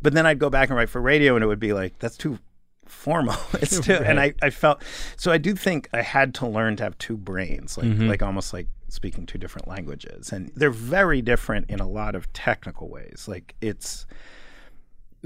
but 0.02 0.14
then 0.14 0.26
I'd 0.26 0.39
go 0.39 0.50
back 0.50 0.70
and 0.70 0.78
write 0.78 0.89
for 0.89 1.00
radio, 1.00 1.36
and 1.36 1.43
it 1.43 1.48
would 1.48 1.60
be 1.60 1.74
like 1.74 2.00
that's 2.00 2.18
too 2.18 2.39
formal. 2.88 3.36
it's 3.54 3.80
too, 3.80 3.93
and 3.93 4.20
I, 4.20 4.34
I 4.41 4.50
felt 4.50 4.82
so. 5.16 5.32
I 5.32 5.38
do 5.38 5.54
think 5.56 5.89
I 5.93 6.02
had 6.02 6.34
to 6.36 6.48
learn 6.48 6.76
to 6.78 6.84
have 6.84 6.98
two 6.98 7.16
brains, 7.16 7.78
like 7.78 7.86
mm-hmm. 7.86 8.08
like 8.08 8.24
almost 8.24 8.52
like 8.52 8.68
speaking 8.88 9.28
two 9.28 9.38
different 9.38 9.68
languages, 9.68 10.32
and 10.32 10.52
they're 10.56 10.72
very 10.72 11.22
different 11.22 11.70
in 11.70 11.80
a 11.80 11.88
lot 11.88 12.16
of 12.16 12.34
technical 12.34 12.89
ways. 12.89 13.28
Like 13.28 13.54
it's. 13.62 14.08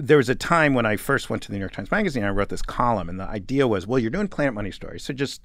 There 0.02 0.18
was 0.18 0.30
a 0.30 0.36
time 0.36 0.74
when 0.74 0.86
I 0.86 0.96
first 0.96 1.30
went 1.30 1.44
to 1.44 1.50
the 1.52 1.56
New 1.58 1.60
York 1.60 1.74
Times 1.74 1.92
Magazine. 1.92 2.24
I 2.24 2.30
wrote 2.30 2.48
this 2.50 2.62
column, 2.62 3.10
and 3.10 3.20
the 3.20 3.26
idea 3.28 3.68
was, 3.68 3.86
well, 3.86 4.00
you're 4.00 4.10
doing 4.10 4.30
Planet 4.30 4.54
Money 4.54 4.72
stories, 4.72 5.04
so 5.04 5.14
just 5.14 5.42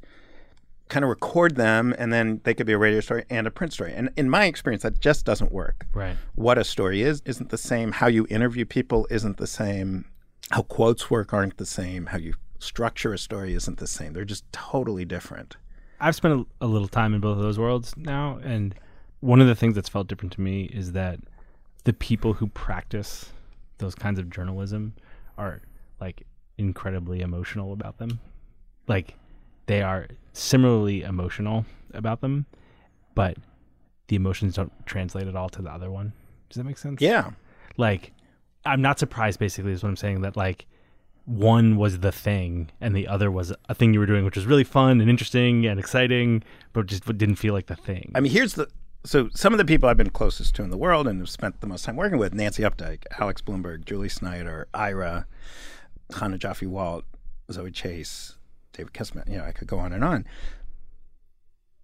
kind 0.88 1.02
of 1.04 1.08
record 1.08 1.56
them, 1.56 1.92
and 1.98 2.12
then 2.12 2.40
they 2.44 2.54
could 2.54 2.66
be 2.66 2.72
a 2.72 2.78
radio 2.78 3.00
story 3.00 3.24
and 3.30 3.46
a 3.46 3.50
print 3.50 3.72
story. 3.72 3.92
And 3.92 4.10
in 4.16 4.30
my 4.30 4.44
experience, 4.44 4.82
that 4.84 5.00
just 5.00 5.24
doesn't 5.24 5.50
work 5.50 5.86
Right. 5.92 6.16
what 6.36 6.56
a 6.58 6.62
story 6.62 7.02
is 7.02 7.20
isn't 7.24 7.48
the 7.50 7.58
same. 7.58 7.90
How 7.92 8.06
you 8.06 8.26
interview 8.30 8.64
people 8.64 9.06
isn't 9.10 9.38
the 9.38 9.46
same. 9.46 10.04
How 10.50 10.62
quotes 10.62 11.10
work 11.10 11.32
aren't 11.32 11.56
the 11.56 11.66
same. 11.66 12.06
How 12.06 12.18
you 12.18 12.34
structure 12.60 13.12
a 13.12 13.18
story 13.18 13.54
isn't 13.54 13.78
the 13.78 13.86
same. 13.86 14.12
They're 14.12 14.24
just 14.24 14.44
totally 14.52 15.04
different. 15.04 15.56
I've 16.00 16.14
spent 16.14 16.46
a, 16.60 16.64
a 16.64 16.68
little 16.68 16.88
time 16.88 17.12
in 17.14 17.20
both 17.20 17.38
of 17.38 17.42
those 17.42 17.58
worlds 17.58 17.94
now, 17.96 18.38
and 18.44 18.74
one 19.20 19.40
of 19.40 19.46
the 19.46 19.54
things 19.56 19.74
that's 19.74 19.88
felt 19.88 20.06
different 20.06 20.32
to 20.34 20.40
me 20.42 20.64
is 20.64 20.92
that 20.92 21.18
the 21.84 21.92
people 21.94 22.34
who 22.34 22.46
practice 22.48 23.32
those 23.78 23.94
kinds 23.94 24.18
of 24.18 24.30
journalism 24.30 24.94
are 25.36 25.60
like 26.00 26.26
incredibly 26.58 27.20
emotional 27.20 27.72
about 27.72 27.98
them. 27.98 28.20
Like 28.86 29.14
they 29.66 29.82
are 29.82 30.08
similarly 30.32 31.02
emotional 31.02 31.64
about 31.92 32.20
them, 32.20 32.46
but 33.14 33.36
the 34.08 34.16
emotions 34.16 34.54
don't 34.54 34.72
translate 34.86 35.26
at 35.26 35.36
all 35.36 35.48
to 35.50 35.62
the 35.62 35.70
other 35.70 35.90
one. 35.90 36.12
Does 36.48 36.56
that 36.56 36.64
make 36.64 36.78
sense? 36.78 37.00
Yeah. 37.00 37.30
like 37.76 38.12
I'm 38.66 38.80
not 38.80 38.98
surprised 38.98 39.38
basically 39.38 39.72
is 39.72 39.82
what 39.82 39.88
I'm 39.90 39.96
saying 39.96 40.22
that 40.22 40.36
like 40.36 40.66
one 41.26 41.76
was 41.76 42.00
the 42.00 42.12
thing 42.12 42.70
and 42.80 42.94
the 42.94 43.08
other 43.08 43.30
was 43.30 43.52
a 43.68 43.74
thing 43.74 43.94
you 43.94 44.00
were 44.00 44.06
doing 44.06 44.24
which 44.24 44.36
was 44.36 44.44
really 44.46 44.64
fun 44.64 45.00
and 45.00 45.08
interesting 45.08 45.66
and 45.66 45.80
exciting 45.80 46.42
but 46.74 46.86
just 46.86 47.04
didn't 47.18 47.36
feel 47.36 47.54
like 47.54 47.66
the 47.66 47.76
thing 47.76 48.12
I 48.14 48.20
mean, 48.20 48.30
here's 48.30 48.54
the 48.54 48.68
so 49.04 49.28
some 49.34 49.52
of 49.52 49.58
the 49.58 49.64
people 49.64 49.88
I've 49.88 49.96
been 49.96 50.10
closest 50.10 50.54
to 50.56 50.62
in 50.62 50.70
the 50.70 50.78
world 50.78 51.06
and 51.06 51.20
have 51.20 51.28
spent 51.28 51.60
the 51.60 51.66
most 51.66 51.84
time 51.84 51.96
working 51.96 52.18
with: 52.18 52.34
Nancy 52.34 52.62
Updike, 52.62 53.04
Alex 53.20 53.42
Blumberg, 53.42 53.84
Julie 53.84 54.08
Snyder, 54.08 54.66
Ira, 54.72 55.26
Chana 56.12 56.38
Joffe-Walt, 56.38 57.04
Zoe 57.52 57.70
Chase, 57.70 58.36
David 58.72 58.94
Kessman. 58.94 59.30
You 59.30 59.38
know, 59.38 59.44
I 59.44 59.52
could 59.52 59.68
go 59.68 59.78
on 59.78 59.92
and 59.92 60.02
on. 60.02 60.26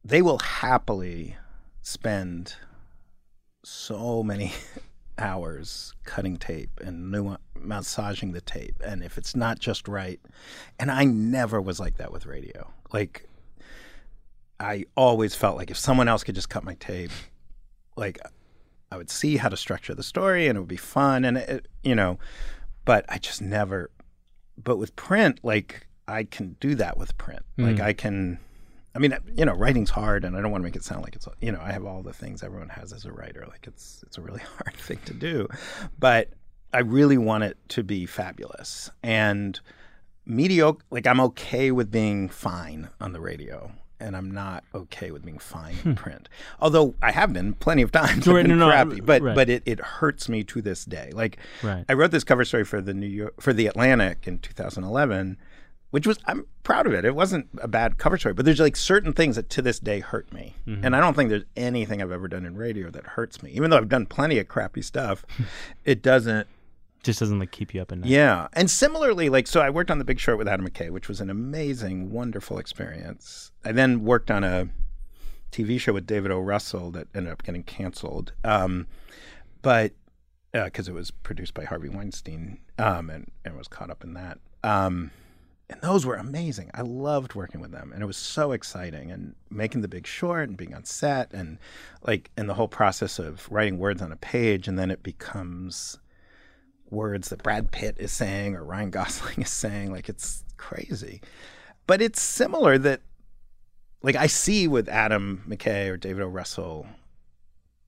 They 0.03 0.23
will 0.23 0.39
happily 0.39 1.37
spend 1.83 2.57
so 3.63 4.23
many 4.23 4.53
hours 5.19 5.93
cutting 6.05 6.39
tape 6.39 6.81
and 6.83 7.11
nu- 7.11 7.37
massaging 7.55 8.33
the 8.33 8.41
tape, 8.41 8.77
and 8.83 9.03
if 9.03 9.19
it's 9.19 9.37
not 9.37 9.59
just 9.59 9.89
right, 9.89 10.21
and 10.79 10.91
I 10.91 11.05
never 11.05 11.61
was 11.61 11.79
like 11.79 11.99
that 11.99 12.13
with 12.13 12.25
radio. 12.25 12.73
Like 12.93 13.29
I 14.61 14.85
always 14.95 15.35
felt 15.35 15.57
like 15.57 15.71
if 15.71 15.79
someone 15.79 16.07
else 16.07 16.23
could 16.23 16.35
just 16.35 16.51
cut 16.51 16.63
my 16.63 16.75
tape, 16.75 17.11
like 17.97 18.19
I 18.93 18.97
would 18.97 19.11
see 19.11 19.39
how 19.39 19.49
to 19.49 19.57
structure 19.57 19.95
the 19.95 20.03
story 20.03 20.47
and 20.47 20.57
it 20.57 20.61
would 20.61 20.69
be 20.69 20.77
fun 20.77 21.25
and 21.25 21.39
it, 21.39 21.67
you 21.83 21.95
know, 21.95 22.19
but 22.85 23.05
I 23.09 23.19
just 23.19 23.41
never. 23.41 23.91
But 24.63 24.77
with 24.77 24.95
print, 24.97 25.41
like 25.43 25.87
I 26.07 26.25
can 26.25 26.57
do 26.61 26.75
that 26.75 26.99
with 26.99 27.17
print. 27.19 27.43
Hmm. 27.57 27.65
Like 27.65 27.81
I 27.81 27.93
can. 27.93 28.39
I 28.93 28.99
mean, 28.99 29.17
you 29.37 29.45
know, 29.45 29.55
writing's 29.55 29.91
hard, 29.91 30.25
and 30.25 30.37
I 30.37 30.41
don't 30.41 30.51
want 30.51 30.63
to 30.63 30.65
make 30.65 30.75
it 30.75 30.83
sound 30.83 31.05
like 31.05 31.15
it's 31.15 31.29
you 31.41 31.53
know 31.53 31.61
I 31.63 31.73
have 31.73 31.85
all 31.85 32.03
the 32.03 32.13
things 32.13 32.43
everyone 32.43 32.71
has 32.71 32.93
as 32.93 33.05
a 33.05 33.13
writer. 33.13 33.47
Like 33.49 33.67
it's 33.67 34.03
it's 34.07 34.19
a 34.19 34.21
really 34.21 34.43
hard 34.59 34.75
thing 34.77 34.99
to 35.07 35.15
do, 35.15 35.49
but 35.99 36.31
I 36.73 36.81
really 36.81 37.19
want 37.19 37.45
it 37.45 37.57
to 37.71 37.83
be 37.83 38.07
fabulous 38.07 38.91
and 39.03 39.59
mediocre. 40.27 40.85
Like 40.91 41.07
I'm 41.07 41.21
okay 41.21 41.71
with 41.71 41.91
being 41.91 42.29
fine 42.29 42.91
on 43.01 43.13
the 43.13 43.21
radio, 43.21 43.73
and 44.01 44.17
I'm 44.17 44.31
not 44.31 44.65
okay 44.75 45.11
with 45.11 45.25
being 45.25 45.39
fine 45.39 45.77
in 45.85 45.95
print. 45.95 46.29
Although 46.61 46.95
I 47.03 47.11
have 47.13 47.33
been 47.33 47.55
plenty 47.55 47.83
of 47.83 47.93
times. 47.93 48.27
Right, 48.27 48.43
been 48.47 48.59
no, 48.59 48.67
no, 48.67 48.69
crappy, 48.71 49.01
but 49.01 49.23
right. 49.23 49.35
but 49.35 49.49
it, 49.51 49.63
it 49.67 49.81
hurts 49.81 50.29
me 50.29 50.43
to 50.45 50.63
this 50.63 50.85
day. 50.85 51.11
Like 51.13 51.39
Right. 51.63 51.85
I 51.89 51.93
wrote 51.93 52.11
this 52.11 52.25
cover 52.25 52.45
story 52.45 52.65
for 52.65 52.81
the 52.81 52.95
New 52.95 53.07
York 53.07 53.41
for 53.41 53.53
the 53.53 53.67
Atlantic 53.67 54.27
in 54.27 54.39
2011, 54.39 55.37
which 55.91 56.07
was 56.07 56.19
I'm 56.27 56.47
proud 56.63 56.87
of 56.87 56.93
it. 56.93 57.05
It 57.05 57.15
wasn't 57.15 57.49
a 57.61 57.69
bad 57.69 57.99
cover 57.99 58.17
story, 58.19 58.33
but 58.35 58.45
there's 58.45 58.61
like 58.61 58.77
certain 58.77 59.13
things 59.13 59.37
that 59.37 59.51
to 59.51 59.63
this 59.63 59.79
day 59.79 60.01
hurt 60.01 60.33
me, 60.33 60.55
Mm-hmm. 60.67 60.85
and 60.85 60.95
I 60.97 61.01
don't 61.01 61.15
think 61.15 61.31
there's 61.31 61.45
anything 61.57 62.01
I've 62.01 62.13
ever 62.13 62.29
done 62.29 62.45
in 62.47 62.57
radio 62.57 62.91
that 62.91 63.05
hurts 63.07 63.43
me. 63.43 63.51
Even 63.53 63.71
though 63.71 63.77
I've 63.79 63.89
done 63.89 64.07
plenty 64.07 64.39
of 64.39 64.47
crappy 64.49 64.83
stuff, 64.83 65.25
it 65.85 66.03
doesn't. 66.03 66.47
Just 67.03 67.21
doesn't 67.21 67.39
like 67.39 67.51
keep 67.51 67.75
you 67.75 67.81
up 67.81 67.93
at 67.93 67.99
night 67.99 68.09
Yeah, 68.09 68.49
and 68.53 68.71
similarly, 68.71 69.29
like 69.29 69.47
so, 69.47 69.61
I 69.61 69.71
worked 69.71 69.91
on 69.91 69.99
The 69.99 70.05
Big 70.05 70.19
Short 70.19 70.39
with 70.39 70.49
Adam 70.49 70.69
McKay, 70.69 70.91
which 70.91 71.09
was 71.09 71.21
an 71.21 71.31
amazing, 71.31 72.11
wonderful 72.11 72.59
experience. 72.59 73.53
I 73.65 73.73
then 73.73 74.05
worked 74.05 74.31
on 74.31 74.45
a 74.45 74.69
TV 75.53 75.81
show 75.81 75.93
with 75.93 76.07
David 76.07 76.31
O. 76.31 76.41
Russell 76.41 76.91
that 76.93 77.09
ended 77.15 77.33
up 77.33 77.43
getting 77.43 77.63
canceled, 77.63 78.33
um, 78.45 78.87
but 79.63 79.93
because 80.53 80.89
it 80.89 80.95
was 80.95 81.11
produced 81.11 81.55
by 81.55 81.65
Harvey 81.65 81.89
Weinstein 81.89 82.59
um, 82.79 83.09
and 83.11 83.31
and 83.45 83.57
was 83.57 83.69
caught 83.69 83.91
up 83.91 84.05
in 84.05 84.15
that. 84.15 84.39
Um, 84.63 85.11
and 85.69 85.81
those 85.83 86.05
were 86.05 86.17
amazing. 86.17 86.71
I 86.75 86.83
loved 86.83 87.37
working 87.37 87.61
with 87.61 87.71
them, 87.71 87.93
and 87.93 88.03
it 88.03 88.07
was 88.07 88.17
so 88.17 88.51
exciting. 88.53 89.13
And 89.13 89.35
making 89.51 89.83
The 89.83 89.89
Big 89.89 90.07
Short 90.07 90.49
and 90.49 90.59
being 90.59 90.75
on 90.75 90.85
set, 90.85 91.33
and 91.33 91.59
like, 92.03 92.31
and 92.37 92.49
the 92.49 92.55
whole 92.55 92.69
process 92.69 93.19
of 93.19 93.49
writing 93.51 93.79
words 93.79 94.03
on 94.03 94.11
a 94.11 94.17
page, 94.17 94.67
and 94.67 94.79
then 94.79 94.91
it 94.91 95.03
becomes 95.03 95.99
words 96.91 97.29
that 97.29 97.43
Brad 97.43 97.71
Pitt 97.71 97.97
is 97.99 98.13
saying 98.13 98.55
or 98.57 98.65
Ryan 98.65 98.91
Gosling 98.91 99.43
is 99.43 99.51
saying. 99.51 99.93
Like 99.93 100.09
it's 100.09 100.45
crazy. 100.57 101.21
But 101.87 102.01
it's 102.01 102.21
similar 102.21 102.79
that 102.79 103.01
like 104.03 104.17
I 104.17 104.27
see 104.27 104.69
with 104.69 104.89
Adam 104.89 105.45
McKay 105.49 105.91
or 105.91 105.97
David 105.97 106.23
O. 106.23 106.29
Russell 106.29 106.87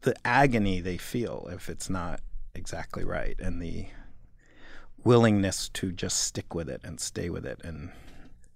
the 0.03 0.15
agony 0.25 0.81
they 0.81 0.97
feel 0.97 1.49
if 1.53 1.69
it's 1.69 1.89
not 1.89 2.21
exactly 2.55 3.05
right 3.05 3.37
and 3.39 3.63
the 3.63 3.87
willingness 5.05 5.69
to 5.69 5.93
just 5.93 6.19
stick 6.25 6.55
with 6.55 6.69
it 6.69 6.81
and 6.83 6.99
stay 6.99 7.31
with 7.31 7.47
it 7.47 7.61
and 7.63 7.91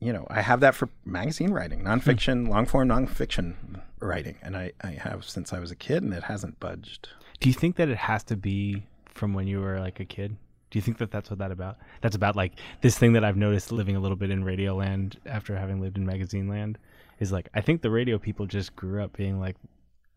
you 0.01 0.13
know, 0.13 0.27
I 0.29 0.43
have 0.43 0.61
that 0.61 0.75
for 0.75 0.89
magazine 1.05 1.53
writing, 1.53 1.81
hmm. 1.81 1.87
nonfiction, 1.87 2.49
long 2.49 2.67
form 2.67 2.89
nonfiction 2.89 3.81
writing, 4.01 4.37
and 4.43 4.57
I, 4.57 4.73
I 4.83 4.91
have 4.91 5.25
since 5.25 5.53
I 5.53 5.59
was 5.59 5.71
a 5.71 5.77
kid, 5.77 6.03
and 6.03 6.13
it 6.13 6.25
hasn't 6.25 6.61
budged. 6.61 7.09
Do 7.41 7.49
you 7.49 7.55
think 7.55 7.77
that 7.77 7.89
it 7.89 7.99
has 7.99 8.23
to 8.25 8.37
be 8.37 8.85
from 9.17 9.35
when 9.35 9.47
you 9.47 9.61
were 9.61 9.81
like 9.81 10.01
a 10.01 10.05
kid? 10.05 10.37
Do 10.71 10.79
you 10.79 10.83
think 10.83 10.99
that 10.99 11.11
that's 11.11 11.31
what 11.31 11.39
that 11.39 11.53
about? 11.53 11.79
That's 12.01 12.17
about 12.17 12.37
like 12.37 12.55
this 12.83 12.99
thing 12.99 13.13
that 13.13 13.25
I've 13.25 13.37
noticed 13.37 13.73
living 13.73 13.97
a 13.97 14.01
little 14.01 14.17
bit 14.17 14.31
in 14.31 14.45
radio 14.45 14.75
land 14.75 15.19
after 15.27 15.57
having 15.57 15.81
lived 15.81 15.97
in 15.97 16.05
magazine 16.05 16.49
land 16.49 16.79
is 17.21 17.33
like 17.33 17.49
I 17.55 17.61
think 17.61 17.83
the 17.83 17.91
radio 17.91 18.19
people 18.19 18.47
just 18.47 18.75
grew 18.77 19.03
up 19.03 19.17
being 19.17 19.41
like, 19.41 19.57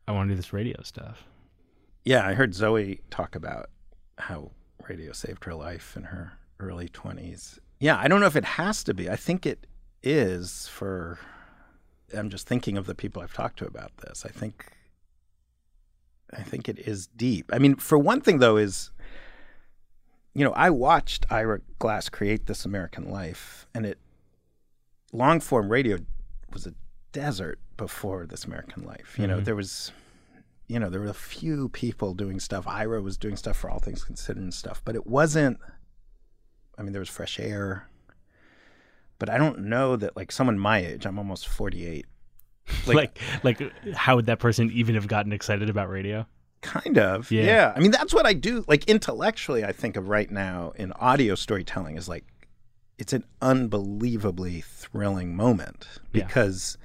I 0.08 0.12
want 0.12 0.28
to 0.28 0.34
do 0.34 0.38
this 0.38 0.54
radio 0.54 0.82
stuff. 0.82 1.24
Yeah, 2.04 2.26
I 2.26 2.34
heard 2.34 2.56
Zoe 2.56 3.02
talk 3.12 3.36
about 3.36 3.70
how 4.18 4.52
radio 4.88 5.12
saved 5.12 5.44
her 5.46 5.54
life 5.54 5.96
in 5.96 6.04
her 6.04 6.34
early 6.60 6.90
20s. 6.90 7.60
Yeah, 7.80 7.98
I 7.98 8.08
don't 8.08 8.20
know 8.20 8.26
if 8.26 8.36
it 8.36 8.46
has 8.46 8.84
to 8.86 8.94
be. 8.94 9.10
I 9.10 9.16
think 9.16 9.46
it 9.46 9.68
is 10.04 10.68
for. 10.68 11.20
I'm 12.18 12.30
just 12.30 12.48
thinking 12.48 12.76
of 12.78 12.88
the 12.88 12.96
people 12.96 13.22
I've 13.22 13.34
talked 13.34 13.60
to 13.60 13.68
about 13.68 13.96
this. 13.98 14.26
I 14.26 14.30
think. 14.30 14.66
I 16.34 16.44
think 16.44 16.70
it 16.70 16.80
is 16.80 17.08
deep. 17.08 17.50
I 17.54 17.60
mean, 17.60 17.76
for 17.76 17.98
one 17.98 18.22
thing, 18.22 18.40
though, 18.40 18.58
is. 18.58 18.92
You 20.36 20.46
know, 20.46 20.54
I 20.54 20.70
watched 20.70 21.26
Ira 21.30 21.60
Glass 21.80 22.08
create 22.08 22.46
This 22.46 22.64
American 22.64 23.10
Life, 23.10 23.68
and 23.74 23.86
it. 23.86 23.98
Long 25.12 25.40
form 25.40 25.70
radio 25.70 25.98
was 26.54 26.68
a 26.68 26.74
desert 27.12 27.60
before 27.78 28.28
This 28.28 28.46
American 28.46 28.84
Life. 28.84 29.18
You 29.18 29.26
know, 29.26 29.38
mm-hmm. 29.38 29.46
there 29.46 29.56
was 29.56 29.92
you 30.70 30.80
know, 30.80 30.90
there 30.90 31.02
were 31.02 31.08
a 31.08 31.14
few 31.16 31.68
people 31.70 32.14
doing 32.14 32.40
stuff. 32.40 32.68
Ira 32.68 33.02
was 33.02 33.18
doing 33.18 33.36
stuff 33.36 33.58
for 33.58 33.70
all 33.70 33.80
things 33.80 34.04
considered 34.04 34.44
and 34.44 34.54
stuff, 34.54 34.82
but 34.86 34.96
it 34.96 35.08
wasn't. 35.08 35.60
I 36.78 36.84
mean, 36.84 36.94
there 36.94 37.02
was 37.02 37.10
fresh 37.10 37.40
air, 37.40 37.90
but 39.18 39.30
I 39.30 39.38
don't 39.40 39.62
know 39.62 39.96
that 39.96 40.16
like 40.16 40.32
someone 40.32 40.60
my 40.60 40.78
age. 40.78 41.06
I'm 41.06 41.18
almost 41.18 41.48
48. 41.48 42.06
Like, 42.88 43.20
like, 43.44 43.62
how 43.96 44.16
would 44.16 44.26
that 44.28 44.40
person 44.40 44.72
even 44.72 44.96
have 44.96 45.08
gotten 45.08 45.32
excited 45.32 45.70
about 45.70 45.90
radio? 45.90 46.26
Kind 46.62 46.98
of. 46.98 47.32
Yeah. 47.32 47.44
Yeah. 47.44 47.74
I 47.76 47.80
mean, 47.80 47.92
that's 47.92 48.14
what 48.14 48.26
I 48.26 48.34
do. 48.34 48.66
Like 48.68 48.86
intellectually, 48.86 49.64
I 49.64 49.72
think 49.72 49.96
of 49.96 50.10
right 50.10 50.30
now 50.30 50.74
in 50.76 50.92
audio 50.94 51.36
storytelling 51.36 51.98
is 51.98 52.10
like 52.10 52.26
it's 52.98 53.14
an 53.14 53.24
unbelievably 53.42 54.62
thrilling 54.62 55.36
moment 55.36 55.88
Yeah. 56.12 56.26
because 56.26 56.78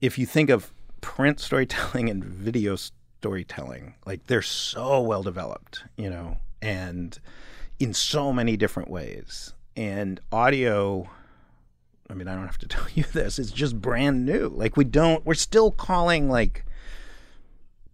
if 0.00 0.18
you 0.18 0.26
think 0.26 0.50
of 0.50 0.72
print 1.00 1.38
storytelling 1.40 2.10
and 2.10 2.24
video 2.24 2.76
storytelling, 3.20 3.94
like 4.04 4.26
they're 4.26 4.42
so 4.42 5.00
well 5.00 5.22
developed, 5.22 5.84
you 5.96 6.10
know, 6.10 6.38
and 6.60 7.18
in 7.78 7.94
so 7.94 8.32
many 8.32 8.56
different 8.56 8.90
ways. 8.90 9.52
And 9.76 10.20
audio, 10.32 11.08
I 12.08 12.14
mean, 12.14 12.28
I 12.28 12.34
don't 12.34 12.46
have 12.46 12.58
to 12.58 12.68
tell 12.68 12.86
you 12.94 13.04
this, 13.04 13.38
it's 13.38 13.50
just 13.50 13.80
brand 13.80 14.24
new. 14.24 14.48
Like 14.48 14.76
we 14.76 14.84
don't, 14.84 15.24
we're 15.26 15.34
still 15.34 15.70
calling 15.70 16.28
like 16.28 16.64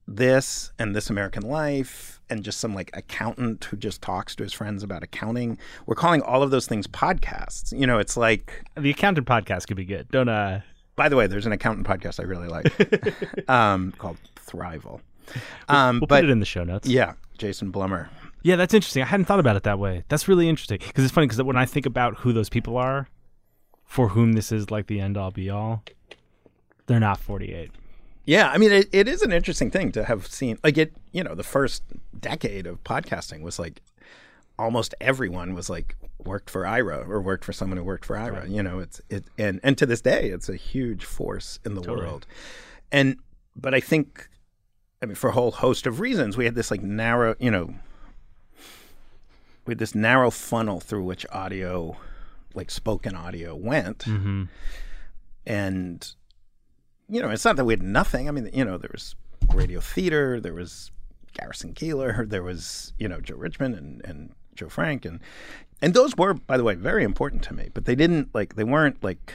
this 0.07 0.73
and 0.79 0.95
This 0.95 1.11
American 1.11 1.43
Life 1.43 2.21
and 2.29 2.43
just 2.43 2.59
some 2.61 2.75
like 2.75 2.91
accountant 2.95 3.65
who 3.65 3.77
just 3.77 4.03
talks 4.03 4.35
to 4.37 4.43
his 4.43 4.53
friends 4.53 4.83
about 4.83 5.03
accounting. 5.03 5.59
We're 5.87 5.95
calling 5.95 6.23
all 6.23 6.43
of 6.43 6.51
those 6.51 6.67
things 6.67 6.87
podcasts. 6.87 7.79
You 7.79 7.87
know, 7.87 7.99
it's 7.99 8.17
like, 8.17 8.65
The 8.77 8.91
accountant 8.91 9.27
podcast 9.27 9.67
could 9.69 9.77
be 9.77 9.85
good. 9.85 10.09
Don't 10.11 10.29
uh 10.29 10.61
by 10.95 11.09
the 11.09 11.17
way, 11.17 11.27
there's 11.27 11.47
an 11.47 11.53
accountant 11.53 11.87
podcast 11.87 12.21
I 12.21 12.25
really 12.25 12.49
like 12.49 13.49
um, 13.49 13.93
called 13.93 14.19
Thriveal. 14.37 15.01
Um, 15.69 16.01
we'll 16.01 16.07
but 16.07 16.21
put 16.21 16.25
it 16.25 16.31
in 16.31 16.39
the 16.39 16.45
show 16.47 16.65
notes. 16.65 16.87
yeah, 16.87 17.15
Jason 17.39 17.73
Blumer. 17.73 18.09
Yeah, 18.43 18.57
that's 18.57 18.75
interesting. 18.75 19.03
I 19.03 19.07
hadn't 19.07 19.25
thought 19.27 19.41
about 19.41 19.57
it 19.57 19.63
that 19.63 19.79
way. 19.79 20.05
That's 20.09 20.29
really 20.29 20.49
interesting 20.51 20.79
because 20.87 21.05
it's 21.05 21.13
funny 21.13 21.29
because 21.29 21.43
when 21.43 21.57
I 21.57 21.65
think 21.65 21.87
about 21.87 22.19
who 22.19 22.33
those 22.35 22.51
people 22.51 22.77
are, 22.77 23.09
for 23.93 24.09
whom 24.09 24.33
this 24.33 24.51
is 24.51 24.71
like 24.71 24.87
the 24.87 24.99
end 24.99 25.19
all 25.19 25.31
be 25.31 25.51
all, 25.51 25.85
they're 26.87 26.99
not 26.99 27.21
48. 27.21 27.71
Yeah, 28.25 28.49
I 28.49 28.57
mean, 28.57 28.73
it, 28.73 28.89
it 28.91 29.07
is 29.07 29.21
an 29.21 29.33
interesting 29.33 29.71
thing 29.71 29.93
to 29.93 30.05
have 30.05 30.27
seen. 30.27 30.59
Like 30.65 30.79
it, 30.79 30.95
you 31.13 31.23
know, 31.23 31.35
the 31.35 31.43
first 31.43 31.83
decade 32.19 32.67
of 32.67 32.83
podcasting 32.85 33.43
was 33.43 33.59
like 33.59 33.83
almost 34.59 34.95
everyone 34.99 35.53
was 35.53 35.69
like 35.69 35.95
worked 36.25 36.49
for 36.49 36.67
Ira 36.67 37.07
or 37.07 37.21
worked 37.21 37.45
for 37.45 37.53
someone 37.53 37.77
who 37.77 37.85
worked 37.85 38.07
for 38.07 38.17
Ira. 38.17 38.49
You 38.49 38.63
know, 38.63 38.79
it's 38.79 39.03
it 39.11 39.25
and 39.37 39.61
and 39.63 39.77
to 39.77 39.85
this 39.85 40.01
day, 40.01 40.31
it's 40.31 40.49
a 40.49 40.57
huge 40.57 41.05
force 41.05 41.59
in 41.63 41.75
the 41.75 41.83
Totally. 41.83 42.07
world. 42.07 42.27
And 42.91 43.19
but 43.55 43.75
I 43.75 43.81
think, 43.81 44.31
I 45.03 45.07
mean, 45.07 45.17
for 45.17 45.29
a 45.29 45.33
whole 45.35 45.51
host 45.51 45.87
of 45.87 46.01
reasons, 46.01 46.39
we 46.39 46.47
had 46.47 46.55
this 46.55 46.71
like 46.71 46.83
narrow, 46.83 47.35
you 47.39 47.51
know, 47.51 47.75
we 49.67 49.73
had 49.73 49.79
this 49.79 49.95
narrow 49.95 50.31
funnel 50.31 50.81
through 50.81 51.05
which 51.05 51.27
audio, 51.31 51.99
like 52.55 52.71
spoken 52.71 53.15
audio, 53.15 53.55
went, 53.55 53.99
Mm-hmm. 54.01 54.45
and 55.47 56.15
you 57.09 57.21
know, 57.21 57.29
it's 57.31 57.45
not 57.45 57.57
that 57.57 57.65
we 57.65 57.73
had 57.75 57.83
nothing. 57.83 58.29
I 58.29 58.31
mean, 58.33 58.49
you 58.55 58.65
know, 58.65 58.79
there 58.79 58.91
was 58.93 59.15
radio 59.53 59.81
theater, 59.81 60.41
there 60.41 60.55
was 60.55 60.91
Garrison 61.35 61.75
Keillor, 61.75 62.29
there 62.31 62.43
was, 62.43 62.93
you 62.99 63.09
know, 63.09 63.21
Joe 63.21 63.37
Richman 63.37 63.75
and, 63.75 64.03
and 64.05 64.33
Joe 64.55 64.69
Frank 64.69 65.05
and 65.05 65.21
and 65.83 65.95
those 65.95 66.17
were, 66.17 66.33
by 66.35 66.57
the 66.57 66.63
way, 66.65 66.75
very 66.77 67.03
important 67.03 67.43
to 67.45 67.55
me. 67.55 67.69
But 67.75 67.85
they 67.87 67.97
didn't 67.97 68.35
like 68.35 68.55
they 68.55 68.65
weren't 68.65 69.03
like 69.03 69.35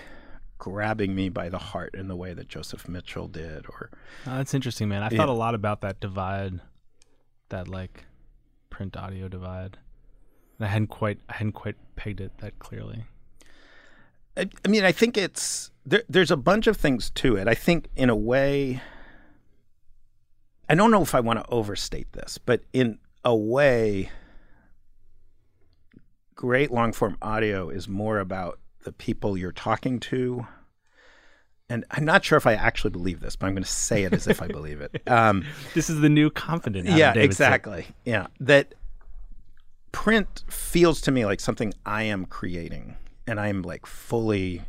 grabbing 0.57 1.13
me 1.13 1.29
by 1.29 1.49
the 1.49 1.57
heart 1.59 1.93
in 1.93 2.07
the 2.07 2.15
way 2.15 2.33
that 2.33 2.47
Joseph 2.47 2.87
Mitchell 2.87 3.27
did. 3.27 3.65
Or 3.67 3.89
Oh, 4.25 4.37
that's 4.37 4.53
interesting, 4.53 4.87
man. 4.89 5.03
I 5.03 5.09
thought 5.09 5.29
a 5.29 5.33
lot 5.33 5.53
about 5.55 5.81
that 5.81 5.99
divide, 5.99 6.61
that 7.49 7.67
like 7.67 8.05
print 8.69 8.95
audio 8.97 9.27
divide. 9.27 9.77
And 10.59 10.67
I 10.67 10.69
hadn't 10.69 10.87
quite 10.87 11.19
I 11.29 11.33
hadn't 11.33 11.53
quite 11.53 11.75
pegged 11.95 12.21
it 12.21 12.37
that 12.39 12.59
clearly. 12.59 13.05
I, 14.35 14.49
I 14.63 14.67
mean, 14.67 14.83
I 14.83 14.91
think 14.91 15.17
it's 15.17 15.71
there, 15.85 16.03
there's 16.09 16.31
a 16.31 16.37
bunch 16.37 16.67
of 16.67 16.77
things 16.77 17.09
to 17.11 17.35
it. 17.37 17.47
I 17.47 17.55
think 17.55 17.87
in 17.95 18.09
a 18.09 18.15
way, 18.15 18.81
I 20.69 20.75
don't 20.75 20.91
know 20.91 21.01
if 21.01 21.15
I 21.15 21.19
want 21.19 21.39
to 21.39 21.49
overstate 21.49 22.11
this, 22.13 22.37
but 22.37 22.61
in 22.73 22.99
a 23.23 23.35
way, 23.35 24.11
great 26.35 26.71
long 26.71 26.93
form 26.93 27.17
audio 27.21 27.69
is 27.69 27.87
more 27.87 28.19
about 28.19 28.59
the 28.83 28.91
people 28.91 29.37
you're 29.37 29.51
talking 29.51 29.99
to. 29.99 30.47
And 31.69 31.83
I'm 31.91 32.05
not 32.05 32.23
sure 32.23 32.37
if 32.37 32.47
I 32.47 32.53
actually 32.53 32.91
believe 32.91 33.19
this, 33.19 33.35
but 33.35 33.47
I'm 33.47 33.53
going 33.53 33.63
to 33.63 33.69
say 33.69 34.03
it 34.05 34.13
as 34.13 34.25
if 34.27 34.41
I 34.41 34.47
believe 34.47 34.79
it. 34.79 35.01
Um, 35.07 35.43
This 35.73 35.89
is 35.89 35.99
the 35.99 36.07
new 36.07 36.29
confident. 36.29 36.87
Adam 36.87 36.97
yeah, 36.97 37.13
Davidson. 37.13 37.45
exactly. 37.45 37.87
Yeah, 38.05 38.27
that 38.39 38.73
print 39.97 40.43
feels 40.47 41.01
to 41.01 41.11
me 41.11 41.25
like 41.25 41.39
something 41.39 41.73
I 41.83 42.03
am 42.03 42.25
creating, 42.25 42.97
and 43.25 43.39
I'm 43.39 43.63
like 43.63 43.87
fully 43.87 44.61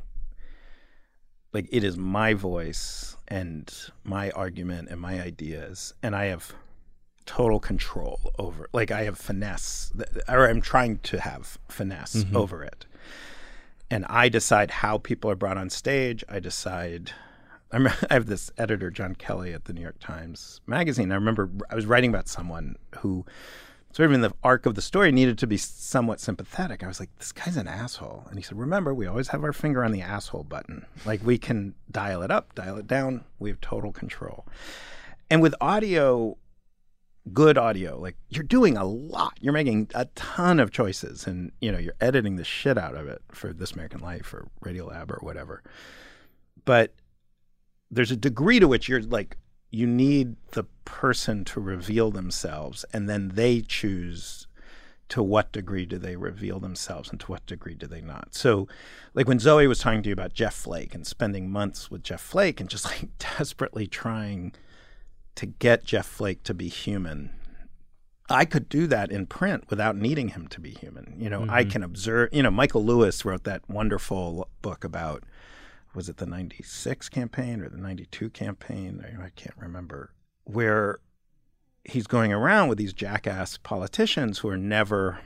like 1.52 1.68
it 1.70 1.84
is 1.84 1.98
my 1.98 2.32
voice 2.32 3.14
and 3.28 3.70
my 4.04 4.30
argument 4.30 4.88
and 4.88 4.98
my 4.98 5.20
ideas, 5.20 5.92
and 6.02 6.16
I 6.16 6.24
have 6.26 6.54
total 7.26 7.60
control 7.60 8.18
over. 8.38 8.70
Like 8.72 8.90
I 8.90 9.02
have 9.02 9.18
finesse, 9.18 9.92
or 10.30 10.48
I'm 10.48 10.62
trying 10.62 10.96
to 11.00 11.20
have 11.20 11.58
finesse 11.68 12.16
mm-hmm. 12.16 12.34
over 12.34 12.64
it, 12.64 12.86
and 13.90 14.06
I 14.06 14.30
decide 14.30 14.70
how 14.70 14.96
people 14.96 15.30
are 15.30 15.36
brought 15.36 15.58
on 15.58 15.68
stage. 15.68 16.24
I 16.26 16.40
decide. 16.40 17.12
I, 17.70 17.76
I 18.10 18.14
have 18.14 18.26
this 18.26 18.50
editor, 18.56 18.90
John 18.90 19.14
Kelly, 19.14 19.52
at 19.52 19.66
the 19.66 19.74
New 19.74 19.82
York 19.82 20.00
Times 20.00 20.62
Magazine. 20.66 21.12
I 21.12 21.16
remember 21.16 21.50
I 21.68 21.74
was 21.74 21.84
writing 21.84 22.08
about 22.08 22.28
someone 22.28 22.76
who, 23.00 23.26
of 24.04 24.12
in 24.12 24.20
the 24.20 24.32
arc 24.42 24.66
of 24.66 24.74
the 24.74 24.82
story, 24.82 25.10
needed 25.12 25.38
to 25.38 25.46
be 25.46 25.56
somewhat 25.56 26.20
sympathetic. 26.20 26.82
I 26.82 26.88
was 26.88 27.00
like, 27.00 27.14
this 27.16 27.32
guy's 27.32 27.56
an 27.56 27.68
asshole. 27.68 28.24
And 28.28 28.38
he 28.38 28.42
said, 28.42 28.58
remember, 28.58 28.94
we 28.94 29.06
always 29.06 29.28
have 29.28 29.44
our 29.44 29.52
finger 29.52 29.84
on 29.84 29.92
the 29.92 30.02
asshole 30.02 30.44
button. 30.44 30.86
Like 31.04 31.24
we 31.24 31.38
can 31.38 31.74
dial 31.90 32.22
it 32.22 32.30
up, 32.30 32.54
dial 32.54 32.76
it 32.78 32.86
down. 32.86 33.24
We 33.38 33.50
have 33.50 33.60
total 33.60 33.92
control. 33.92 34.46
And 35.30 35.42
with 35.42 35.54
audio, 35.60 36.38
good 37.32 37.58
audio, 37.58 37.98
like 38.00 38.16
you're 38.28 38.42
doing 38.42 38.76
a 38.76 38.84
lot. 38.84 39.38
You're 39.40 39.52
making 39.52 39.90
a 39.94 40.06
ton 40.14 40.60
of 40.60 40.70
choices 40.70 41.26
and, 41.26 41.52
you 41.60 41.72
know, 41.72 41.78
you're 41.78 41.94
editing 42.00 42.36
the 42.36 42.44
shit 42.44 42.78
out 42.78 42.94
of 42.94 43.08
it 43.08 43.22
for 43.32 43.52
This 43.52 43.72
American 43.72 44.00
Life 44.00 44.32
or 44.32 44.48
Radiolab 44.64 45.10
or 45.10 45.18
whatever. 45.20 45.62
But 46.64 46.94
there's 47.90 48.10
a 48.10 48.16
degree 48.16 48.60
to 48.60 48.68
which 48.68 48.88
you're 48.88 49.02
like 49.02 49.36
you 49.70 49.86
need 49.86 50.36
the 50.52 50.64
person 50.84 51.44
to 51.44 51.60
reveal 51.60 52.10
themselves 52.10 52.84
and 52.92 53.08
then 53.08 53.28
they 53.34 53.60
choose 53.60 54.46
to 55.08 55.22
what 55.22 55.52
degree 55.52 55.86
do 55.86 55.96
they 55.96 56.16
reveal 56.16 56.60
themselves 56.60 57.10
and 57.10 57.20
to 57.20 57.26
what 57.26 57.44
degree 57.46 57.74
do 57.74 57.86
they 57.86 58.00
not 58.00 58.34
so 58.34 58.66
like 59.14 59.28
when 59.28 59.38
zoe 59.38 59.66
was 59.66 59.78
talking 59.78 60.02
to 60.02 60.08
you 60.08 60.12
about 60.12 60.32
jeff 60.32 60.54
flake 60.54 60.94
and 60.94 61.06
spending 61.06 61.50
months 61.50 61.90
with 61.90 62.02
jeff 62.02 62.20
flake 62.20 62.60
and 62.60 62.70
just 62.70 62.84
like 62.86 63.08
desperately 63.38 63.86
trying 63.86 64.52
to 65.34 65.46
get 65.46 65.84
jeff 65.84 66.06
flake 66.06 66.42
to 66.42 66.54
be 66.54 66.68
human 66.68 67.30
I 68.30 68.44
could 68.44 68.68
do 68.68 68.86
that 68.88 69.10
in 69.10 69.26
print 69.26 69.64
without 69.70 69.96
needing 69.96 70.28
him 70.28 70.48
to 70.48 70.60
be 70.60 70.70
human. 70.70 71.14
You 71.18 71.30
know, 71.30 71.46
I 71.48 71.62
mm-hmm. 71.62 71.70
can 71.70 71.82
observe. 71.82 72.28
You 72.32 72.42
know, 72.42 72.50
Michael 72.50 72.84
Lewis 72.84 73.24
wrote 73.24 73.44
that 73.44 73.68
wonderful 73.68 74.48
book 74.60 74.84
about 74.84 75.24
was 75.98 76.08
it 76.08 76.18
the 76.18 76.26
96 76.26 77.08
campaign 77.08 77.60
or 77.60 77.68
the 77.68 77.76
92 77.76 78.30
campaign? 78.30 79.04
I 79.20 79.30
can't 79.30 79.56
remember. 79.58 80.12
Where 80.44 81.00
he's 81.82 82.06
going 82.06 82.32
around 82.32 82.68
with 82.68 82.78
these 82.78 82.92
jackass 82.92 83.58
politicians 83.58 84.38
who 84.38 84.48
are 84.48 84.56
never 84.56 85.18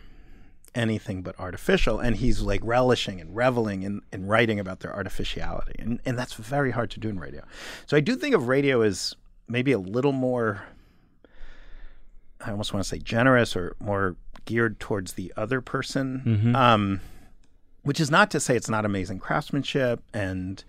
anything 0.75 1.21
but 1.21 1.39
artificial 1.39 2.01
and 2.01 2.17
he's 2.17 2.41
like 2.41 2.63
relishing 2.65 3.21
and 3.21 3.37
reveling 3.37 3.83
in, 3.83 4.01
in 4.15 4.25
writing 4.25 4.59
about 4.59 4.81
their 4.81 4.95
artificiality. 4.97 5.75
And 5.79 6.01
and 6.07 6.19
that's 6.19 6.33
very 6.33 6.71
hard 6.71 6.91
to 6.93 7.01
do 7.01 7.11
in 7.11 7.21
radio. 7.21 7.45
So 7.85 7.95
I 7.95 8.01
do 8.01 8.17
think 8.17 8.35
of 8.35 8.49
radio 8.49 8.81
as 8.81 9.15
maybe 9.47 9.73
a 9.73 9.79
little 9.79 10.13
more 10.13 10.63
I 12.41 12.51
almost 12.51 12.73
want 12.73 12.83
to 12.83 12.89
say 12.89 12.99
generous 12.99 13.55
or 13.55 13.77
more 13.79 14.17
geared 14.47 14.81
towards 14.81 15.13
the 15.13 15.35
other 15.37 15.61
person. 15.61 16.23
Um, 16.57 17.03
which 17.83 18.01
is 18.01 18.11
not 18.11 18.31
to 18.31 18.41
say 18.41 18.57
it's 18.57 18.69
not 18.69 18.85
amazing 18.85 19.19
craftsmanship 19.19 20.03
and 20.15 20.65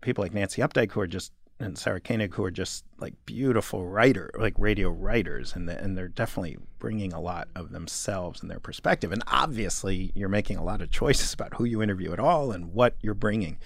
people 0.00 0.22
like 0.22 0.34
Nancy 0.34 0.62
Updike 0.62 0.92
who 0.92 1.00
are 1.00 1.06
just 1.06 1.32
and 1.60 1.78
Sarah 1.78 2.00
Koenig 2.00 2.34
who 2.34 2.44
are 2.44 2.50
just 2.50 2.84
like 2.98 3.14
beautiful 3.26 3.86
writer, 3.86 4.30
like 4.36 4.54
radio 4.58 4.90
writers, 4.90 5.54
and 5.54 5.68
the, 5.68 5.80
and 5.80 5.96
they're 5.96 6.08
definitely 6.08 6.58
bringing 6.78 7.12
a 7.12 7.20
lot 7.20 7.48
of 7.54 7.70
themselves 7.70 8.42
and 8.42 8.50
their 8.50 8.58
perspective. 8.58 9.12
And 9.12 9.22
obviously, 9.28 10.10
you're 10.14 10.28
making 10.28 10.56
a 10.56 10.64
lot 10.64 10.82
of 10.82 10.90
choices 10.90 11.32
about 11.32 11.54
who 11.54 11.64
you 11.64 11.80
interview 11.80 12.12
at 12.12 12.18
all 12.20 12.50
and 12.50 12.72
what 12.74 12.96
you're 13.00 13.14
bringing, 13.14 13.58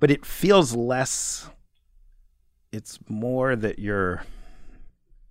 but 0.00 0.10
it 0.10 0.24
feels 0.24 0.74
less. 0.74 1.48
It's 2.72 2.98
more 3.08 3.54
that 3.56 3.78
you're 3.78 4.24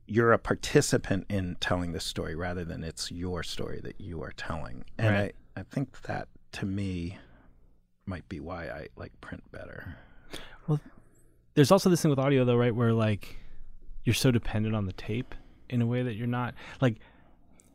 you're 0.05 0.33
a 0.33 0.37
participant 0.37 1.25
in 1.29 1.55
telling 1.59 1.93
this 1.93 2.05
story 2.05 2.35
rather 2.35 2.63
than 2.63 2.83
it's 2.83 3.09
your 3.09 3.41
story 3.41 3.79
that 3.81 3.99
you 3.99 4.21
are 4.21 4.33
telling. 4.35 4.83
And 4.97 5.15
Right. 5.15 5.35
I, 5.55 5.61
I 5.61 5.63
think 5.63 6.01
that 6.03 6.27
to 6.54 6.66
me 6.66 7.18
might 8.06 8.28
be 8.30 8.39
why 8.39 8.68
I 8.68 8.88
like 8.95 9.12
print 9.22 9.43
better. 9.51 9.97
Well, 10.68 10.80
there's 11.56 11.72
also 11.72 11.89
this 11.89 12.01
thing 12.01 12.10
with 12.10 12.20
audio 12.20 12.45
though, 12.45 12.56
right, 12.56 12.74
where 12.74 12.93
like 12.93 13.38
you're 14.04 14.14
so 14.14 14.32
dependent 14.32 14.76
on 14.76 14.86
the 14.86 14.93
tape 14.93 15.36
in 15.70 15.82
a 15.82 15.86
way 15.86 16.04
that 16.04 16.16
you're 16.16 16.28
not 16.28 16.54
like 16.82 16.97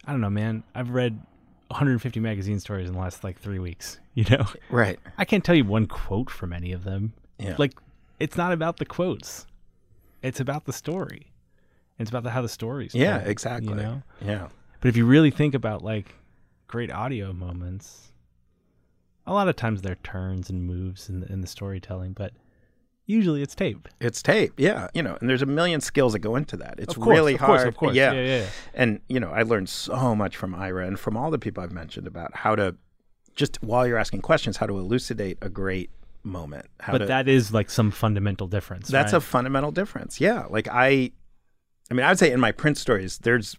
I 0.07 0.13
don't 0.13 0.21
know, 0.21 0.31
man. 0.31 0.63
I've 0.75 0.91
read 0.91 1.21
150 1.69 2.21
magazine 2.21 2.61
stories 2.61 2.89
in 2.89 2.95
the 2.95 3.01
last 3.01 3.23
like 3.25 3.39
3 3.39 3.59
weeks, 3.59 4.01
you 4.15 4.25
know. 4.25 4.47
Right. 4.71 4.99
I 5.19 5.25
can't 5.25 5.45
tell 5.45 5.55
you 5.55 5.65
one 5.65 5.87
quote 5.87 6.31
from 6.31 6.53
any 6.53 6.73
of 6.73 6.85
them. 6.85 7.13
Yeah. 7.39 7.57
Like 7.59 7.75
it's 8.19 8.37
not 8.37 8.53
about 8.53 8.79
the 8.79 8.87
quotes. 8.87 9.47
It's 10.23 10.41
about 10.41 10.65
the 10.65 10.73
story. 10.73 11.33
It's 11.99 12.11
about 12.11 12.23
the, 12.23 12.31
how 12.31 12.43
the 12.43 12.49
story's 12.49 12.95
Yeah, 12.95 13.19
exactly. 13.19 13.71
You 13.71 13.75
know? 13.75 14.03
Yeah. 14.21 14.49
But 14.81 14.89
if 14.89 14.97
you 14.97 15.05
really 15.05 15.31
think 15.31 15.55
about 15.55 15.83
like 15.83 16.15
great 16.69 16.93
audio 16.93 17.33
moments, 17.33 18.13
a 19.29 19.35
lot 19.35 19.47
of 19.47 19.57
times 19.57 19.83
they're 19.83 19.97
turns 19.97 20.49
and 20.49 20.65
moves 20.65 21.09
in 21.09 21.21
the, 21.21 21.31
in 21.31 21.43
the 21.43 21.47
storytelling, 21.47 22.15
but 22.15 22.33
usually 23.05 23.43
it's 23.43 23.55
tape. 23.55 23.87
It's 24.01 24.23
tape. 24.23 24.55
Yeah. 24.57 24.89
You 24.95 25.03
know, 25.03 25.19
and 25.21 25.29
there's 25.29 25.43
a 25.43 25.47
million 25.47 25.81
skills 25.81 26.15
that 26.15 26.21
go 26.21 26.35
into 26.35 26.57
that. 26.57 26.77
It's 26.79 26.95
course, 26.95 27.09
really 27.09 27.35
of 27.35 27.41
course, 27.41 27.61
hard. 27.61 27.69
of 27.69 27.77
course. 27.77 27.95
Yeah. 27.95 28.13
Yeah, 28.13 28.39
yeah. 28.39 28.47
And, 28.75 29.01
you 29.09 29.21
know, 29.21 29.31
I 29.31 29.43
learned 29.43 29.69
so 29.69 30.15
much 30.15 30.37
from 30.37 30.55
Ira 30.55 30.87
and 30.87 30.99
from 30.99 31.17
all 31.17 31.31
the 31.31 31.39
people 31.39 31.63
I've 31.63 31.73
mentioned 31.73 32.07
about 32.07 32.35
how 32.35 32.57
to 32.57 32.75
just 33.37 33.63
while 33.63 33.87
you're 33.87 33.99
asking 33.99 34.23
questions, 34.23 34.57
how 34.57 34.67
to 34.67 34.79
elucidate 34.79 35.39
a 35.43 35.49
great 35.49 35.91
moment. 36.25 36.67
How 36.81 36.93
But 36.93 36.99
to, 36.99 37.07
that 37.07 37.29
is 37.29 37.53
like 37.53 37.71
some 37.71 37.91
fundamental 37.91 38.47
difference. 38.47 38.89
That's 38.89 39.13
a 39.13 39.21
fundamental 39.21 39.71
difference. 39.71 40.21
Yeah. 40.21 40.47
Like 40.49 40.69
I 40.69 41.13
I 41.91 41.95
mean, 41.95 42.05
I 42.05 42.11
would 42.11 42.19
say 42.19 42.33
in 42.33 42.41
my 42.41 42.53
print 42.53 42.79
stories, 42.79 43.19
there's 43.19 43.57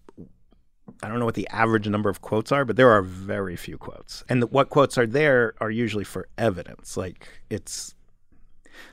I 1.01 1.07
don't 1.07 1.19
know 1.19 1.25
what 1.25 1.35
the 1.35 1.47
average 1.49 1.87
number 1.87 2.09
of 2.09 2.21
quotes 2.21 2.51
are, 2.51 2.65
but 2.65 2.75
there 2.75 2.89
are 2.89 3.01
very 3.01 3.55
few 3.55 3.77
quotes. 3.77 4.23
And 4.29 4.41
the, 4.41 4.47
what 4.47 4.69
quotes 4.69 4.97
are 4.97 5.07
there 5.07 5.53
are 5.59 5.71
usually 5.71 6.03
for 6.03 6.27
evidence. 6.37 6.97
Like 6.97 7.27
it's 7.49 7.95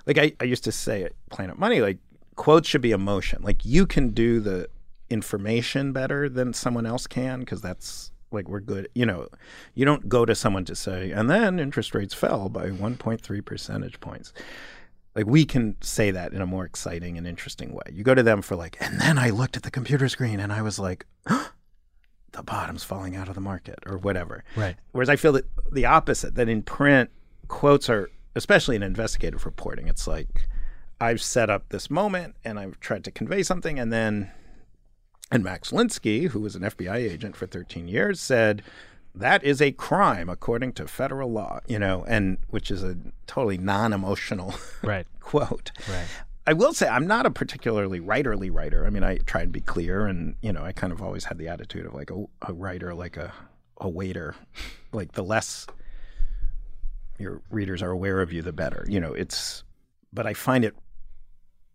like 0.07 0.19
I, 0.19 0.33
I 0.41 0.45
used 0.45 0.65
to 0.65 0.73
say 0.73 1.05
at 1.05 1.13
Planet 1.31 1.59
Money, 1.59 1.81
like 1.81 1.99
quotes 2.37 2.69
should 2.69 2.83
be 2.83 2.93
emotion. 2.93 3.43
Like 3.43 3.65
you 3.65 3.87
can 3.87 4.11
do 4.11 4.41
the 4.41 4.69
information 5.09 5.93
better 5.93 6.29
than 6.29 6.53
someone 6.53 6.87
else 6.87 7.07
can 7.07 7.41
because 7.41 7.61
that's 7.61 8.11
like 8.31 8.49
we're 8.49 8.61
good. 8.61 8.89
You 8.95 9.07
know, 9.07 9.29
you 9.75 9.85
don't 9.85 10.09
go 10.09 10.25
to 10.25 10.35
someone 10.35 10.65
to 10.67 10.75
say, 10.75 11.11
and 11.11 11.31
then 11.31 11.59
interest 11.59 11.95
rates 11.95 12.15
fell 12.15 12.49
by 12.49 12.71
1.3 12.71 13.45
percentage 13.45 14.01
points 14.01 14.33
like 15.17 15.27
we 15.27 15.47
can 15.47 15.77
say 15.81 16.11
that 16.11 16.35
in 16.35 16.43
a 16.43 16.47
more 16.47 16.67
exciting 16.67 17.17
and 17.17 17.27
interesting 17.27 17.73
way. 17.73 17.91
You 17.91 18.05
go 18.05 18.15
to 18.15 18.23
them 18.23 18.43
for 18.43 18.55
like, 18.55 18.77
and 18.81 19.01
then 19.01 19.19
I 19.19 19.31
looked 19.31 19.57
at 19.57 19.63
the 19.63 19.71
computer 19.71 20.09
screen 20.11 20.39
and 20.39 20.53
I 20.53 20.61
was 20.61 20.79
like, 20.79 21.07
the 22.37 22.43
bottom's 22.43 22.85
falling 22.85 23.17
out 23.17 23.29
of 23.29 23.35
the 23.35 23.41
market 23.41 23.79
or 23.87 23.97
whatever. 23.99 24.45
Right. 24.55 24.77
Whereas 24.93 25.09
I 25.09 25.17
feel 25.17 25.33
that 25.33 25.47
the 25.73 25.87
opposite, 25.87 26.35
that 26.35 26.49
in 26.49 26.63
print, 26.63 27.11
quotes 27.49 27.89
are, 27.89 28.11
especially 28.35 28.77
in 28.77 28.83
investigative 28.83 29.45
reporting, 29.47 29.89
it's 29.89 30.07
like, 30.07 30.47
I've 31.01 31.21
set 31.23 31.51
up 31.51 31.69
this 31.71 31.91
moment 31.91 32.37
and 32.45 32.59
I've 32.59 32.79
tried 32.81 33.05
to 33.05 33.11
convey 33.11 33.43
something. 33.43 33.79
And 33.79 33.93
then, 33.93 34.31
and 35.31 35.43
Max 35.43 35.71
Linsky, 35.71 36.29
who 36.29 36.41
was 36.41 36.55
an 36.57 36.63
FBI 36.63 36.97
agent 36.97 37.37
for 37.37 37.47
13 37.47 37.89
years, 37.89 38.21
said, 38.21 38.63
that 39.15 39.43
is 39.43 39.63
a 39.63 39.73
crime 39.73 40.29
according 40.29 40.75
to 40.75 40.87
federal 40.87 41.33
law, 41.33 41.61
you 41.67 41.79
know, 41.79 42.05
and 42.07 42.37
which 42.51 42.71
is 42.71 42.83
a 42.85 42.99
totally 43.27 43.57
non 43.57 43.95
emotional 43.95 44.55
Right. 44.83 45.07
quote. 45.21 45.73
Right. 45.89 46.07
I 46.47 46.53
will 46.53 46.73
say 46.73 46.89
I'm 46.89 47.07
not 47.07 47.27
a 47.27 47.31
particularly 47.31 48.01
writerly 48.01 48.51
writer. 48.53 48.87
I 48.87 48.91
mean, 48.91 49.03
I 49.03 49.19
try 49.19 49.43
and 49.43 49.51
be 49.51 49.61
clear, 49.61 50.07
and 50.07 50.37
you 50.43 50.53
know, 50.53 50.63
I 50.63 50.73
kind 50.73 50.93
of 50.93 51.03
always 51.03 51.25
had 51.25 51.39
the 51.39 51.49
attitude 51.49 51.87
of 51.87 51.95
like 51.95 52.11
a, 52.11 52.25
a 52.43 52.53
writer, 52.53 52.95
like 52.95 53.17
a 53.17 53.33
a 53.79 53.89
waiter. 53.89 54.35
Like 54.93 55.13
the 55.13 55.25
less 55.25 55.67
your 57.19 57.43
readers 57.51 57.83
are 57.83 57.91
aware 57.91 58.23
of 58.23 58.33
you, 58.33 58.41
the 58.41 58.53
better. 58.53 58.87
You 58.89 58.99
know, 58.99 59.13
it's. 59.13 59.63
But 60.11 60.27
I 60.27 60.33
find 60.33 60.65
it 60.65 60.75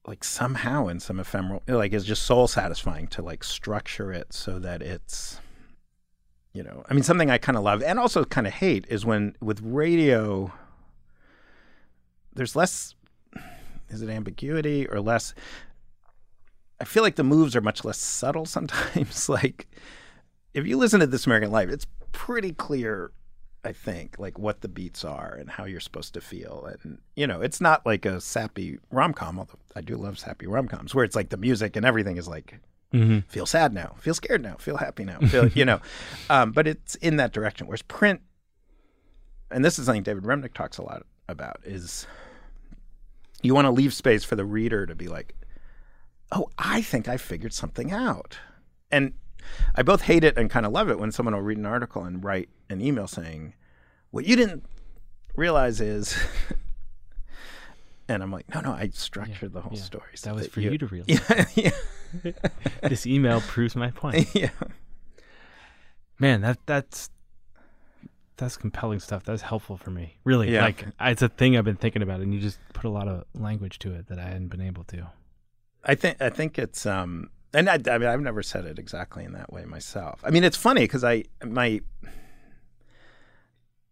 like 0.08 0.24
somehow 0.24 0.88
in 0.88 1.00
some 1.00 1.20
ephemeral, 1.20 1.62
like 1.68 1.94
it's 1.94 2.06
just 2.06 2.24
soul 2.24 2.48
satisfying 2.48 3.08
to 3.10 3.22
like 3.22 3.44
structure 3.44 4.12
it 4.12 4.34
so 4.34 4.58
that 4.58 4.82
it's. 4.82 5.40
You 6.54 6.64
know, 6.64 6.84
I 6.90 6.96
mean, 6.96 7.04
something 7.04 7.30
I 7.30 7.38
kind 7.38 7.58
of 7.58 7.64
love 7.64 7.84
and 7.84 8.00
also 8.00 8.26
kind 8.26 8.48
of 8.48 8.54
hate 8.54 8.86
is 8.90 9.06
when 9.06 9.36
with 9.40 9.62
radio, 9.62 10.52
there's 12.34 12.56
less. 12.56 12.96
Is 13.92 14.02
it 14.02 14.10
ambiguity 14.10 14.88
or 14.88 15.00
less? 15.00 15.34
I 16.80 16.86
feel 16.86 17.04
like 17.04 17.16
the 17.16 17.24
moves 17.24 17.56
are 17.56 17.62
much 17.62 17.86
less 17.86 18.00
subtle 18.00 18.46
sometimes. 18.46 19.30
like 19.30 19.68
if 20.54 20.66
you 20.66 20.78
listen 20.78 21.00
to 21.00 21.08
This 21.08 21.26
American 21.26 21.52
Life, 21.52 21.70
it's 21.70 21.86
pretty 22.12 22.54
clear, 22.54 23.12
I 23.64 23.72
think, 23.72 24.18
like 24.18 24.38
what 24.40 24.62
the 24.62 24.68
beats 24.68 25.06
are 25.06 25.36
and 25.40 25.50
how 25.50 25.66
you're 25.66 25.80
supposed 25.80 26.14
to 26.16 26.22
feel. 26.22 26.70
And, 26.84 27.00
you 27.16 27.28
know, 27.28 27.42
it's 27.42 27.62
not 27.62 27.86
like 27.86 28.06
a 28.06 28.20
sappy 28.20 28.80
rom 28.90 29.14
com, 29.14 29.40
although 29.40 29.60
I 29.76 29.82
do 29.82 29.96
love 29.96 30.20
sappy 30.20 30.48
rom 30.48 30.68
coms, 30.68 30.94
where 30.94 31.06
it's 31.06 31.16
like 31.16 31.30
the 31.30 31.38
music 31.38 31.76
and 31.76 31.86
everything 31.86 32.18
is 32.18 32.28
like, 32.28 32.60
mm-hmm. 32.94 33.20
feel 33.30 33.46
sad 33.46 33.74
now, 33.74 33.96
feel 34.00 34.14
scared 34.14 34.42
now, 34.42 34.56
feel 34.56 34.78
happy 34.78 35.06
now, 35.06 35.20
feel, 35.20 35.48
you 35.50 35.66
know. 35.66 35.80
Um, 36.30 36.52
but 36.52 36.66
it's 36.66 36.96
in 36.96 37.18
that 37.18 37.34
direction. 37.34 37.68
Whereas 37.68 37.82
print, 37.82 38.22
and 39.50 39.66
this 39.66 39.78
is 39.78 39.86
something 39.86 40.04
David 40.04 40.24
Remnick 40.24 40.54
talks 40.54 40.78
a 40.78 40.84
lot 40.84 41.04
about, 41.28 41.60
is 41.66 42.08
you 43.42 43.56
want 43.56 43.66
to 43.66 43.72
leave 43.72 43.94
space 43.94 44.24
for 44.24 44.36
the 44.36 44.46
reader 44.46 44.86
to 44.86 44.96
be 44.96 45.08
like, 45.08 45.36
oh, 46.32 46.50
I 46.58 46.82
think 46.82 47.08
I 47.08 47.18
figured 47.18 47.54
something 47.54 47.92
out. 47.92 48.38
And 48.92 49.14
I 49.76 49.84
both 49.84 50.04
hate 50.04 50.24
it 50.24 50.38
and 50.38 50.50
kind 50.50 50.66
of 50.66 50.72
love 50.72 50.90
it 50.90 51.00
when 51.00 51.12
someone 51.12 51.34
will 51.34 51.42
read 51.42 51.58
an 51.58 51.66
article 51.66 52.04
and 52.04 52.24
write 52.24 52.50
an 52.70 52.82
email 52.82 53.08
saying, 53.08 53.54
what 54.12 54.26
you 54.26 54.36
didn't 54.36 54.66
realize 55.36 55.82
is. 55.82 56.18
and 58.08 58.22
I'm 58.22 58.32
like, 58.32 58.54
no, 58.54 58.62
no, 58.62 58.72
I 58.72 58.90
structured 58.94 59.54
the 59.54 59.62
whole 59.62 59.78
yeah. 59.78 59.84
story. 59.84 60.12
That 60.24 60.36
was 60.36 60.48
for 60.48 60.62
you 60.62 60.78
to 60.78 60.88
realize. 60.88 61.20
Yeah, 61.56 61.72
yeah, 62.24 62.32
this 62.84 63.08
email 63.08 63.40
proves 63.42 63.76
my 63.76 63.92
point. 63.92 64.28
yeah. 64.36 64.50
Man, 66.20 66.42
that 66.42 66.60
that's 66.66 67.10
that's 68.42 68.58
compelling 68.58 69.00
stuff. 69.00 69.24
That's 69.24 69.42
helpful 69.44 69.78
for 69.78 69.90
me. 69.92 70.18
Really, 70.26 70.52
Yeah. 70.54 70.64
like 70.66 70.86
it's 71.00 71.22
a 71.22 71.30
thing 71.30 71.56
I've 71.56 71.64
been 71.64 71.78
thinking 71.78 72.02
about, 72.02 72.20
and 72.20 72.34
you 72.34 72.42
just 72.42 72.60
put 72.74 72.84
a 72.84 72.90
lot 72.90 73.08
of 73.08 73.24
language 73.34 73.80
to 73.80 73.94
it 73.94 74.08
that 74.08 74.20
I 74.20 74.24
hadn't 74.24 74.50
been 74.50 74.62
able 74.62 74.84
to. 74.86 75.08
I 75.84 75.96
think 75.96 76.22
I 76.22 76.30
think 76.30 76.60
it's 76.60 76.86
um 76.86 77.30
and 77.54 77.70
I, 77.70 77.80
I 77.90 77.98
mean 77.98 78.10
I've 78.10 78.22
never 78.22 78.44
said 78.44 78.66
it 78.66 78.78
exactly 78.78 79.24
in 79.24 79.32
that 79.34 79.52
way 79.54 79.64
myself. 79.66 80.20
I 80.24 80.30
mean 80.30 80.44
it's 80.44 80.58
funny 80.58 80.82
because 80.82 81.04
I 81.04 81.24
my 81.44 81.82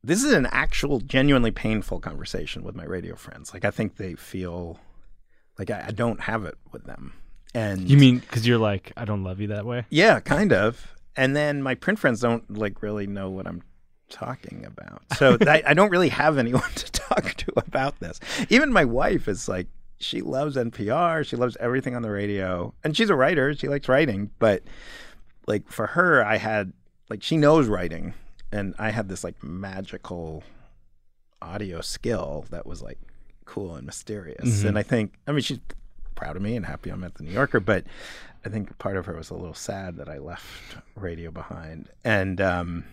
this 0.03 0.23
is 0.23 0.31
an 0.33 0.47
actual 0.51 0.99
genuinely 0.99 1.51
painful 1.51 1.99
conversation 1.99 2.63
with 2.63 2.75
my 2.75 2.85
radio 2.85 3.15
friends. 3.15 3.53
Like 3.53 3.65
I 3.65 3.71
think 3.71 3.97
they 3.97 4.15
feel 4.15 4.79
like 5.57 5.69
I, 5.69 5.85
I 5.87 5.91
don't 5.91 6.21
have 6.21 6.45
it 6.45 6.57
with 6.71 6.85
them. 6.85 7.13
And 7.53 7.89
You 7.89 7.97
mean 7.97 8.19
because 8.19 8.47
you're 8.47 8.59
like, 8.59 8.93
I 8.95 9.05
don't 9.05 9.23
love 9.23 9.39
you 9.41 9.47
that 9.47 9.65
way? 9.65 9.85
yeah, 9.89 10.19
kind 10.19 10.53
of. 10.53 10.95
And 11.15 11.35
then 11.35 11.61
my 11.61 11.75
print 11.75 11.99
friends 11.99 12.21
don't 12.21 12.57
like 12.57 12.81
really 12.81 13.07
know 13.07 13.29
what 13.29 13.45
I'm 13.47 13.61
talking 14.09 14.65
about. 14.65 15.01
So 15.17 15.37
I, 15.41 15.63
I 15.67 15.73
don't 15.73 15.89
really 15.89 16.09
have 16.09 16.37
anyone 16.37 16.69
to 16.75 16.91
talk 16.91 17.33
to 17.35 17.53
about 17.57 17.99
this. 17.99 18.19
Even 18.49 18.71
my 18.71 18.85
wife 18.85 19.27
is 19.27 19.47
like, 19.47 19.67
she 19.99 20.21
loves 20.21 20.55
NPR. 20.55 21.25
She 21.25 21.35
loves 21.35 21.57
everything 21.59 21.95
on 21.95 22.01
the 22.01 22.11
radio. 22.11 22.73
And 22.83 22.95
she's 22.95 23.09
a 23.09 23.15
writer. 23.15 23.53
She 23.53 23.67
likes 23.67 23.89
writing. 23.89 24.31
But 24.39 24.63
like 25.47 25.69
for 25.69 25.87
her, 25.87 26.23
I 26.23 26.37
had, 26.37 26.71
like, 27.09 27.21
she 27.21 27.35
knows 27.37 27.67
writing. 27.67 28.13
And 28.51 28.73
I 28.79 28.91
had 28.91 29.09
this 29.09 29.23
like 29.23 29.43
magical 29.43 30.43
audio 31.41 31.81
skill 31.81 32.45
that 32.49 32.65
was 32.65 32.81
like 32.81 32.97
cool 33.45 33.75
and 33.75 33.85
mysterious. 33.85 34.63
And 34.63 34.77
I 34.77 34.83
think, 34.83 35.13
I 35.27 35.31
mean, 35.31 35.41
she's 35.41 35.59
proud 36.15 36.35
of 36.35 36.41
me 36.41 36.55
and 36.55 36.65
happy 36.65 36.89
I'm 36.89 37.03
at 37.03 37.15
the 37.15 37.23
New 37.23 37.31
Yorker, 37.31 37.59
but 37.59 37.85
I 38.45 38.49
think 38.49 38.77
part 38.77 38.97
of 38.97 39.05
her 39.05 39.15
was 39.15 39.29
a 39.29 39.35
little 39.35 39.53
sad 39.53 39.97
that 39.97 40.09
I 40.09 40.17
left 40.17 40.77
radio 40.95 41.31
behind. 41.31 41.89
And 42.03 42.41
um 42.41 42.83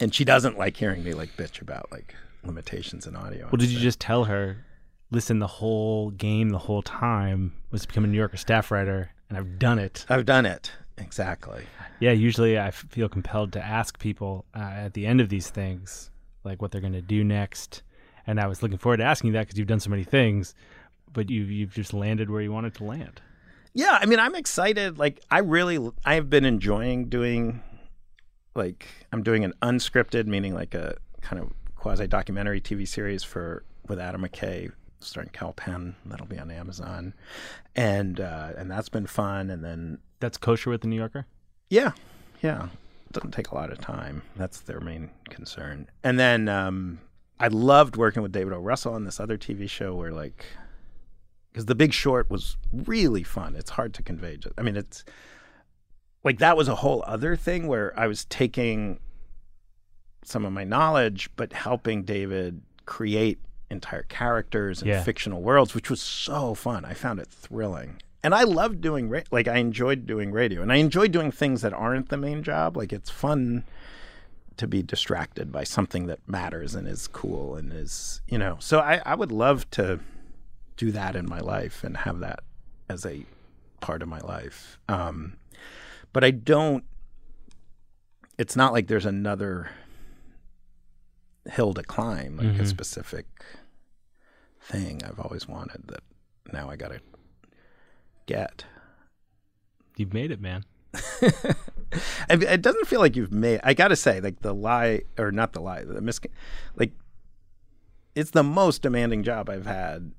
and 0.00 0.14
she 0.14 0.24
doesn't 0.24 0.58
like 0.58 0.76
hearing 0.76 1.02
me 1.04 1.14
like 1.14 1.36
bitch 1.36 1.60
about 1.60 1.90
like 1.90 2.14
limitations 2.44 3.06
in 3.06 3.16
audio. 3.16 3.44
Well, 3.44 3.58
did 3.58 3.70
you 3.70 3.78
just 3.78 4.00
tell 4.00 4.24
her, 4.24 4.64
listen, 5.10 5.38
the 5.38 5.46
whole 5.46 6.10
game, 6.10 6.50
the 6.50 6.58
whole 6.58 6.82
time 6.82 7.54
was 7.70 7.82
to 7.82 7.88
become 7.88 8.04
a 8.04 8.06
New 8.06 8.16
Yorker 8.16 8.36
staff 8.36 8.70
writer, 8.70 9.10
and 9.28 9.36
I've 9.36 9.58
done 9.58 9.78
it. 9.78 10.06
I've 10.08 10.26
done 10.26 10.46
it. 10.46 10.72
Exactly. 10.96 11.64
Yeah, 12.00 12.12
usually 12.12 12.58
I 12.58 12.70
feel 12.70 13.08
compelled 13.08 13.52
to 13.52 13.64
ask 13.64 13.98
people 13.98 14.44
uh, 14.54 14.60
at 14.60 14.94
the 14.94 15.06
end 15.06 15.20
of 15.20 15.28
these 15.28 15.48
things, 15.48 16.10
like 16.44 16.60
what 16.60 16.70
they're 16.72 16.80
going 16.80 16.92
to 16.92 17.02
do 17.02 17.22
next. 17.24 17.82
And 18.26 18.40
I 18.40 18.46
was 18.46 18.62
looking 18.62 18.78
forward 18.78 18.98
to 18.98 19.04
asking 19.04 19.28
you 19.28 19.32
that 19.34 19.46
because 19.46 19.58
you've 19.58 19.68
done 19.68 19.80
so 19.80 19.90
many 19.90 20.04
things, 20.04 20.54
but 21.12 21.30
you 21.30 21.44
you've 21.44 21.72
just 21.72 21.94
landed 21.94 22.30
where 22.30 22.42
you 22.42 22.52
wanted 22.52 22.74
to 22.74 22.84
land. 22.84 23.20
Yeah, 23.74 23.96
I 24.00 24.06
mean, 24.06 24.18
I'm 24.18 24.34
excited. 24.34 24.98
Like, 24.98 25.20
I 25.30 25.38
really, 25.38 25.78
I've 26.04 26.28
been 26.28 26.44
enjoying 26.44 27.08
doing, 27.08 27.62
like, 28.58 28.86
I'm 29.12 29.22
doing 29.22 29.44
an 29.44 29.54
unscripted, 29.62 30.26
meaning 30.26 30.54
like 30.54 30.74
a 30.74 30.96
kind 31.22 31.40
of 31.40 31.52
quasi 31.76 32.06
documentary 32.06 32.60
TV 32.60 32.86
series 32.86 33.24
for 33.24 33.64
with 33.88 33.98
Adam 33.98 34.22
McKay, 34.22 34.70
starring 35.00 35.30
Kal 35.32 35.54
Penn. 35.54 35.94
That'll 36.04 36.26
be 36.26 36.38
on 36.38 36.50
Amazon, 36.50 37.14
and 37.74 38.20
uh, 38.20 38.50
and 38.58 38.70
that's 38.70 38.90
been 38.90 39.06
fun. 39.06 39.48
And 39.48 39.64
then, 39.64 39.98
That's 40.20 40.36
kosher 40.36 40.68
with 40.70 40.82
the 40.82 40.88
New 40.88 40.96
Yorker. 40.96 41.26
yeah, 41.70 41.92
yeah, 42.42 42.64
it 42.66 43.12
doesn't 43.12 43.30
take 43.32 43.48
a 43.50 43.54
lot 43.54 43.70
of 43.72 43.78
time. 43.78 44.22
That's 44.36 44.60
their 44.60 44.80
main 44.80 45.10
concern. 45.30 45.88
And 46.04 46.18
then, 46.20 46.48
um, 46.48 46.98
I 47.40 47.48
loved 47.48 47.96
working 47.96 48.22
with 48.22 48.32
David 48.32 48.52
O. 48.52 48.58
Russell 48.58 48.94
on 48.94 49.04
this 49.04 49.18
other 49.20 49.38
TV 49.38 49.70
show 49.70 49.94
where 49.94 50.12
like 50.12 50.44
because 51.52 51.66
the 51.66 51.74
big 51.74 51.92
short 51.92 52.28
was 52.30 52.56
really 52.72 53.22
fun 53.22 53.56
it's 53.56 53.70
hard 53.70 53.94
to 53.94 54.02
convey 54.02 54.36
just, 54.36 54.54
i 54.58 54.62
mean 54.62 54.76
it's 54.76 55.02
like 56.24 56.38
that 56.38 56.56
was 56.56 56.68
a 56.68 56.76
whole 56.76 57.02
other 57.06 57.36
thing 57.36 57.66
where 57.66 57.92
i 57.98 58.06
was 58.06 58.24
taking 58.26 58.98
some 60.24 60.44
of 60.44 60.52
my 60.52 60.64
knowledge 60.64 61.30
but 61.36 61.52
helping 61.52 62.02
david 62.04 62.60
create 62.86 63.38
entire 63.70 64.02
characters 64.04 64.80
and 64.80 64.88
Yeah. 64.88 65.02
fictional 65.02 65.42
worlds 65.42 65.74
which 65.74 65.90
was 65.90 66.00
so 66.00 66.54
fun 66.54 66.84
i 66.84 66.94
found 66.94 67.20
it 67.20 67.28
thrilling 67.28 68.00
and 68.22 68.34
i 68.34 68.42
loved 68.42 68.80
doing 68.80 69.08
ra- 69.08 69.20
like 69.30 69.46
i 69.48 69.56
enjoyed 69.56 70.06
doing 70.06 70.32
radio 70.32 70.62
and 70.62 70.72
i 70.72 70.76
enjoyed 70.76 71.12
doing 71.12 71.30
things 71.30 71.62
that 71.62 71.72
aren't 71.72 72.08
the 72.08 72.16
main 72.16 72.42
job 72.42 72.76
like 72.76 72.92
it's 72.92 73.10
fun 73.10 73.64
to 74.56 74.66
be 74.66 74.82
distracted 74.82 75.52
by 75.52 75.62
something 75.62 76.06
that 76.06 76.18
matters 76.26 76.74
and 76.74 76.88
is 76.88 77.06
cool 77.08 77.54
and 77.54 77.72
is 77.72 78.20
you 78.26 78.38
know 78.38 78.56
so 78.58 78.80
i, 78.80 79.00
I 79.06 79.14
would 79.14 79.30
love 79.30 79.70
to 79.72 80.00
do 80.76 80.90
that 80.92 81.14
in 81.14 81.28
my 81.28 81.40
life 81.40 81.84
and 81.84 81.96
have 81.98 82.20
that 82.20 82.40
as 82.88 83.04
a 83.04 83.24
part 83.80 84.00
of 84.00 84.08
my 84.08 84.20
life. 84.20 84.78
Um, 84.88 85.36
but 86.12 86.24
I 86.24 86.30
don't. 86.30 86.84
It's 88.38 88.54
not 88.56 88.72
like 88.72 88.86
there's 88.86 89.06
another 89.06 89.70
hill 91.50 91.74
to 91.74 91.82
climb, 91.82 92.36
like 92.36 92.58
a 92.60 92.62
Mhm. 92.62 92.66
specific 92.66 93.26
thing 94.60 95.02
I've 95.04 95.18
always 95.18 95.48
wanted 95.48 95.88
that 95.88 96.02
now 96.52 96.68
I 96.70 96.76
got 96.76 96.88
to 96.88 97.00
get. 98.26 98.64
You've 99.96 100.12
made 100.12 100.30
it, 100.30 100.40
man. 100.40 100.64
It 102.28 102.60
doesn't 102.60 102.86
feel 102.86 103.00
like 103.00 103.16
you've 103.16 103.32
made. 103.32 103.60
I 103.64 103.72
got 103.72 103.88
to 103.88 103.96
say, 103.96 104.20
like 104.20 104.40
the 104.40 104.54
lie 104.54 105.02
or 105.18 105.32
not 105.32 105.54
the 105.54 105.60
lie, 105.60 105.84
the 105.84 106.02
mis, 106.02 106.20
like 106.76 106.92
it's 108.14 108.32
the 108.32 108.42
most 108.42 108.82
demanding 108.82 109.22
job 109.22 109.48
I've 109.48 109.64
had 109.64 110.12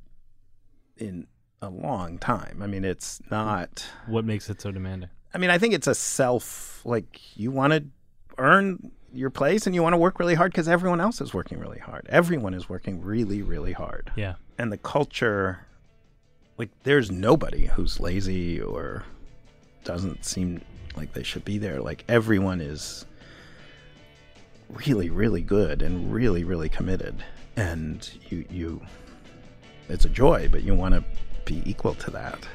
in 0.98 1.28
a 1.62 1.70
long 1.70 2.18
time. 2.18 2.62
I 2.64 2.68
mean, 2.68 2.84
it's 2.84 3.22
not. 3.30 3.86
What 4.08 4.26
makes 4.26 4.50
it 4.50 4.60
so 4.62 4.72
demanding? 4.72 5.10
I 5.34 5.38
mean, 5.38 5.50
I 5.50 5.58
think 5.58 5.74
it's 5.74 5.88
a 5.88 5.96
self 5.96 6.82
like 6.86 7.38
you 7.38 7.52
want 7.52 7.74
to 7.74 7.84
earn 8.38 8.92
your 9.14 9.30
place 9.30 9.66
and 9.66 9.76
you 9.76 9.84
want 9.84 9.94
to 9.94 9.98
work 9.98 10.20
really 10.20 10.36
hard 10.36 10.52
because 10.52 10.68
everyone 10.68 11.02
else 11.02 11.22
is 11.22 11.34
working 11.34 11.60
really 11.60 11.80
hard. 11.80 12.08
Everyone 12.10 12.54
is 12.54 12.70
working 12.70 13.02
really, 13.02 13.42
really 13.42 13.74
hard. 13.74 14.12
Yeah. 14.16 14.36
And 14.58 14.72
the 14.72 14.78
culture, 14.78 15.66
like, 16.58 16.70
there's 16.84 17.12
nobody 17.12 17.66
who's 17.66 18.00
lazy 18.00 18.62
or 18.62 19.04
doesn't 19.84 20.26
seem 20.26 20.62
like 20.96 21.14
they 21.14 21.24
should 21.24 21.46
be 21.46 21.58
there. 21.58 21.82
Like, 21.82 22.04
everyone 22.08 22.62
is 22.62 23.06
really, 24.70 25.10
really 25.10 25.42
good 25.42 25.82
and 25.82 26.14
really, 26.14 26.44
really 26.44 26.70
committed. 26.70 27.24
And 27.56 28.10
you, 28.30 28.46
you, 28.50 28.82
it's 29.88 30.06
a 30.06 30.10
joy, 30.10 30.50
but 30.52 30.64
you 30.64 30.76
want 30.76 30.96
to 30.96 31.04
be 31.46 31.64
equal 31.66 31.96
to 31.96 32.12
that. 32.12 32.48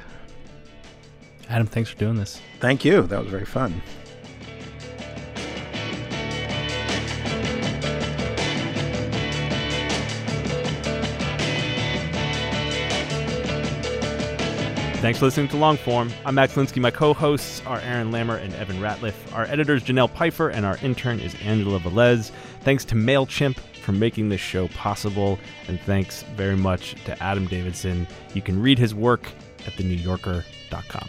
Adam, 1.48 1.66
thanks 1.66 1.90
for 1.90 1.98
doing 1.98 2.16
this. 2.16 2.40
Thank 2.60 2.84
you. 2.84 3.02
That 3.02 3.20
was 3.20 3.28
very 3.28 3.44
fun. 3.44 3.82
Thanks 15.04 15.18
for 15.18 15.26
listening 15.26 15.48
to 15.48 15.56
Longform. 15.56 16.10
I'm 16.24 16.34
Max 16.34 16.54
Linsky. 16.54 16.80
My 16.80 16.90
co-hosts 16.90 17.60
are 17.66 17.78
Aaron 17.80 18.10
Lammer 18.10 18.42
and 18.42 18.54
Evan 18.54 18.78
Ratliff. 18.78 19.12
Our 19.34 19.44
editor 19.44 19.74
is 19.74 19.82
Janelle 19.82 20.08
Pfeiffer, 20.08 20.48
and 20.48 20.64
our 20.64 20.78
intern 20.78 21.20
is 21.20 21.34
Angela 21.42 21.78
Velez. 21.78 22.30
Thanks 22.62 22.86
to 22.86 22.94
MailChimp 22.94 23.58
for 23.82 23.92
making 23.92 24.30
this 24.30 24.40
show 24.40 24.68
possible, 24.68 25.38
and 25.68 25.78
thanks 25.82 26.22
very 26.36 26.56
much 26.56 26.94
to 27.04 27.22
Adam 27.22 27.46
Davidson. 27.46 28.08
You 28.32 28.40
can 28.40 28.58
read 28.58 28.78
his 28.78 28.94
work 28.94 29.30
at 29.66 29.74
thenewyorker.com. 29.74 31.08